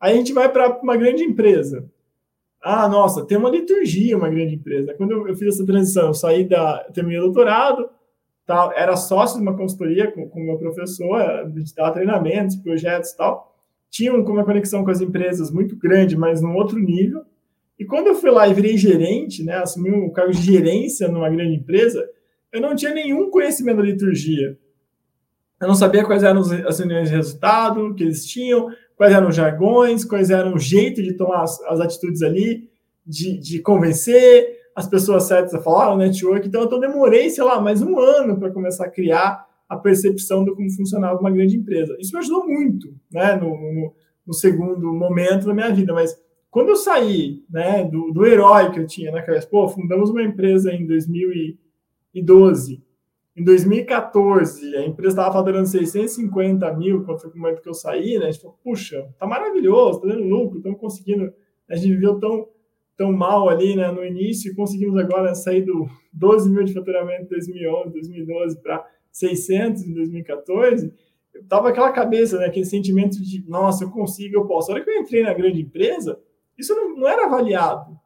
Aí 0.00 0.12
a 0.12 0.16
gente 0.16 0.32
vai 0.32 0.50
para 0.50 0.76
uma 0.82 0.96
grande 0.96 1.22
empresa. 1.22 1.88
Ah, 2.60 2.88
nossa, 2.88 3.24
tem 3.24 3.38
uma 3.38 3.48
liturgia, 3.48 4.16
uma 4.16 4.28
grande 4.28 4.56
empresa. 4.56 4.92
Quando 4.94 5.12
eu, 5.12 5.28
eu 5.28 5.36
fiz 5.36 5.54
essa 5.54 5.64
transição, 5.64 6.08
eu 6.08 6.14
saí 6.14 6.42
da. 6.42 6.78
terminei 6.92 7.20
o 7.20 7.26
doutorado, 7.26 7.88
tal, 8.44 8.72
era 8.72 8.96
sócio 8.96 9.36
de 9.36 9.42
uma 9.42 9.56
consultoria 9.56 10.10
com 10.10 10.28
o 10.34 10.44
meu 10.44 10.58
professor, 10.58 11.48
de 11.48 11.72
dar 11.76 11.92
treinamentos, 11.92 12.56
projetos 12.56 13.10
e 13.10 13.16
tal. 13.16 13.54
Tinha 13.88 14.12
uma 14.12 14.44
conexão 14.44 14.84
com 14.84 14.90
as 14.90 15.00
empresas 15.00 15.52
muito 15.52 15.76
grande, 15.76 16.16
mas 16.16 16.42
num 16.42 16.56
outro 16.56 16.76
nível. 16.76 17.24
E 17.78 17.84
quando 17.84 18.08
eu 18.08 18.14
fui 18.14 18.30
lá 18.30 18.48
e 18.48 18.54
virei 18.54 18.76
gerente, 18.76 19.42
né, 19.42 19.56
assumi 19.56 19.90
um 19.90 20.10
cargo 20.10 20.32
de 20.32 20.40
gerência 20.40 21.08
numa 21.08 21.28
grande 21.28 21.56
empresa, 21.56 22.08
eu 22.52 22.60
não 22.60 22.74
tinha 22.74 22.94
nenhum 22.94 23.30
conhecimento 23.30 23.78
da 23.78 23.82
liturgia. 23.82 24.58
Eu 25.60 25.68
não 25.68 25.74
sabia 25.74 26.04
quais 26.04 26.22
eram 26.22 26.40
as 26.40 26.78
reuniões 26.78 27.08
de 27.08 27.16
resultado 27.16 27.94
que 27.94 28.02
eles 28.02 28.26
tinham, 28.26 28.68
quais 28.94 29.12
eram 29.12 29.28
os 29.28 29.36
jargões, 29.36 30.04
quais 30.04 30.30
eram 30.30 30.54
o 30.54 30.58
jeito 30.58 31.02
de 31.02 31.14
tomar 31.14 31.42
as, 31.42 31.60
as 31.62 31.80
atitudes 31.80 32.22
ali, 32.22 32.68
de, 33.06 33.38
de 33.38 33.60
convencer, 33.60 34.56
as 34.74 34.86
pessoas 34.86 35.24
certas 35.24 35.54
a 35.54 35.62
falar, 35.62 35.94
o 35.94 35.96
network. 35.96 36.46
Então, 36.46 36.62
eu 36.62 36.80
demorei, 36.80 37.30
sei 37.30 37.44
lá, 37.44 37.60
mais 37.60 37.80
um 37.80 37.98
ano 37.98 38.38
para 38.38 38.50
começar 38.50 38.86
a 38.86 38.90
criar 38.90 39.46
a 39.68 39.76
percepção 39.76 40.44
de 40.44 40.54
como 40.54 40.70
funcionava 40.70 41.18
uma 41.18 41.30
grande 41.30 41.56
empresa. 41.56 41.96
Isso 41.98 42.12
me 42.12 42.18
ajudou 42.18 42.46
muito, 42.46 42.94
né, 43.10 43.34
no, 43.36 43.48
no, 43.48 43.94
no 44.26 44.34
segundo 44.34 44.92
momento 44.92 45.46
da 45.46 45.54
minha 45.54 45.72
vida. 45.72 45.92
Mas 45.92 46.14
quando 46.56 46.70
eu 46.70 46.76
saí, 46.76 47.44
né, 47.50 47.84
do, 47.84 48.10
do 48.10 48.24
herói 48.24 48.70
que 48.70 48.80
eu 48.80 48.86
tinha 48.86 49.12
na 49.12 49.20
cabeça, 49.20 49.46
pô, 49.46 49.68
fundamos 49.68 50.08
uma 50.08 50.22
empresa 50.22 50.72
em 50.72 50.86
2012. 50.86 52.82
Em 53.36 53.44
2014, 53.44 54.74
a 54.74 54.86
empresa 54.86 55.12
estava 55.12 55.34
faturando 55.34 55.68
650 55.68 56.72
mil, 56.72 57.04
quando 57.04 57.20
foi 57.20 57.30
o 57.30 57.36
momento 57.36 57.60
que 57.60 57.68
eu 57.68 57.74
saí, 57.74 58.18
né? 58.18 58.28
A 58.28 58.30
gente 58.30 58.40
falou, 58.40 58.58
puxa, 58.64 59.06
tá 59.18 59.26
maravilhoso, 59.26 60.00
tá 60.00 60.08
dando 60.08 60.24
lucro, 60.24 60.56
estamos 60.56 60.80
conseguindo. 60.80 61.30
A 61.68 61.76
gente 61.76 61.90
viveu 61.90 62.18
tão 62.18 62.48
tão 62.96 63.12
mal 63.12 63.50
ali 63.50 63.76
né, 63.76 63.92
no 63.92 64.02
início 64.02 64.50
e 64.50 64.54
conseguimos 64.54 64.96
agora 64.96 65.34
sair 65.34 65.60
do 65.60 65.86
12 66.10 66.48
mil 66.48 66.64
de 66.64 66.72
faturamento 66.72 67.24
em 67.24 67.28
2011, 67.28 67.92
2012 67.92 68.62
para 68.62 68.82
600 69.12 69.82
em 69.82 69.92
2014, 69.92 70.90
eu 71.34 71.44
tava 71.44 71.68
aquela 71.68 71.92
cabeça, 71.92 72.38
né, 72.38 72.46
aquele 72.46 72.64
sentimento 72.64 73.20
de, 73.22 73.46
nossa, 73.46 73.84
eu 73.84 73.90
consigo, 73.90 74.36
eu 74.36 74.46
posso. 74.46 74.70
A 74.70 74.74
hora 74.76 74.82
que 74.82 74.88
eu 74.88 75.02
entrei 75.02 75.22
na 75.22 75.34
grande 75.34 75.60
empresa, 75.60 76.18
isso 76.58 76.74
não, 76.74 76.96
não 76.96 77.08
era 77.08 77.26
avaliado. 77.26 77.98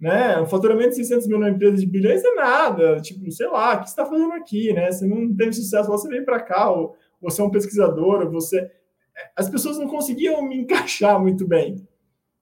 né? 0.00 0.40
Um 0.40 0.46
faturamento 0.46 0.90
de 0.90 0.96
600 0.96 1.26
mil 1.26 1.38
numa 1.38 1.50
empresa 1.50 1.76
de 1.76 1.86
bilhões 1.86 2.24
é 2.24 2.34
nada. 2.34 3.00
Tipo, 3.00 3.30
sei 3.32 3.48
lá, 3.48 3.74
o 3.74 3.80
que 3.80 3.86
você 3.86 3.90
está 3.90 4.06
fazendo 4.06 4.32
aqui, 4.32 4.72
né? 4.72 4.90
Você 4.90 5.06
não 5.06 5.34
teve 5.34 5.52
sucesso, 5.52 5.88
você 5.88 6.08
vem 6.08 6.24
para 6.24 6.40
cá, 6.40 6.70
ou 6.70 6.96
você 7.20 7.40
é 7.40 7.44
um 7.44 7.50
pesquisador, 7.50 8.22
ou 8.24 8.30
você... 8.30 8.70
As 9.36 9.48
pessoas 9.48 9.78
não 9.78 9.88
conseguiam 9.88 10.40
me 10.42 10.56
encaixar 10.58 11.20
muito 11.20 11.46
bem. 11.46 11.86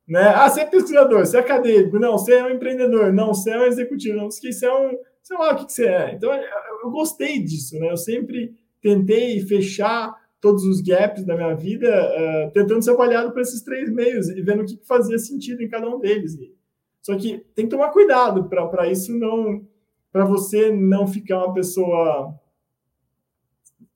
Né? 0.06 0.20
Ah, 0.20 0.48
você 0.48 0.60
é 0.60 0.66
pesquisador, 0.66 1.20
você 1.26 1.38
é 1.38 1.40
acadêmico, 1.40 1.98
não, 1.98 2.12
você 2.12 2.34
é 2.34 2.44
um 2.44 2.50
empreendedor, 2.50 3.12
não, 3.12 3.28
você 3.34 3.50
é 3.50 3.58
um 3.58 3.64
executivo, 3.64 4.16
não, 4.16 4.30
você 4.30 4.66
é 4.66 4.72
um, 4.72 4.96
sei 5.22 5.36
lá 5.36 5.52
o 5.52 5.56
que, 5.56 5.66
que 5.66 5.72
você 5.72 5.86
é. 5.86 6.12
Então, 6.14 6.30
eu 6.84 6.90
gostei 6.90 7.42
disso, 7.42 7.76
né? 7.78 7.90
Eu 7.90 7.96
sempre 7.96 8.54
tentei 8.80 9.40
fechar 9.40 10.14
todos 10.40 10.64
os 10.64 10.80
gaps 10.80 11.24
da 11.24 11.34
minha 11.34 11.54
vida, 11.54 11.88
uh, 11.88 12.50
tentando 12.52 12.82
ser 12.82 12.90
avaliado 12.90 13.32
por 13.32 13.40
esses 13.40 13.62
três 13.62 13.90
meios 13.90 14.28
e 14.28 14.40
vendo 14.42 14.62
o 14.62 14.66
que, 14.66 14.78
fazia 14.86 15.18
sentido 15.18 15.62
em 15.62 15.68
cada 15.68 15.88
um 15.88 15.98
deles. 15.98 16.36
Só 17.02 17.16
que 17.16 17.38
tem 17.54 17.66
que 17.66 17.70
tomar 17.70 17.90
cuidado 17.90 18.48
para 18.48 18.90
isso 18.90 19.16
não, 19.16 19.66
para 20.12 20.24
você 20.24 20.70
não 20.70 21.06
ficar 21.06 21.38
uma 21.38 21.54
pessoa, 21.54 22.34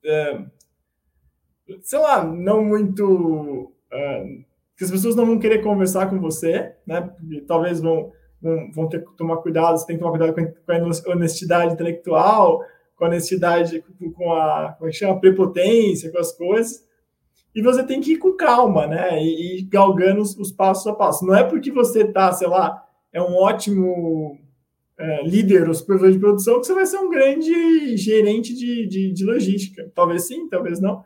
é, 0.03 0.45
sei 1.81 1.99
lá, 1.99 2.23
não 2.23 2.63
muito 2.63 3.73
uh, 3.91 4.51
que 4.77 4.85
as 4.85 4.91
pessoas 4.91 5.15
não 5.15 5.25
vão 5.25 5.39
querer 5.39 5.61
conversar 5.61 6.09
com 6.09 6.19
você, 6.19 6.75
né? 6.87 7.13
Talvez 7.47 7.79
vão, 7.79 8.11
vão, 8.41 8.71
vão 8.71 8.89
ter 8.89 9.05
que 9.05 9.15
tomar 9.15 9.37
cuidado, 9.37 9.77
você 9.77 9.85
tem 9.85 9.95
que 9.95 10.01
tomar 10.01 10.17
cuidado 10.17 10.33
com 10.33 11.11
a 11.11 11.13
honestidade 11.13 11.73
intelectual, 11.73 12.61
com 13.01 13.05
a 13.05 13.07
honestidade, 13.07 13.83
com 14.13 14.31
a, 14.31 14.75
como 14.77 14.87
é 14.87 14.91
que 14.91 14.99
chama, 14.99 15.19
prepotência, 15.19 16.11
com 16.11 16.19
as 16.19 16.31
coisas. 16.33 16.85
E 17.55 17.59
você 17.59 17.83
tem 17.83 17.99
que 17.99 18.13
ir 18.13 18.17
com 18.17 18.33
calma, 18.33 18.85
né? 18.85 19.19
E, 19.23 19.57
e 19.57 19.61
galgando 19.63 20.21
os, 20.21 20.37
os, 20.37 20.51
passos 20.51 20.85
a 20.85 20.93
passo. 20.93 21.25
Não 21.25 21.33
é 21.33 21.43
porque 21.43 21.71
você 21.71 22.05
tá, 22.05 22.31
sei 22.31 22.47
lá, 22.47 22.85
é 23.11 23.19
um 23.19 23.35
ótimo 23.35 24.37
é, 24.99 25.23
líder 25.23 25.67
ou 25.67 25.73
supervisor 25.73 26.11
de 26.11 26.19
produção 26.19 26.61
que 26.61 26.67
você 26.67 26.75
vai 26.75 26.85
ser 26.85 26.97
um 26.97 27.09
grande 27.09 27.97
gerente 27.97 28.53
de, 28.53 28.85
de, 28.85 29.11
de 29.11 29.25
logística. 29.25 29.91
Talvez 29.95 30.27
sim, 30.27 30.47
talvez 30.47 30.79
não. 30.79 31.03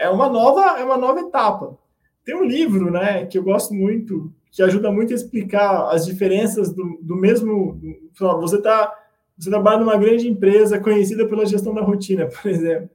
É 0.00 0.10
uma 0.10 0.28
nova, 0.28 0.80
é 0.80 0.84
uma 0.84 0.96
nova 0.96 1.20
etapa. 1.20 1.78
Tem 2.24 2.34
um 2.34 2.44
livro, 2.44 2.90
né, 2.90 3.24
que 3.26 3.38
eu 3.38 3.44
gosto 3.44 3.72
muito, 3.72 4.32
que 4.50 4.64
ajuda 4.64 4.90
muito 4.90 5.12
a 5.12 5.16
explicar 5.16 5.94
as 5.94 6.04
diferenças 6.04 6.74
do, 6.74 6.98
do 7.00 7.14
mesmo. 7.14 7.74
Do, 7.74 8.40
você 8.40 8.56
está 8.56 8.92
você 9.40 9.48
trabalha 9.48 9.78
numa 9.78 9.96
grande 9.96 10.28
empresa 10.28 10.78
conhecida 10.78 11.26
pela 11.26 11.46
gestão 11.46 11.72
da 11.72 11.80
rotina, 11.80 12.26
por 12.26 12.50
exemplo. 12.50 12.90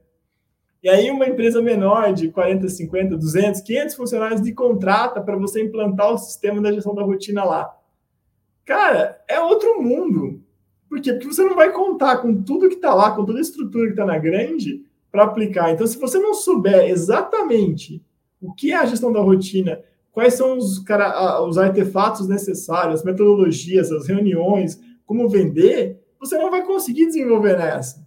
E 0.82 0.88
aí 0.88 1.10
uma 1.10 1.26
empresa 1.26 1.60
menor 1.60 2.12
de 2.12 2.28
40, 2.30 2.68
50, 2.68 3.16
200, 3.16 3.60
500 3.62 3.94
funcionários 3.96 4.40
de 4.40 4.52
contrata 4.52 5.20
para 5.20 5.36
você 5.36 5.60
implantar 5.60 6.12
o 6.12 6.18
sistema 6.18 6.62
da 6.62 6.70
gestão 6.70 6.94
da 6.94 7.02
rotina 7.02 7.42
lá. 7.42 7.76
Cara, 8.64 9.20
é 9.26 9.40
outro 9.40 9.82
mundo. 9.82 10.40
Por 10.88 11.00
quê? 11.00 11.12
Porque 11.12 11.26
você 11.26 11.42
não 11.42 11.56
vai 11.56 11.72
contar 11.72 12.18
com 12.18 12.40
tudo 12.40 12.68
que 12.68 12.76
está 12.76 12.94
lá, 12.94 13.10
com 13.10 13.24
toda 13.24 13.38
a 13.38 13.42
estrutura 13.42 13.86
que 13.86 13.92
está 13.94 14.04
na 14.04 14.18
grande 14.18 14.84
para 15.10 15.24
aplicar. 15.24 15.72
Então, 15.72 15.86
se 15.86 15.98
você 15.98 16.18
não 16.18 16.34
souber 16.34 16.88
exatamente 16.88 18.00
o 18.40 18.52
que 18.52 18.70
é 18.70 18.76
a 18.76 18.86
gestão 18.86 19.12
da 19.12 19.20
rotina, 19.20 19.80
quais 20.12 20.34
são 20.34 20.56
os, 20.56 20.78
cara, 20.78 21.42
os 21.42 21.58
artefatos 21.58 22.28
necessários, 22.28 23.00
as 23.00 23.04
metodologias, 23.04 23.90
as 23.90 24.06
reuniões, 24.06 24.80
como 25.04 25.28
vender, 25.28 26.00
você 26.26 26.38
não 26.38 26.50
vai 26.50 26.64
conseguir 26.64 27.06
desenvolver 27.06 27.56
nessa. 27.56 28.04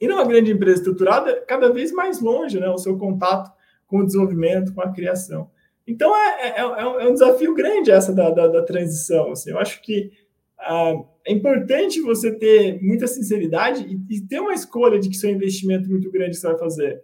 E 0.00 0.06
numa 0.06 0.24
grande 0.24 0.52
empresa 0.52 0.78
estruturada, 0.78 1.42
cada 1.46 1.72
vez 1.72 1.90
mais 1.92 2.20
longe 2.20 2.60
né, 2.60 2.68
o 2.68 2.78
seu 2.78 2.98
contato 2.98 3.50
com 3.86 3.98
o 3.98 4.06
desenvolvimento, 4.06 4.74
com 4.74 4.82
a 4.82 4.92
criação. 4.92 5.50
Então, 5.86 6.14
é, 6.16 6.48
é, 6.48 6.60
é, 6.60 6.60
é 6.60 7.08
um 7.08 7.12
desafio 7.12 7.54
grande 7.54 7.90
essa 7.90 8.12
da, 8.12 8.30
da, 8.30 8.48
da 8.48 8.62
transição. 8.62 9.30
Assim. 9.30 9.50
Eu 9.50 9.58
acho 9.58 9.80
que 9.80 10.10
ah, 10.58 10.94
é 11.26 11.32
importante 11.32 12.00
você 12.00 12.32
ter 12.32 12.82
muita 12.82 13.06
sinceridade 13.06 13.84
e, 13.84 14.16
e, 14.16 14.20
ter 14.20 14.40
uma 14.40 14.52
escolha 14.52 14.98
de 14.98 15.08
que 15.08 15.16
seu 15.16 15.30
investimento 15.30 15.88
muito 15.88 16.10
grande 16.10 16.36
você 16.36 16.46
vai 16.46 16.58
fazer. 16.58 17.02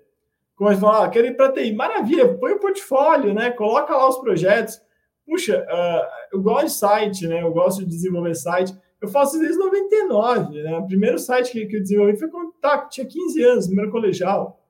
Como 0.57 0.69
a 0.69 0.73
gente 0.73 0.83
fala, 0.83 1.05
ah, 1.05 1.09
quero 1.09 1.27
ir 1.27 1.37
para 1.37 1.53
TI. 1.53 1.73
Maravilha, 1.73 2.37
põe 2.37 2.53
o 2.53 2.61
portfólio, 2.61 3.33
né? 3.33 3.51
coloca 3.51 3.97
lá 3.97 4.09
os 4.09 4.19
projetos. 4.19 4.81
Puxa, 5.27 5.65
uh, 5.65 6.37
eu 6.37 6.43
gosto 6.43 6.67
de 6.67 6.73
site, 6.73 7.27
né? 7.27 7.43
eu 7.43 7.53
gosto 7.53 7.81
de 7.81 7.87
desenvolver 7.87 8.35
site. 8.35 8.75
Eu 9.03 9.09
faço 9.09 9.37
desde 9.37 9.59
99, 9.59 10.63
né? 10.63 10.79
O 10.79 10.87
primeiro 10.87 11.19
site 11.19 11.51
que, 11.51 11.67
que 11.67 11.77
eu 11.77 11.83
desenvolvi 11.83 12.17
foi 12.17 12.29
quando 12.29 12.53
tá, 12.53 12.87
tinha 12.87 13.05
15 13.05 13.43
anos, 13.43 13.67
primeiro 13.67 13.91
colegial. 13.91 14.65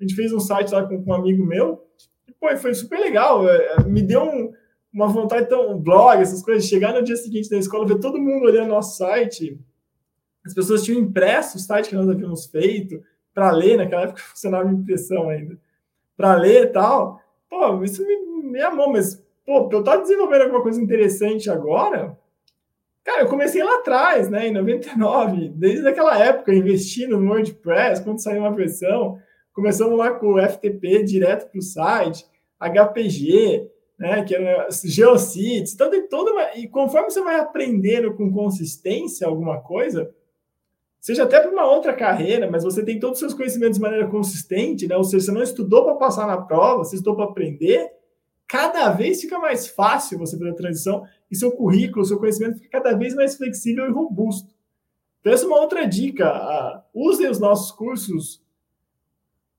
A 0.00 0.02
gente 0.02 0.16
fez 0.16 0.32
um 0.32 0.40
site 0.40 0.72
lá 0.72 0.84
com, 0.84 1.04
com 1.04 1.10
um 1.12 1.14
amigo 1.14 1.46
meu, 1.46 1.86
e, 2.26 2.32
pô, 2.32 2.54
foi 2.56 2.74
super 2.74 2.98
legal. 2.98 3.48
É, 3.48 3.76
é, 3.76 3.84
me 3.84 4.02
deu 4.02 4.22
um, 4.22 4.52
uma 4.92 5.06
vontade, 5.06 5.48
tão, 5.48 5.70
um 5.70 5.78
blog, 5.78 6.20
essas 6.20 6.42
coisas, 6.42 6.68
chegar 6.68 6.92
no 6.92 7.04
dia 7.04 7.14
seguinte 7.14 7.48
na 7.48 7.58
escola, 7.58 7.86
ver 7.86 8.00
todo 8.00 8.18
mundo 8.18 8.46
olhando 8.46 8.70
nosso 8.70 8.96
site. 8.96 9.56
As 10.44 10.52
pessoas 10.52 10.82
tinham 10.82 11.00
impresso 11.00 11.56
o 11.56 11.60
site 11.60 11.88
que 11.88 11.94
nós 11.94 12.08
havíamos 12.08 12.46
feito 12.46 13.00
para 13.32 13.52
ler, 13.52 13.76
naquela 13.76 14.02
época 14.02 14.20
funcionava 14.34 14.68
impressão 14.68 15.28
ainda, 15.28 15.56
para 16.16 16.34
ler 16.34 16.64
e 16.64 16.72
tal. 16.72 17.20
Pô, 17.48 17.84
isso 17.84 18.04
me, 18.04 18.50
me 18.50 18.60
amou, 18.60 18.90
mas, 18.90 19.24
pô, 19.44 19.68
eu 19.70 19.78
estar 19.78 19.98
desenvolvendo 19.98 20.42
alguma 20.42 20.62
coisa 20.62 20.82
interessante 20.82 21.48
agora, 21.48 22.18
Cara, 23.06 23.22
eu 23.22 23.28
comecei 23.28 23.62
lá 23.62 23.76
atrás, 23.76 24.28
né, 24.28 24.48
em 24.48 24.52
99, 24.52 25.50
desde 25.50 25.86
aquela 25.86 26.18
época, 26.18 26.52
investindo 26.52 27.16
no 27.16 27.30
WordPress, 27.30 28.02
quando 28.02 28.20
saiu 28.20 28.40
uma 28.40 28.52
versão, 28.52 29.16
começamos 29.52 29.96
lá 29.96 30.10
com 30.10 30.34
o 30.34 30.42
FTP 30.42 31.04
direto 31.04 31.48
para 31.48 31.58
o 31.60 31.62
site, 31.62 32.26
HPG, 32.58 33.70
né, 33.96 34.24
que 34.24 34.34
era 34.34 34.66
Geocities, 34.84 35.72
então 35.72 35.88
tem 35.88 36.08
toda 36.08 36.32
uma... 36.32 36.56
E 36.56 36.66
conforme 36.66 37.08
você 37.08 37.22
vai 37.22 37.38
aprendendo 37.38 38.12
com 38.12 38.32
consistência 38.32 39.28
alguma 39.28 39.60
coisa, 39.60 40.12
seja 41.00 41.22
até 41.22 41.38
para 41.38 41.52
uma 41.52 41.64
outra 41.64 41.92
carreira, 41.92 42.50
mas 42.50 42.64
você 42.64 42.84
tem 42.84 42.98
todos 42.98 43.18
os 43.18 43.20
seus 43.20 43.34
conhecimentos 43.34 43.76
de 43.76 43.82
maneira 43.82 44.08
consistente, 44.08 44.88
né, 44.88 44.96
ou 44.96 45.04
seja, 45.04 45.26
você 45.26 45.32
não 45.32 45.44
estudou 45.44 45.84
para 45.84 45.94
passar 45.94 46.26
na 46.26 46.38
prova, 46.38 46.78
você 46.78 46.96
estudou 46.96 47.14
para 47.14 47.26
aprender, 47.26 47.88
cada 48.48 48.90
vez 48.90 49.20
fica 49.20 49.38
mais 49.38 49.66
fácil 49.66 50.18
você 50.18 50.38
fazer 50.38 50.50
a 50.50 50.54
transição 50.54 51.06
e 51.30 51.36
seu 51.36 51.52
currículo, 51.52 52.04
seu 52.04 52.18
conhecimento 52.18 52.58
fica 52.58 52.80
cada 52.80 52.96
vez 52.96 53.14
mais 53.14 53.36
flexível 53.36 53.86
e 53.86 53.92
robusto. 53.92 54.54
Então, 55.20 55.32
essa 55.32 55.44
é 55.44 55.48
uma 55.48 55.60
outra 55.60 55.86
dica. 55.86 56.82
Uh, 56.94 57.08
usem 57.08 57.28
os 57.28 57.40
nossos 57.40 57.72
cursos 57.72 58.40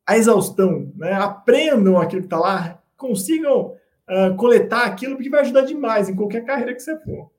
à 0.05 0.17
exaustão, 0.17 0.91
né? 0.95 1.11
aprendam 1.11 1.99
aquilo 1.99 2.21
que 2.21 2.27
está 2.27 2.39
lá, 2.39 2.81
consigam 2.95 3.75
uh, 4.07 4.35
coletar 4.37 4.85
aquilo, 4.85 5.15
porque 5.15 5.29
vai 5.29 5.41
ajudar 5.41 5.61
demais 5.61 6.07
em 6.07 6.15
qualquer 6.15 6.45
carreira 6.45 6.73
que 6.73 6.79
você 6.79 6.97
for. 6.99 7.29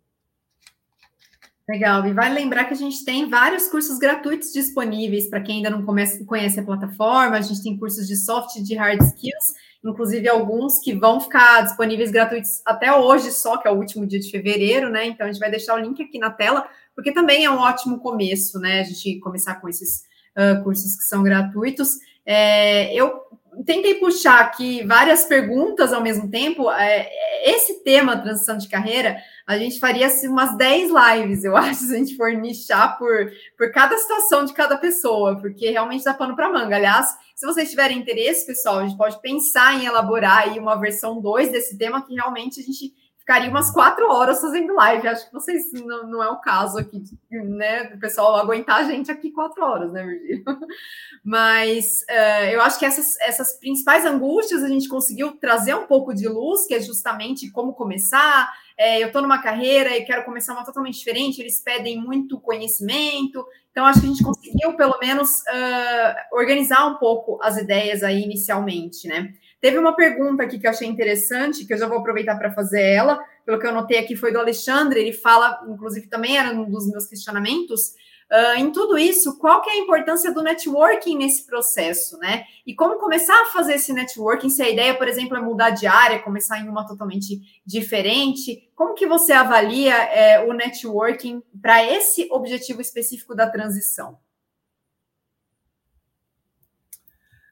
Legal, 1.68 2.06
e 2.06 2.14
vale 2.14 2.34
lembrar 2.34 2.64
que 2.64 2.72
a 2.72 2.76
gente 2.76 3.04
tem 3.04 3.28
vários 3.28 3.68
cursos 3.68 3.98
gratuitos 3.98 4.52
disponíveis 4.52 5.28
para 5.28 5.42
quem 5.42 5.56
ainda 5.56 5.68
não 5.68 5.84
comece, 5.84 6.24
conhece 6.24 6.58
a 6.58 6.64
plataforma. 6.64 7.36
A 7.36 7.42
gente 7.42 7.62
tem 7.62 7.76
cursos 7.76 8.06
de 8.06 8.16
soft 8.16 8.56
e 8.56 8.62
de 8.62 8.74
hard 8.74 9.02
skills 9.02 9.54
inclusive 9.84 10.28
alguns 10.28 10.78
que 10.80 10.94
vão 10.94 11.20
ficar 11.20 11.62
disponíveis 11.62 12.10
gratuitos 12.10 12.60
até 12.64 12.92
hoje 12.92 13.30
só, 13.30 13.56
que 13.56 13.68
é 13.68 13.70
o 13.70 13.76
último 13.76 14.06
dia 14.06 14.18
de 14.18 14.30
fevereiro, 14.30 14.90
né? 14.90 15.06
Então 15.06 15.26
a 15.26 15.32
gente 15.32 15.40
vai 15.40 15.50
deixar 15.50 15.74
o 15.74 15.78
link 15.78 16.02
aqui 16.02 16.18
na 16.18 16.30
tela, 16.30 16.68
porque 16.94 17.12
também 17.12 17.44
é 17.44 17.50
um 17.50 17.58
ótimo 17.58 18.00
começo, 18.00 18.58
né? 18.58 18.80
A 18.80 18.84
gente 18.84 19.18
começar 19.20 19.56
com 19.56 19.68
esses 19.68 20.02
uh, 20.36 20.62
cursos 20.62 20.96
que 20.96 21.04
são 21.04 21.22
gratuitos. 21.22 21.96
É, 22.26 22.92
eu 22.94 23.22
tentei 23.64 23.94
puxar 23.94 24.40
aqui 24.40 24.84
várias 24.86 25.24
perguntas 25.24 25.92
ao 25.92 26.02
mesmo 26.02 26.30
tempo. 26.30 26.70
É, 26.70 27.08
esse 27.44 27.82
tema, 27.82 28.16
transição 28.16 28.56
de 28.56 28.68
carreira, 28.68 29.16
a 29.46 29.56
gente 29.56 29.78
faria 29.78 30.06
assim, 30.06 30.28
umas 30.28 30.56
10 30.56 30.90
lives, 30.90 31.44
eu 31.44 31.54
acho, 31.56 31.80
se 31.80 31.94
a 31.94 31.98
gente 31.98 32.16
for 32.16 32.30
nichar 32.32 32.98
por, 32.98 33.30
por 33.56 33.70
cada 33.72 33.96
situação 33.96 34.44
de 34.44 34.52
cada 34.52 34.76
pessoa, 34.76 35.40
porque 35.40 35.70
realmente 35.70 36.04
dá 36.04 36.14
pano 36.14 36.36
para 36.36 36.52
manga. 36.52 36.76
Aliás, 36.76 37.16
se 37.34 37.46
vocês 37.46 37.70
tiverem 37.70 37.98
interesse, 37.98 38.46
pessoal, 38.46 38.78
a 38.78 38.86
gente 38.86 38.96
pode 38.96 39.20
pensar 39.20 39.74
em 39.74 39.86
elaborar 39.86 40.48
aí 40.48 40.58
uma 40.58 40.78
versão 40.78 41.20
2 41.20 41.50
desse 41.50 41.78
tema 41.78 42.04
que 42.04 42.14
realmente 42.14 42.60
a 42.60 42.62
gente 42.62 42.92
ficaria 43.28 43.50
umas 43.50 43.70
quatro 43.70 44.10
horas 44.10 44.40
fazendo 44.40 44.74
live. 44.74 45.06
Acho 45.06 45.26
que 45.26 45.34
vocês 45.34 45.70
não, 45.74 46.08
não 46.08 46.22
é 46.22 46.30
o 46.30 46.40
caso 46.40 46.78
aqui, 46.78 47.02
né? 47.30 47.92
O 47.94 47.98
pessoal 47.98 48.36
aguentar 48.36 48.78
a 48.78 48.84
gente 48.84 49.10
aqui 49.10 49.30
quatro 49.30 49.62
horas, 49.62 49.92
né, 49.92 50.02
Virgílio? 50.02 50.42
Mas 51.22 52.06
uh, 52.08 52.46
eu 52.50 52.62
acho 52.62 52.78
que 52.78 52.86
essas, 52.86 53.20
essas 53.20 53.60
principais 53.60 54.06
angústias 54.06 54.62
a 54.62 54.68
gente 54.68 54.88
conseguiu 54.88 55.32
trazer 55.32 55.74
um 55.74 55.86
pouco 55.86 56.14
de 56.14 56.26
luz, 56.26 56.66
que 56.66 56.72
é 56.72 56.80
justamente 56.80 57.50
como 57.50 57.74
começar. 57.74 58.50
É, 58.78 59.02
eu 59.02 59.08
estou 59.08 59.20
numa 59.20 59.42
carreira 59.42 59.94
e 59.94 60.06
quero 60.06 60.24
começar 60.24 60.54
uma 60.54 60.64
totalmente 60.64 60.98
diferente, 60.98 61.42
eles 61.42 61.60
pedem 61.60 62.00
muito 62.00 62.40
conhecimento. 62.40 63.44
Então, 63.70 63.84
acho 63.84 64.00
que 64.00 64.06
a 64.06 64.08
gente 64.08 64.24
conseguiu, 64.24 64.72
pelo 64.74 64.98
menos, 64.98 65.40
uh, 65.40 66.36
organizar 66.36 66.86
um 66.86 66.94
pouco 66.94 67.38
as 67.42 67.58
ideias 67.58 68.02
aí 68.02 68.22
inicialmente, 68.22 69.06
né? 69.06 69.34
Teve 69.60 69.78
uma 69.78 69.94
pergunta 69.94 70.42
aqui 70.42 70.58
que 70.58 70.66
eu 70.66 70.70
achei 70.70 70.86
interessante, 70.86 71.64
que 71.66 71.74
eu 71.74 71.78
já 71.78 71.88
vou 71.88 71.98
aproveitar 71.98 72.36
para 72.36 72.52
fazer 72.52 72.82
ela, 72.82 73.18
pelo 73.44 73.58
que 73.58 73.66
eu 73.66 73.72
notei 73.72 73.98
aqui 73.98 74.14
foi 74.14 74.32
do 74.32 74.38
Alexandre, 74.38 75.00
ele 75.00 75.12
fala, 75.12 75.60
inclusive 75.68 76.06
também 76.08 76.36
era 76.36 76.52
um 76.52 76.70
dos 76.70 76.88
meus 76.88 77.06
questionamentos, 77.06 77.94
Uh, 78.30 78.58
em 78.58 78.70
tudo 78.70 78.98
isso, 78.98 79.38
qual 79.38 79.62
que 79.62 79.70
é 79.70 79.72
a 79.72 79.78
importância 79.78 80.30
do 80.30 80.42
networking 80.42 81.16
nesse 81.16 81.46
processo, 81.46 82.18
né? 82.18 82.44
E 82.66 82.74
como 82.74 82.98
começar 82.98 83.32
a 83.32 83.46
fazer 83.46 83.76
esse 83.76 83.90
networking, 83.90 84.50
se 84.50 84.62
a 84.62 84.68
ideia, 84.68 84.94
por 84.94 85.08
exemplo, 85.08 85.34
é 85.34 85.40
mudar 85.40 85.70
de 85.70 85.86
área, 85.86 86.18
começar 86.18 86.60
em 86.60 86.68
uma 86.68 86.86
totalmente 86.86 87.40
diferente, 87.64 88.70
como 88.74 88.92
que 88.92 89.06
você 89.06 89.32
avalia 89.32 89.94
é, 89.94 90.44
o 90.44 90.52
networking 90.52 91.42
para 91.62 91.82
esse 91.82 92.28
objetivo 92.30 92.82
específico 92.82 93.34
da 93.34 93.48
transição? 93.48 94.18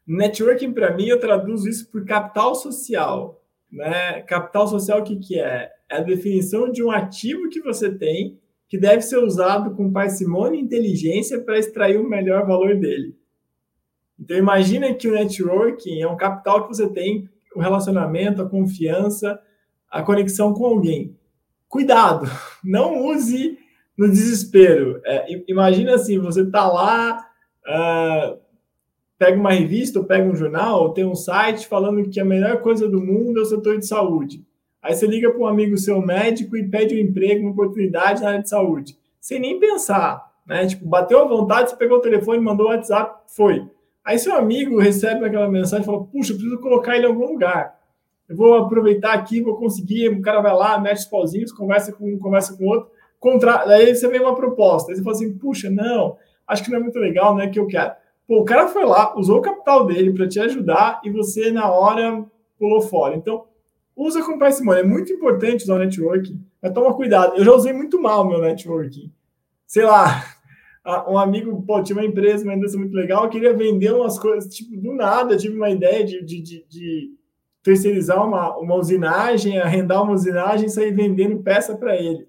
Networking, 0.07 0.73
para 0.73 0.95
mim, 0.95 1.07
eu 1.07 1.19
traduzo 1.19 1.69
isso 1.69 1.91
por 1.91 2.05
capital 2.05 2.55
social. 2.55 3.43
Né? 3.71 4.23
Capital 4.23 4.67
social, 4.69 5.01
o 5.01 5.03
que, 5.03 5.17
que 5.17 5.39
é? 5.39 5.71
É 5.91 5.97
a 5.97 6.01
definição 6.01 6.71
de 6.71 6.83
um 6.83 6.91
ativo 6.91 7.49
que 7.49 7.61
você 7.61 7.93
tem 7.93 8.39
que 8.69 8.79
deve 8.79 9.03
ser 9.03 9.19
usado 9.19 9.75
com 9.75 9.93
parcimônia 9.93 10.59
e 10.59 10.63
inteligência 10.63 11.41
para 11.41 11.59
extrair 11.59 11.99
o 11.99 12.09
melhor 12.09 12.47
valor 12.47 12.77
dele. 12.77 13.17
Então, 14.19 14.37
imagina 14.37 14.93
que 14.95 15.09
o 15.09 15.13
networking 15.13 16.01
é 16.01 16.09
um 16.09 16.17
capital 16.17 16.63
que 16.63 16.75
você 16.75 16.89
tem, 16.89 17.29
o 17.55 17.61
relacionamento, 17.61 18.43
a 18.43 18.49
confiança, 18.49 19.41
a 19.91 20.03
conexão 20.03 20.53
com 20.53 20.67
alguém. 20.67 21.17
Cuidado, 21.69 22.27
não 22.65 23.07
use 23.07 23.59
no 23.97 24.09
desespero. 24.09 25.01
É, 25.05 25.27
imagina 25.49 25.95
assim, 25.95 26.19
você 26.19 26.43
está 26.43 26.67
lá, 26.67 27.25
uh, 27.67 28.39
pega 29.19 29.39
uma 29.39 29.53
revista, 29.53 29.99
ou 29.99 30.05
pega 30.05 30.29
um 30.29 30.35
jornal, 30.35 30.83
ou 30.83 30.91
tem 30.91 31.05
um 31.05 31.15
site 31.15 31.67
falando 31.67 32.09
que 32.09 32.21
a 32.21 32.25
melhor 32.25 32.61
coisa 32.61 32.89
do 32.89 33.01
mundo 33.01 33.39
é 33.39 33.43
o 33.43 33.47
setor 33.47 33.79
de 33.79 33.87
saúde. 33.87 34.45
Aí 34.83 34.95
você 34.95 35.07
liga 35.07 35.31
para 35.31 35.41
um 35.41 35.47
amigo 35.47 35.77
seu 35.77 36.01
médico 36.01 36.57
e 36.57 36.69
pede 36.69 36.95
um 36.95 36.99
emprego, 36.99 37.43
uma 37.43 37.51
oportunidade 37.51 38.23
na 38.23 38.29
área 38.29 38.43
de 38.43 38.49
saúde. 38.49 38.97
Sem 39.21 39.41
nem 39.41 39.59
pensar, 39.59 40.25
né? 40.47 40.67
Tipo, 40.67 40.87
bateu 40.87 41.21
a 41.21 41.25
vontade, 41.25 41.71
você 41.71 41.77
pegou 41.77 41.99
o 41.99 42.01
telefone, 42.01 42.41
mandou 42.41 42.67
o 42.67 42.69
WhatsApp, 42.69 43.23
foi. 43.27 43.67
Aí 44.05 44.19
seu 44.19 44.37
amigo 44.37 44.79
recebe 44.79 45.25
aquela 45.25 45.51
mensagem 45.51 45.83
e 45.83 45.87
fala, 45.87 46.05
puxa, 46.05 46.33
eu 46.33 46.37
preciso 46.37 46.61
colocar 46.61 46.97
ele 46.97 47.07
em 47.07 47.09
algum 47.09 47.33
lugar. 47.33 47.77
Eu 48.29 48.37
vou 48.37 48.55
aproveitar 48.55 49.15
aqui, 49.15 49.41
vou 49.41 49.57
conseguir. 49.57 50.09
O 50.09 50.23
cara 50.23 50.41
vai 50.41 50.53
lá, 50.53 50.79
mete 50.79 50.99
os 50.99 51.05
pauzinhos, 51.07 51.53
conversa 51.53 51.93
com 51.93 52.13
um, 52.13 52.19
conversa 52.19 52.57
com 52.57 52.65
outro. 52.67 52.89
Contra... 53.19 53.65
Daí 53.65 53.93
você 53.93 54.07
vê 54.09 54.21
uma 54.21 54.37
proposta. 54.37 54.93
Aí 54.93 54.97
você 54.97 55.03
fala 55.03 55.17
assim, 55.17 55.37
puxa, 55.37 55.69
não, 55.71 56.17
acho 56.47 56.63
que 56.63 56.71
não 56.71 56.79
é 56.79 56.81
muito 56.81 56.99
legal, 56.99 57.35
não 57.35 57.41
é 57.41 57.49
que 57.49 57.59
eu 57.59 57.67
quero. 57.67 57.93
Pô, 58.27 58.41
o 58.41 58.45
cara 58.45 58.67
foi 58.67 58.85
lá, 58.85 59.17
usou 59.17 59.39
o 59.39 59.43
capital 59.43 59.87
dele 59.87 60.13
para 60.13 60.27
te 60.27 60.41
ajudar 60.41 61.01
e 61.05 61.11
você, 61.11 61.53
na 61.53 61.71
hora, 61.71 62.25
pulou 62.59 62.81
fora. 62.81 63.15
Então, 63.15 63.47
usa 63.95 64.23
com 64.23 64.39
parcimônia. 64.39 64.81
É 64.81 64.85
muito 64.85 65.13
importante 65.13 65.63
usar 65.63 65.77
o 65.77 65.79
networking, 65.79 66.45
mas 66.61 66.73
toma 66.73 66.95
cuidado. 66.95 67.37
Eu 67.37 67.45
já 67.45 67.53
usei 67.53 67.73
muito 67.73 68.01
mal 68.01 68.25
o 68.25 68.29
meu 68.29 68.41
networking. 68.41 69.13
Sei 69.65 69.85
lá, 69.85 70.25
um 71.09 71.17
amigo 71.17 71.63
pô, 71.63 71.81
tinha 71.83 71.97
uma 71.97 72.05
empresa, 72.05 72.43
uma 72.43 72.55
indústria 72.55 72.81
muito 72.81 72.97
legal, 72.97 73.29
queria 73.31 73.55
vender 73.55 73.93
umas 73.93 74.19
coisas, 74.19 74.53
tipo, 74.53 74.77
do 74.77 74.93
nada, 74.93 75.37
tive 75.37 75.57
uma 75.57 75.71
ideia 75.71 76.05
de, 76.05 76.25
de, 76.25 76.43
de, 76.43 76.67
de 76.69 77.11
terceirizar 77.63 78.25
uma, 78.27 78.57
uma 78.57 78.75
usinagem, 78.75 79.59
arrendar 79.59 80.03
uma 80.03 80.13
usinagem 80.13 80.67
e 80.67 80.71
sair 80.71 80.93
vendendo 80.93 81.43
peça 81.43 81.77
para 81.77 81.97
ele. 81.97 82.27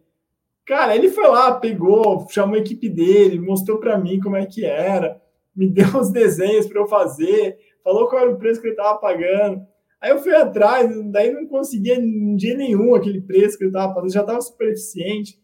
Cara, 0.64 0.96
ele 0.96 1.10
foi 1.10 1.28
lá, 1.28 1.54
pegou, 1.54 2.28
chamou 2.30 2.56
a 2.56 2.60
equipe 2.60 2.90
dele, 2.90 3.40
mostrou 3.40 3.80
para 3.80 3.98
mim 3.98 4.20
como 4.20 4.36
é 4.36 4.46
que 4.46 4.66
era 4.66 5.20
me 5.58 5.68
deu 5.74 5.88
os 6.00 6.12
desenhos 6.12 6.68
para 6.68 6.80
eu 6.80 6.88
fazer, 6.88 7.58
falou 7.84 8.08
qual 8.08 8.22
era 8.22 8.32
o 8.32 8.38
preço 8.38 8.62
que 8.62 8.68
ele 8.68 8.76
estava 8.76 9.00
pagando. 9.00 9.66
Aí 10.00 10.12
eu 10.12 10.20
fui 10.20 10.36
atrás, 10.36 10.88
daí 11.12 11.34
não 11.34 11.48
conseguia 11.48 11.96
em 11.96 12.36
dia 12.36 12.56
nenhum 12.56 12.94
aquele 12.94 13.20
preço 13.20 13.58
que 13.58 13.64
ele 13.64 13.72
estava 13.72 13.96
fazendo, 13.96 14.14
já 14.14 14.22
estava 14.22 14.42
super 14.42 14.68
eficiente. 14.70 15.42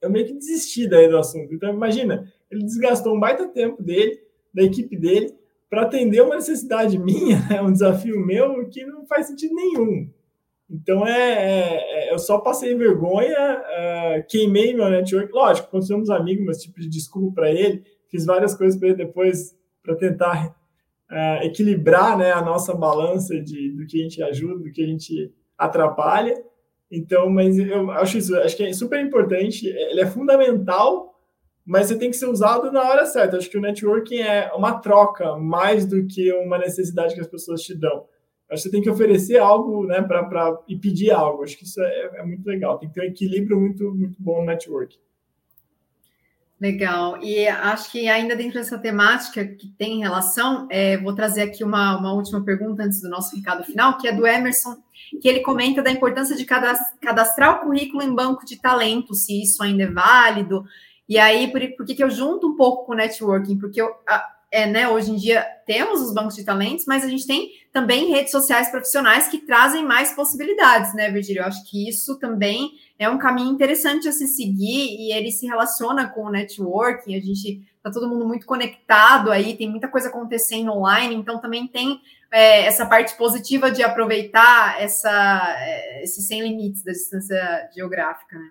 Eu 0.00 0.10
meio 0.10 0.26
que 0.26 0.32
desisti 0.32 0.88
daí 0.88 1.08
do 1.08 1.18
assunto. 1.18 1.52
Então, 1.52 1.70
imagina, 1.70 2.32
ele 2.50 2.64
desgastou 2.64 3.14
um 3.14 3.20
baita 3.20 3.46
tempo 3.48 3.82
dele, 3.82 4.18
da 4.54 4.62
equipe 4.62 4.96
dele, 4.96 5.34
para 5.68 5.82
atender 5.82 6.22
uma 6.22 6.36
necessidade 6.36 6.96
minha, 6.98 7.38
né, 7.50 7.60
um 7.60 7.70
desafio 7.70 8.18
meu, 8.24 8.66
que 8.70 8.82
não 8.86 9.04
faz 9.04 9.26
sentido 9.26 9.54
nenhum. 9.54 10.08
Então, 10.70 11.06
é, 11.06 11.20
é, 11.20 12.08
é 12.08 12.14
eu 12.14 12.18
só 12.18 12.38
passei 12.38 12.74
vergonha, 12.74 13.58
uh, 13.60 14.26
queimei 14.26 14.72
meu 14.72 14.88
network. 14.88 15.30
Lógico, 15.32 15.70
continuamos 15.70 16.08
amigos, 16.08 16.46
mas 16.46 16.62
tipo 16.62 16.80
de 16.80 16.88
desculpa 16.88 17.34
para 17.34 17.50
ele 17.50 17.84
fiz 18.10 18.24
várias 18.24 18.54
coisas 18.54 18.78
para 18.78 18.92
depois 18.92 19.56
para 19.82 19.96
tentar 19.96 20.48
uh, 21.10 21.44
equilibrar 21.44 22.18
né, 22.18 22.32
a 22.32 22.42
nossa 22.42 22.74
balança 22.74 23.40
de, 23.40 23.72
do 23.72 23.86
que 23.86 24.00
a 24.00 24.02
gente 24.02 24.22
ajuda, 24.22 24.62
do 24.62 24.70
que 24.70 24.82
a 24.82 24.86
gente 24.86 25.32
atrapalha. 25.56 26.34
Então, 26.90 27.30
mas 27.30 27.58
eu 27.58 27.90
acho 27.92 28.18
isso, 28.18 28.36
acho 28.36 28.56
que 28.56 28.64
é 28.64 28.72
super 28.72 29.00
importante, 29.00 29.66
ele 29.66 30.00
é 30.00 30.06
fundamental, 30.06 31.14
mas 31.64 31.86
você 31.86 31.96
tem 31.96 32.10
que 32.10 32.16
ser 32.16 32.26
usado 32.26 32.72
na 32.72 32.82
hora 32.82 33.06
certa. 33.06 33.36
Acho 33.36 33.48
que 33.48 33.58
o 33.58 33.60
networking 33.60 34.18
é 34.18 34.50
uma 34.54 34.80
troca 34.80 35.36
mais 35.36 35.86
do 35.86 36.04
que 36.06 36.32
uma 36.32 36.58
necessidade 36.58 37.14
que 37.14 37.20
as 37.20 37.28
pessoas 37.28 37.62
te 37.62 37.74
dão. 37.74 38.06
Acho 38.50 38.64
que 38.64 38.68
você 38.68 38.70
tem 38.70 38.82
que 38.82 38.90
oferecer 38.90 39.38
algo, 39.38 39.86
né, 39.86 40.02
para 40.02 40.58
e 40.66 40.76
pedir 40.76 41.12
algo. 41.12 41.44
Acho 41.44 41.56
que 41.56 41.64
isso 41.64 41.80
é, 41.80 42.10
é, 42.14 42.24
muito 42.24 42.44
legal. 42.44 42.76
Tem 42.78 42.88
que 42.88 42.94
ter 42.94 43.02
um 43.02 43.10
equilíbrio 43.10 43.60
muito, 43.60 43.94
muito 43.94 44.20
bom 44.20 44.40
no 44.40 44.46
networking. 44.46 44.98
Legal. 46.60 47.18
E 47.22 47.48
acho 47.48 47.90
que 47.90 48.06
ainda 48.06 48.36
dentro 48.36 48.58
dessa 48.58 48.76
temática 48.76 49.46
que 49.46 49.66
tem 49.78 50.00
relação, 50.00 50.68
é, 50.70 50.98
vou 50.98 51.14
trazer 51.14 51.42
aqui 51.42 51.64
uma, 51.64 51.96
uma 51.96 52.12
última 52.12 52.44
pergunta 52.44 52.82
antes 52.82 53.00
do 53.00 53.08
nosso 53.08 53.34
recado 53.34 53.64
final, 53.64 53.96
que 53.96 54.06
é 54.06 54.12
do 54.12 54.26
Emerson, 54.26 54.76
que 55.22 55.26
ele 55.26 55.40
comenta 55.40 55.82
da 55.82 55.90
importância 55.90 56.36
de 56.36 56.44
cadastrar 56.44 57.56
o 57.56 57.58
currículo 57.60 58.02
em 58.02 58.14
banco 58.14 58.44
de 58.44 58.60
talento, 58.60 59.14
se 59.14 59.42
isso 59.42 59.62
ainda 59.62 59.84
é 59.84 59.90
válido. 59.90 60.62
E 61.08 61.18
aí, 61.18 61.50
por, 61.50 61.66
por 61.78 61.86
que, 61.86 61.94
que 61.94 62.04
eu 62.04 62.10
junto 62.10 62.48
um 62.48 62.56
pouco 62.56 62.84
com 62.84 62.92
o 62.92 62.96
networking? 62.96 63.58
Porque 63.58 63.80
eu, 63.80 63.88
é, 64.52 64.66
né, 64.66 64.86
hoje 64.86 65.12
em 65.12 65.16
dia 65.16 65.42
temos 65.66 66.02
os 66.02 66.12
bancos 66.12 66.36
de 66.36 66.44
talentos, 66.44 66.84
mas 66.86 67.02
a 67.04 67.08
gente 67.08 67.26
tem 67.26 67.50
também 67.72 68.10
redes 68.10 68.32
sociais 68.32 68.68
profissionais 68.68 69.28
que 69.28 69.38
trazem 69.38 69.82
mais 69.82 70.12
possibilidades, 70.12 70.92
né, 70.92 71.10
Virgílio? 71.10 71.40
Eu 71.40 71.46
acho 71.46 71.64
que 71.70 71.88
isso 71.88 72.18
também 72.18 72.72
é 73.00 73.08
um 73.08 73.16
caminho 73.16 73.50
interessante 73.50 74.06
a 74.06 74.12
se 74.12 74.28
seguir 74.28 74.94
e 75.00 75.10
ele 75.10 75.32
se 75.32 75.46
relaciona 75.46 76.06
com 76.06 76.24
o 76.24 76.30
networking. 76.30 77.16
A 77.16 77.20
gente 77.20 77.66
está 77.74 77.90
todo 77.90 78.06
mundo 78.06 78.26
muito 78.26 78.44
conectado 78.44 79.32
aí, 79.32 79.56
tem 79.56 79.70
muita 79.70 79.88
coisa 79.88 80.08
acontecendo 80.08 80.70
online, 80.70 81.14
então 81.14 81.40
também 81.40 81.66
tem 81.66 81.98
é, 82.30 82.66
essa 82.66 82.84
parte 82.84 83.16
positiva 83.16 83.70
de 83.70 83.82
aproveitar 83.82 84.78
essa, 84.78 85.56
é, 85.60 86.02
esse 86.04 86.20
sem 86.20 86.42
limites 86.42 86.84
da 86.84 86.92
distância 86.92 87.70
geográfica, 87.74 88.38
né? 88.38 88.50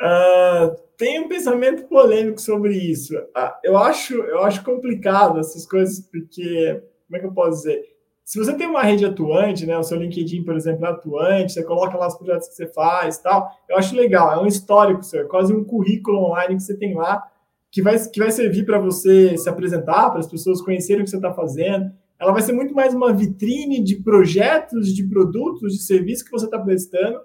Uh, 0.00 0.74
tem 0.96 1.20
um 1.20 1.28
pensamento 1.28 1.84
polêmico 1.84 2.40
sobre 2.40 2.74
isso. 2.74 3.14
Uh, 3.16 3.52
eu, 3.62 3.76
acho, 3.76 4.14
eu 4.14 4.42
acho 4.42 4.64
complicado 4.64 5.38
essas 5.38 5.66
coisas, 5.66 6.00
porque, 6.00 6.82
como 7.06 7.16
é 7.16 7.20
que 7.20 7.26
eu 7.26 7.32
posso 7.32 7.58
dizer? 7.58 7.91
Se 8.32 8.38
você 8.38 8.54
tem 8.54 8.66
uma 8.66 8.82
rede 8.82 9.04
atuante, 9.04 9.66
né, 9.66 9.76
o 9.76 9.82
seu 9.82 9.98
LinkedIn, 9.98 10.42
por 10.42 10.56
exemplo, 10.56 10.86
é 10.86 10.88
atuante, 10.88 11.52
você 11.52 11.62
coloca 11.62 11.98
lá 11.98 12.06
os 12.06 12.14
projetos 12.14 12.48
que 12.48 12.54
você 12.54 12.66
faz 12.66 13.18
tal, 13.18 13.46
eu 13.68 13.76
acho 13.76 13.94
legal, 13.94 14.32
é 14.32 14.42
um 14.42 14.46
histórico 14.46 15.02
seu, 15.02 15.20
é 15.20 15.24
quase 15.24 15.52
um 15.52 15.62
currículo 15.62 16.16
online 16.16 16.56
que 16.56 16.62
você 16.62 16.74
tem 16.74 16.94
lá, 16.94 17.22
que 17.70 17.82
vai, 17.82 17.98
que 18.08 18.18
vai 18.18 18.30
servir 18.30 18.64
para 18.64 18.78
você 18.78 19.36
se 19.36 19.50
apresentar, 19.50 20.08
para 20.08 20.20
as 20.20 20.26
pessoas 20.26 20.62
conhecerem 20.62 21.02
o 21.02 21.04
que 21.04 21.10
você 21.10 21.16
está 21.16 21.30
fazendo. 21.34 21.92
Ela 22.18 22.32
vai 22.32 22.40
ser 22.40 22.54
muito 22.54 22.72
mais 22.72 22.94
uma 22.94 23.12
vitrine 23.12 23.84
de 23.84 23.96
projetos, 23.96 24.94
de 24.94 25.06
produtos, 25.06 25.74
de 25.74 25.82
serviços 25.82 26.24
que 26.24 26.30
você 26.30 26.46
está 26.46 26.58
prestando, 26.58 27.20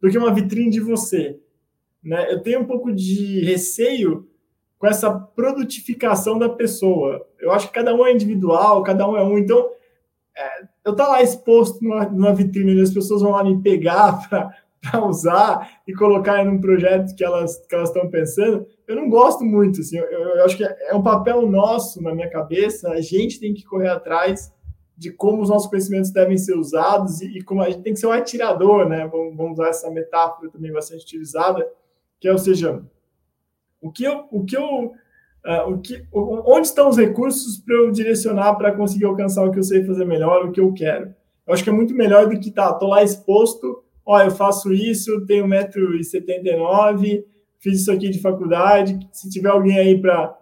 do 0.00 0.08
que 0.08 0.16
uma 0.16 0.32
vitrine 0.32 0.70
de 0.70 0.80
você. 0.80 1.38
Né? 2.02 2.32
Eu 2.32 2.42
tenho 2.42 2.60
um 2.60 2.66
pouco 2.66 2.94
de 2.94 3.44
receio 3.44 4.26
com 4.78 4.86
essa 4.86 5.12
produtificação 5.12 6.38
da 6.38 6.48
pessoa. 6.48 7.26
Eu 7.38 7.52
acho 7.52 7.66
que 7.68 7.74
cada 7.74 7.94
um 7.94 8.06
é 8.06 8.12
individual, 8.14 8.82
cada 8.82 9.06
um 9.06 9.14
é 9.18 9.22
um. 9.22 9.36
Então, 9.36 9.75
eu 10.84 10.92
estar 10.92 11.04
tá 11.04 11.10
lá 11.10 11.22
exposto 11.22 11.82
numa, 11.82 12.04
numa 12.06 12.34
vitrine 12.34 12.72
onde 12.72 12.82
as 12.82 12.92
pessoas 12.92 13.22
vão 13.22 13.32
lá 13.32 13.42
me 13.42 13.60
pegar 13.62 14.28
para 14.80 15.04
usar 15.04 15.80
e 15.86 15.92
colocar 15.92 16.44
em 16.44 16.48
um 16.48 16.60
projeto 16.60 17.14
que 17.14 17.24
elas 17.24 17.56
que 17.66 17.74
elas 17.74 17.88
estão 17.88 18.08
pensando, 18.08 18.66
eu 18.86 18.94
não 18.94 19.08
gosto 19.08 19.44
muito. 19.44 19.80
Assim, 19.80 19.98
eu, 19.98 20.08
eu, 20.08 20.44
acho 20.44 20.56
que 20.56 20.64
é 20.64 20.94
um 20.94 21.02
papel 21.02 21.46
nosso 21.48 22.02
na 22.02 22.14
minha 22.14 22.30
cabeça. 22.30 22.90
A 22.90 23.00
gente 23.00 23.40
tem 23.40 23.54
que 23.54 23.64
correr 23.64 23.88
atrás 23.88 24.52
de 24.96 25.10
como 25.10 25.42
os 25.42 25.48
nossos 25.48 25.68
conhecimentos 25.68 26.10
devem 26.10 26.38
ser 26.38 26.56
usados 26.56 27.20
e, 27.20 27.38
e 27.38 27.42
como 27.42 27.62
a 27.62 27.70
gente 27.70 27.82
tem 27.82 27.92
que 27.92 28.00
ser 28.00 28.06
um 28.06 28.12
atirador, 28.12 28.88
né? 28.88 29.06
Vamos, 29.06 29.36
vamos 29.36 29.52
usar 29.58 29.68
essa 29.68 29.90
metáfora 29.90 30.50
também 30.50 30.72
bastante 30.72 31.02
utilizada 31.02 31.66
que 32.20 32.28
é, 32.28 32.32
ou 32.32 32.38
seja, 32.38 32.82
o 33.80 33.90
que 33.90 34.04
eu, 34.04 34.26
o 34.30 34.44
que 34.44 34.56
eu 34.56 34.92
uh, 35.46 35.70
o 35.70 35.78
que, 35.78 36.04
onde 36.12 36.66
estão 36.66 36.88
os 36.88 36.96
recursos 36.96 37.58
para 37.58 37.76
eu 37.76 37.90
direcionar 37.90 38.54
para 38.56 38.72
conseguir 38.72 39.04
alcançar 39.04 39.44
o 39.44 39.52
que 39.52 39.58
eu 39.58 39.62
sei 39.62 39.84
fazer 39.84 40.04
melhor, 40.04 40.44
o 40.44 40.52
que 40.52 40.60
eu 40.60 40.72
quero. 40.72 41.14
Eu 41.46 41.54
acho 41.54 41.62
que 41.62 41.70
é 41.70 41.72
muito 41.72 41.94
melhor 41.94 42.28
do 42.28 42.38
que 42.38 42.50
tá, 42.50 42.72
tô 42.74 42.88
lá 42.88 43.02
exposto, 43.02 43.82
ó, 44.04 44.20
eu 44.20 44.30
faço 44.30 44.72
isso, 44.72 45.24
tenho 45.26 45.46
1,79m, 45.46 47.24
fiz 47.60 47.80
isso 47.80 47.92
aqui 47.92 48.10
de 48.10 48.20
faculdade, 48.20 48.98
se 49.12 49.30
tiver 49.30 49.50
alguém 49.50 49.78
aí 49.78 50.00
para 50.00 50.36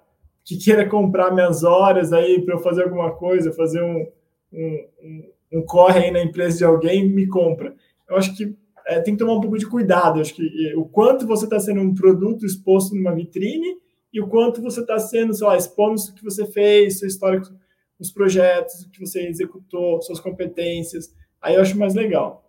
que 0.44 0.56
queira 0.56 0.88
comprar 0.88 1.32
minhas 1.32 1.64
horas 1.64 2.12
aí 2.12 2.42
para 2.42 2.54
eu 2.54 2.58
fazer 2.58 2.84
alguma 2.84 3.12
coisa, 3.12 3.52
fazer 3.52 3.82
um, 3.82 4.06
um, 4.52 4.86
um, 5.02 5.58
um 5.58 5.62
corre 5.62 6.04
aí 6.04 6.10
na 6.10 6.22
empresa 6.22 6.58
de 6.58 6.64
alguém, 6.64 7.08
me 7.08 7.26
compra. 7.26 7.74
Eu 8.08 8.16
acho 8.16 8.36
que 8.36 8.54
é, 8.86 9.00
tem 9.00 9.14
que 9.14 9.18
tomar 9.18 9.34
um 9.34 9.40
pouco 9.40 9.56
de 9.56 9.66
cuidado. 9.66 10.20
Acho 10.20 10.34
que 10.34 10.74
o 10.76 10.84
quanto 10.84 11.26
você 11.26 11.44
está 11.44 11.58
sendo 11.58 11.80
um 11.80 11.94
produto 11.94 12.44
exposto 12.44 12.94
numa 12.94 13.14
vitrine 13.14 13.78
e 14.14 14.20
o 14.20 14.28
quanto 14.28 14.62
você 14.62 14.80
está 14.80 14.96
sendo, 14.96 15.34
sei 15.34 15.44
lá, 15.44 15.56
expondo 15.56 16.00
o 16.00 16.14
que 16.14 16.22
você 16.22 16.46
fez, 16.46 17.00
seu 17.00 17.08
histórico, 17.08 17.52
os 17.98 18.12
projetos, 18.12 18.82
o 18.82 18.90
que 18.90 19.04
você 19.04 19.26
executou, 19.26 20.00
suas 20.02 20.20
competências. 20.20 21.12
Aí 21.42 21.56
eu 21.56 21.60
acho 21.60 21.76
mais 21.76 21.94
legal. 21.94 22.48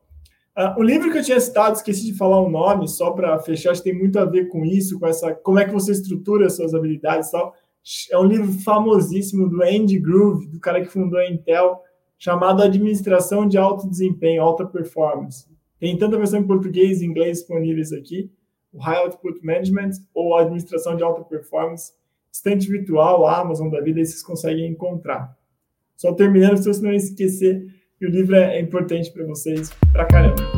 Uh, 0.55 0.79
o 0.79 0.83
livro 0.83 1.11
que 1.11 1.17
eu 1.17 1.23
tinha 1.23 1.39
citado, 1.39 1.75
esqueci 1.75 2.05
de 2.05 2.17
falar 2.17 2.39
o 2.39 2.51
nome, 2.51 2.87
só 2.87 3.09
para 3.09 3.39
fechar, 3.39 3.71
acho 3.71 3.81
que 3.81 3.89
tem 3.89 3.99
muito 3.99 4.19
a 4.19 4.25
ver 4.25 4.47
com 4.47 4.63
isso, 4.63 4.99
com 4.99 5.07
essa, 5.07 5.33
como 5.33 5.57
é 5.57 5.65
que 5.65 5.73
você 5.73 5.91
estrutura 5.91 6.45
as 6.45 6.55
suas 6.55 6.75
habilidades 6.75 7.29
e 7.29 7.31
tal. 7.31 7.55
É 8.11 8.17
um 8.17 8.25
livro 8.25 8.51
famosíssimo 8.61 9.49
do 9.49 9.63
Andy 9.63 9.97
Groove, 9.97 10.47
do 10.47 10.59
cara 10.59 10.81
que 10.81 10.87
fundou 10.87 11.19
a 11.19 11.27
Intel, 11.27 11.81
chamado 12.17 12.61
Administração 12.61 13.47
de 13.47 13.57
Alto 13.57 13.89
Desempenho, 13.89 14.43
Alta 14.43 14.65
Performance. 14.67 15.47
Tem 15.79 15.97
tanto 15.97 16.15
a 16.15 16.19
versão 16.19 16.39
em 16.39 16.47
português 16.47 17.01
e 17.01 17.05
inglês 17.05 17.39
disponíveis 17.39 17.91
aqui 17.91 18.29
o 18.75 18.79
High 18.79 18.97
Output 18.97 19.43
Management 19.43 19.91
ou 20.13 20.35
a 20.35 20.41
administração 20.41 20.95
de 20.97 21.03
alta 21.03 21.23
performance, 21.23 21.93
estante 22.31 22.69
virtual, 22.69 23.25
a 23.25 23.39
Amazon 23.39 23.69
da 23.69 23.79
vida, 23.79 24.03
vocês 24.03 24.21
conseguem 24.21 24.67
encontrar. 24.67 25.35
Só 25.95 26.13
terminando, 26.13 26.57
se 26.57 26.67
você 26.67 26.81
não 26.81 26.91
esquecer, 26.91 27.73
que 27.97 28.05
o 28.05 28.09
livro 28.09 28.35
é 28.35 28.59
importante 28.59 29.09
para 29.11 29.25
vocês 29.25 29.71
pra 29.93 30.05
caramba. 30.05 30.54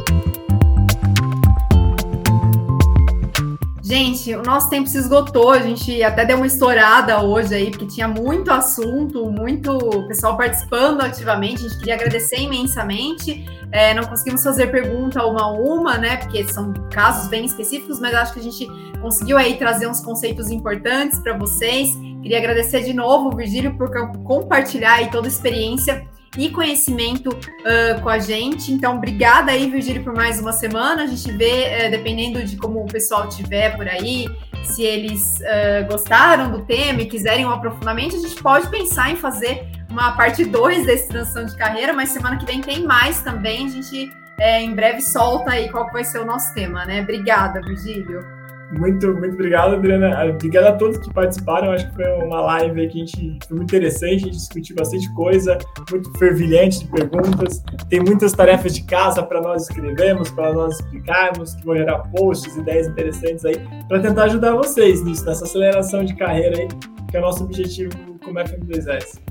Gente, 3.88 4.36
o 4.36 4.44
nosso 4.44 4.70
tempo 4.70 4.86
se 4.86 4.98
esgotou, 4.98 5.50
a 5.50 5.60
gente 5.60 6.04
até 6.04 6.26
deu 6.26 6.36
uma 6.36 6.46
estourada 6.46 7.24
hoje 7.24 7.56
aí, 7.56 7.72
porque 7.72 7.86
tinha 7.86 8.06
muito 8.06 8.52
assunto, 8.52 9.32
muito 9.32 9.78
pessoal 10.10 10.36
participando 10.36 11.00
ativamente, 11.00 11.66
a 11.66 11.70
gente 11.70 11.80
queria 11.80 11.94
agradecer 11.94 12.38
imensamente. 12.38 13.46
É, 13.72 13.94
não 13.94 14.04
conseguimos 14.04 14.44
fazer 14.44 14.68
pergunta 14.68 15.26
uma 15.26 15.44
a 15.44 15.52
uma, 15.54 15.98
né? 15.98 16.18
Porque 16.18 16.46
são 16.50 16.74
casos 16.92 17.30
bem 17.30 17.46
específicos, 17.46 17.98
mas 18.02 18.14
acho 18.14 18.34
que 18.34 18.40
a 18.42 18.44
gente 18.44 18.68
conseguiu 19.00 19.38
aí 19.38 19.56
trazer 19.56 19.88
uns 19.88 20.02
conceitos 20.02 20.52
importantes 20.52 21.20
para 21.20 21.38
vocês. 21.38 21.96
Queria 22.22 22.40
agradecer 22.40 22.84
de 22.84 22.94
novo, 22.94 23.34
Virgílio, 23.34 23.78
por 23.78 23.90
compartilhar 24.26 24.96
aí 24.96 25.10
toda 25.10 25.28
a 25.28 25.32
experiência 25.32 26.06
e 26.38 26.50
conhecimento 26.50 27.30
uh, 27.30 28.02
com 28.02 28.10
a 28.10 28.20
gente. 28.20 28.72
Então, 28.72 28.98
obrigada 28.98 29.52
aí, 29.52 29.70
Virgílio, 29.70 30.04
por 30.04 30.14
mais 30.14 30.40
uma 30.40 30.52
semana. 30.52 31.04
A 31.04 31.08
gente 31.08 31.32
vê, 31.32 31.88
uh, 31.88 31.92
dependendo 31.92 32.44
de 32.44 32.58
como 32.58 32.82
o 32.82 32.86
pessoal 32.86 33.30
tiver 33.30 33.76
por 33.76 33.88
aí, 33.88 34.28
se 34.64 34.84
eles 34.84 35.40
uh, 35.40 35.88
gostaram 35.88 36.52
do 36.52 36.66
tema 36.66 37.02
e 37.02 37.06
quiserem 37.06 37.46
um 37.46 37.52
aprofundamento, 37.52 38.16
a 38.16 38.20
gente 38.20 38.42
pode 38.42 38.68
pensar 38.70 39.12
em 39.12 39.16
fazer 39.16 39.68
uma 39.90 40.12
parte 40.12 40.44
2 40.44 40.86
desse 40.86 41.08
transição 41.08 41.46
de 41.46 41.56
carreira, 41.56 41.94
mas 41.94 42.10
semana 42.10 42.38
que 42.38 42.46
vem 42.46 42.62
tem 42.62 42.84
mais 42.84 43.22
também. 43.22 43.68
A 43.68 43.70
gente 43.70 44.12
é, 44.40 44.62
em 44.62 44.76
breve 44.76 45.02
solta 45.02 45.52
aí 45.52 45.70
qual 45.70 45.92
vai 45.92 46.04
ser 46.04 46.20
o 46.20 46.26
nosso 46.26 46.54
tema, 46.54 46.86
né? 46.86 47.02
Obrigada, 47.02 47.62
Virgílio. 47.62 48.37
Muito, 48.72 49.14
muito 49.14 49.34
obrigado, 49.34 49.76
Adriana. 49.76 50.26
Obrigado 50.26 50.66
a 50.66 50.72
todos 50.74 50.98
que 50.98 51.12
participaram. 51.14 51.72
Acho 51.72 51.88
que 51.90 51.96
foi 51.96 52.06
uma 52.24 52.42
live 52.42 52.88
que 52.90 53.02
a 53.02 53.06
gente 53.06 53.40
foi 53.48 53.58
muito 53.58 53.70
interessante, 53.70 54.16
a 54.16 54.18
gente 54.18 54.32
discutiu 54.32 54.76
bastante 54.76 55.14
coisa, 55.14 55.58
muito 55.90 56.12
fervilhante 56.18 56.80
de 56.80 56.88
perguntas. 56.88 57.64
Tem 57.90 58.02
muitas 58.02 58.34
tarefas 58.34 58.76
de 58.76 58.84
casa 58.84 59.24
para 59.24 59.42
nós 59.42 59.64
escrevermos, 59.64 60.30
para 60.32 60.52
nós 60.54 60.80
explicarmos, 60.80 61.56
que 61.56 61.66
vão 61.66 61.78
gerar 61.78 62.00
posts, 62.10 62.58
ideias 62.58 62.88
interessantes 62.88 63.46
aí, 63.46 63.56
para 63.88 64.02
tentar 64.02 64.26
ajudar 64.26 64.54
vocês 64.54 65.02
nisso, 65.04 65.26
nessa 65.26 65.46
aceleração 65.46 66.04
de 66.04 66.14
carreira 66.16 66.58
aí, 66.58 66.68
que 67.10 67.16
é 67.16 67.20
o 67.20 67.24
nosso 67.24 67.46
objetivo 67.46 67.94
como 68.24 68.38
FM2S. 68.40 69.22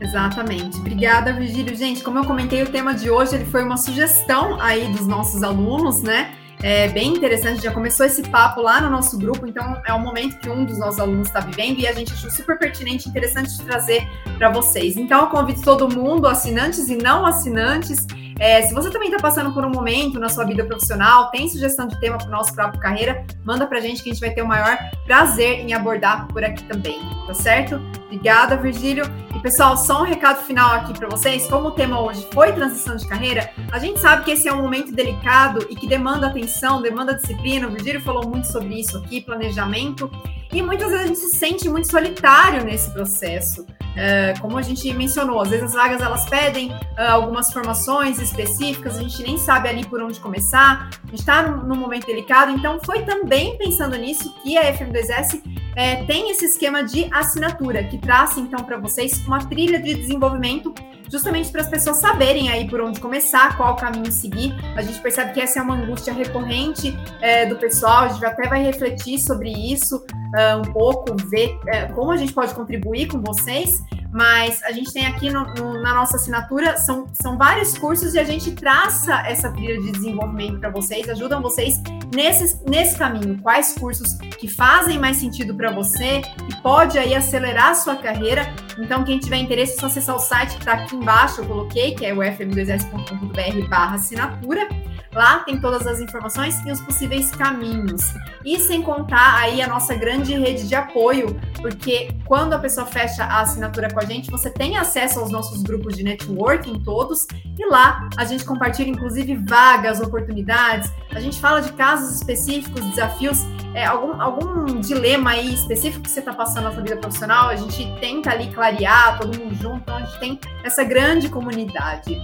Exatamente. 0.00 0.78
Obrigada, 0.78 1.32
Virgílio. 1.32 1.74
Gente, 1.74 2.04
como 2.04 2.18
eu 2.18 2.24
comentei, 2.24 2.62
o 2.62 2.70
tema 2.70 2.94
de 2.94 3.10
hoje 3.10 3.34
ele 3.34 3.46
foi 3.46 3.64
uma 3.64 3.76
sugestão 3.76 4.60
aí 4.60 4.86
dos 4.92 5.06
nossos 5.06 5.42
alunos, 5.42 6.02
né? 6.02 6.32
É 6.62 6.88
bem 6.88 7.14
interessante, 7.14 7.62
já 7.62 7.72
começou 7.72 8.06
esse 8.06 8.22
papo 8.22 8.62
lá 8.62 8.80
no 8.80 8.88
nosso 8.88 9.18
grupo, 9.18 9.46
então 9.46 9.80
é 9.86 9.92
um 9.92 10.00
momento 10.00 10.38
que 10.38 10.48
um 10.48 10.64
dos 10.64 10.78
nossos 10.78 10.98
alunos 10.98 11.28
está 11.28 11.40
vivendo 11.40 11.78
e 11.78 11.86
a 11.86 11.92
gente 11.92 12.12
achou 12.12 12.30
super 12.30 12.58
pertinente 12.58 13.06
e 13.06 13.10
interessante 13.10 13.56
de 13.56 13.62
trazer 13.62 14.08
para 14.38 14.50
vocês. 14.50 14.96
Então, 14.96 15.22
eu 15.22 15.26
convido 15.28 15.60
todo 15.62 15.88
mundo, 15.88 16.26
assinantes 16.26 16.88
e 16.88 16.96
não 16.96 17.26
assinantes, 17.26 18.06
é, 18.38 18.62
se 18.62 18.74
você 18.74 18.90
também 18.90 19.08
está 19.08 19.20
passando 19.20 19.52
por 19.52 19.64
um 19.64 19.70
momento 19.70 20.18
na 20.18 20.28
sua 20.28 20.44
vida 20.44 20.64
profissional, 20.64 21.30
tem 21.30 21.48
sugestão 21.48 21.86
de 21.86 21.98
tema 21.98 22.18
para 22.18 22.28
o 22.28 22.30
nosso 22.30 22.54
próprio 22.54 22.80
carreira, 22.80 23.24
manda 23.44 23.66
para 23.66 23.78
a 23.78 23.80
gente 23.80 24.02
que 24.02 24.10
a 24.10 24.12
gente 24.12 24.20
vai 24.20 24.30
ter 24.30 24.42
o 24.42 24.46
maior 24.46 24.76
prazer 25.06 25.60
em 25.60 25.72
abordar 25.72 26.26
por 26.28 26.44
aqui 26.44 26.62
também, 26.64 27.00
tá 27.26 27.32
certo? 27.32 27.80
Obrigada, 28.04 28.56
Virgílio. 28.56 29.04
E 29.36 29.38
pessoal, 29.38 29.76
só 29.76 30.00
um 30.00 30.04
recado 30.04 30.42
final 30.46 30.72
aqui 30.72 30.94
para 30.98 31.08
vocês. 31.10 31.46
Como 31.46 31.68
o 31.68 31.70
tema 31.70 32.00
hoje 32.00 32.26
foi 32.32 32.54
transição 32.54 32.96
de 32.96 33.06
carreira, 33.06 33.50
a 33.70 33.78
gente 33.78 34.00
sabe 34.00 34.24
que 34.24 34.30
esse 34.30 34.48
é 34.48 34.52
um 34.52 34.62
momento 34.62 34.92
delicado 34.92 35.66
e 35.68 35.76
que 35.76 35.86
demanda 35.86 36.28
atenção, 36.28 36.80
demanda 36.80 37.14
disciplina. 37.14 37.68
O 37.68 37.70
Virgílio 37.70 38.00
falou 38.00 38.26
muito 38.26 38.46
sobre 38.46 38.80
isso 38.80 38.96
aqui, 38.96 39.20
planejamento. 39.20 40.10
E 40.50 40.62
muitas 40.62 40.88
vezes 40.88 41.04
a 41.04 41.06
gente 41.08 41.18
se 41.18 41.36
sente 41.36 41.68
muito 41.68 41.90
solitário 41.90 42.64
nesse 42.64 42.90
processo. 42.90 43.66
É, 43.94 44.32
como 44.40 44.56
a 44.56 44.62
gente 44.62 44.90
mencionou, 44.94 45.38
às 45.40 45.50
vezes 45.50 45.66
as 45.66 45.72
vagas 45.74 46.00
elas 46.00 46.26
pedem 46.28 46.70
uh, 46.70 47.12
algumas 47.12 47.50
formações 47.52 48.18
específicas, 48.18 48.98
a 48.98 49.02
gente 49.02 49.22
nem 49.22 49.38
sabe 49.38 49.70
ali 49.70 49.86
por 49.86 50.02
onde 50.02 50.20
começar, 50.20 50.90
a 51.02 51.06
gente 51.06 51.20
está 51.20 51.42
num, 51.42 51.66
num, 51.66 51.76
momento 51.76 52.06
delicado, 52.06 52.52
então 52.52 52.78
foi 52.84 53.04
também 53.04 53.56
pensando 53.56 53.96
nisso 53.96 54.34
que 54.42 54.58
a 54.58 54.70
FM2S 54.70 55.42
é, 55.76 56.04
tem 56.04 56.30
esse 56.30 56.46
esquema 56.46 56.82
de 56.82 57.06
assinatura, 57.12 57.84
que 57.84 57.98
traz 57.98 58.36
então 58.38 58.64
para 58.64 58.78
vocês 58.78 59.24
uma 59.26 59.38
trilha 59.46 59.78
de 59.78 59.94
desenvolvimento 59.94 60.74
justamente 61.10 61.50
para 61.50 61.60
as 61.60 61.68
pessoas 61.68 61.98
saberem 61.98 62.48
aí 62.48 62.68
por 62.68 62.80
onde 62.80 63.00
começar, 63.00 63.56
qual 63.56 63.76
caminho 63.76 64.10
seguir. 64.10 64.54
A 64.76 64.82
gente 64.82 65.00
percebe 65.00 65.32
que 65.32 65.40
essa 65.40 65.60
é 65.60 65.62
uma 65.62 65.74
angústia 65.76 66.12
recorrente 66.12 66.96
é, 67.20 67.46
do 67.46 67.56
pessoal, 67.56 68.04
a 68.04 68.08
gente 68.08 68.24
até 68.24 68.48
vai 68.48 68.62
refletir 68.62 69.18
sobre 69.18 69.50
isso 69.50 69.96
uh, 69.96 70.58
um 70.58 70.72
pouco, 70.72 71.14
ver 71.28 71.50
uh, 71.50 71.94
como 71.94 72.10
a 72.10 72.16
gente 72.16 72.32
pode 72.32 72.54
contribuir 72.54 73.06
com 73.06 73.20
vocês, 73.20 73.82
mas 74.12 74.62
a 74.62 74.72
gente 74.72 74.92
tem 74.92 75.06
aqui 75.06 75.30
no, 75.30 75.44
no, 75.54 75.80
na 75.82 75.94
nossa 75.94 76.16
assinatura, 76.16 76.76
são, 76.78 77.08
são 77.12 77.36
vários 77.36 77.76
cursos 77.76 78.14
e 78.14 78.18
a 78.18 78.24
gente 78.24 78.52
traça 78.52 79.14
essa 79.26 79.50
trilha 79.50 79.80
de 79.80 79.92
desenvolvimento 79.92 80.58
para 80.58 80.70
vocês, 80.70 81.08
ajudam 81.08 81.42
vocês 81.42 81.80
nesse, 82.14 82.58
nesse 82.68 82.96
caminho, 82.96 83.38
quais 83.42 83.74
cursos 83.74 84.14
que 84.38 84.48
fazem 84.48 84.98
mais 84.98 85.16
sentido 85.16 85.54
para 85.54 85.70
você, 85.70 86.20
que 86.20 86.62
pode 86.62 86.98
aí 86.98 87.14
acelerar 87.14 87.70
a 87.70 87.74
sua 87.74 87.96
carreira. 87.96 88.54
Então, 88.78 89.04
quem 89.04 89.18
tiver 89.18 89.38
interesse, 89.38 89.76
é 89.76 89.80
só 89.80 89.86
acessar 89.86 90.16
o 90.16 90.18
site 90.18 90.54
que 90.54 90.60
está 90.60 90.72
aqui 90.72 90.96
embaixo, 90.96 91.40
eu 91.40 91.46
coloquei, 91.46 91.94
que 91.94 92.04
é 92.04 92.12
o 92.12 92.18
fm2s.com.br 92.18 93.68
barra 93.68 93.96
assinatura. 93.96 94.68
Lá 95.16 95.38
tem 95.38 95.58
todas 95.58 95.86
as 95.86 95.98
informações 95.98 96.62
e 96.66 96.70
os 96.70 96.78
possíveis 96.82 97.30
caminhos. 97.30 98.02
E 98.44 98.58
sem 98.58 98.82
contar 98.82 99.38
aí 99.38 99.62
a 99.62 99.66
nossa 99.66 99.94
grande 99.94 100.34
rede 100.34 100.68
de 100.68 100.74
apoio, 100.74 101.40
porque 101.62 102.10
quando 102.26 102.52
a 102.52 102.58
pessoa 102.58 102.86
fecha 102.86 103.24
a 103.24 103.40
assinatura 103.40 103.88
com 103.90 103.98
a 103.98 104.04
gente, 104.04 104.30
você 104.30 104.50
tem 104.50 104.76
acesso 104.76 105.18
aos 105.18 105.30
nossos 105.30 105.62
grupos 105.62 105.96
de 105.96 106.02
networking 106.02 106.80
todos, 106.80 107.26
e 107.58 107.64
lá 107.64 108.10
a 108.14 108.26
gente 108.26 108.44
compartilha 108.44 108.90
inclusive 108.90 109.36
vagas, 109.36 110.02
oportunidades, 110.02 110.92
a 111.14 111.18
gente 111.18 111.40
fala 111.40 111.62
de 111.62 111.72
casos 111.72 112.14
específicos, 112.16 112.84
desafios, 112.90 113.42
é, 113.72 113.86
algum, 113.86 114.20
algum 114.20 114.80
dilema 114.80 115.30
aí 115.30 115.54
específico 115.54 116.02
que 116.02 116.10
você 116.10 116.20
está 116.20 116.34
passando 116.34 116.64
na 116.64 116.72
sua 116.72 116.82
vida 116.82 116.98
profissional, 116.98 117.48
a 117.48 117.56
gente 117.56 117.90
tenta 118.00 118.32
ali 118.32 118.52
clarear, 118.52 119.18
todo 119.18 119.38
mundo 119.38 119.54
junto, 119.54 119.78
então 119.78 119.96
a 119.96 120.00
gente 120.00 120.20
tem 120.20 120.40
essa 120.62 120.84
grande 120.84 121.30
comunidade. 121.30 122.20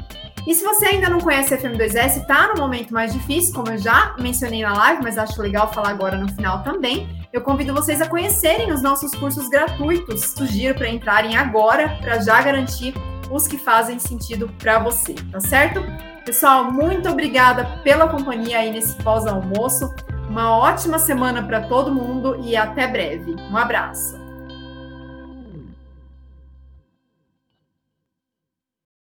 E 0.46 0.54
se 0.54 0.64
você 0.64 0.86
ainda 0.86 1.08
não 1.08 1.20
conhece 1.20 1.54
a 1.54 1.58
FM2S, 1.58 2.22
está 2.22 2.48
no 2.48 2.60
momento 2.60 2.92
mais 2.92 3.12
difícil, 3.12 3.54
como 3.54 3.70
eu 3.70 3.78
já 3.78 4.14
mencionei 4.18 4.62
na 4.62 4.72
live, 4.72 5.02
mas 5.02 5.16
acho 5.16 5.40
legal 5.40 5.72
falar 5.72 5.90
agora 5.90 6.16
no 6.16 6.28
final 6.28 6.62
também. 6.62 7.08
Eu 7.32 7.42
convido 7.42 7.72
vocês 7.72 8.02
a 8.02 8.08
conhecerem 8.08 8.72
os 8.72 8.82
nossos 8.82 9.14
cursos 9.14 9.48
gratuitos. 9.48 10.32
Sugiro 10.36 10.74
para 10.74 10.88
entrarem 10.88 11.36
agora, 11.36 11.96
para 12.00 12.20
já 12.20 12.42
garantir 12.42 12.92
os 13.30 13.46
que 13.46 13.56
fazem 13.56 13.98
sentido 13.98 14.48
para 14.58 14.78
você, 14.78 15.14
tá 15.30 15.40
certo? 15.40 15.80
Pessoal, 16.24 16.70
muito 16.70 17.08
obrigada 17.08 17.64
pela 17.82 18.08
companhia 18.08 18.58
aí 18.58 18.70
nesse 18.70 18.94
pós-almoço. 19.02 19.94
Uma 20.28 20.56
ótima 20.56 20.98
semana 20.98 21.42
para 21.42 21.62
todo 21.62 21.94
mundo 21.94 22.38
e 22.42 22.56
até 22.56 22.86
breve. 22.86 23.34
Um 23.50 23.56
abraço. 23.56 24.21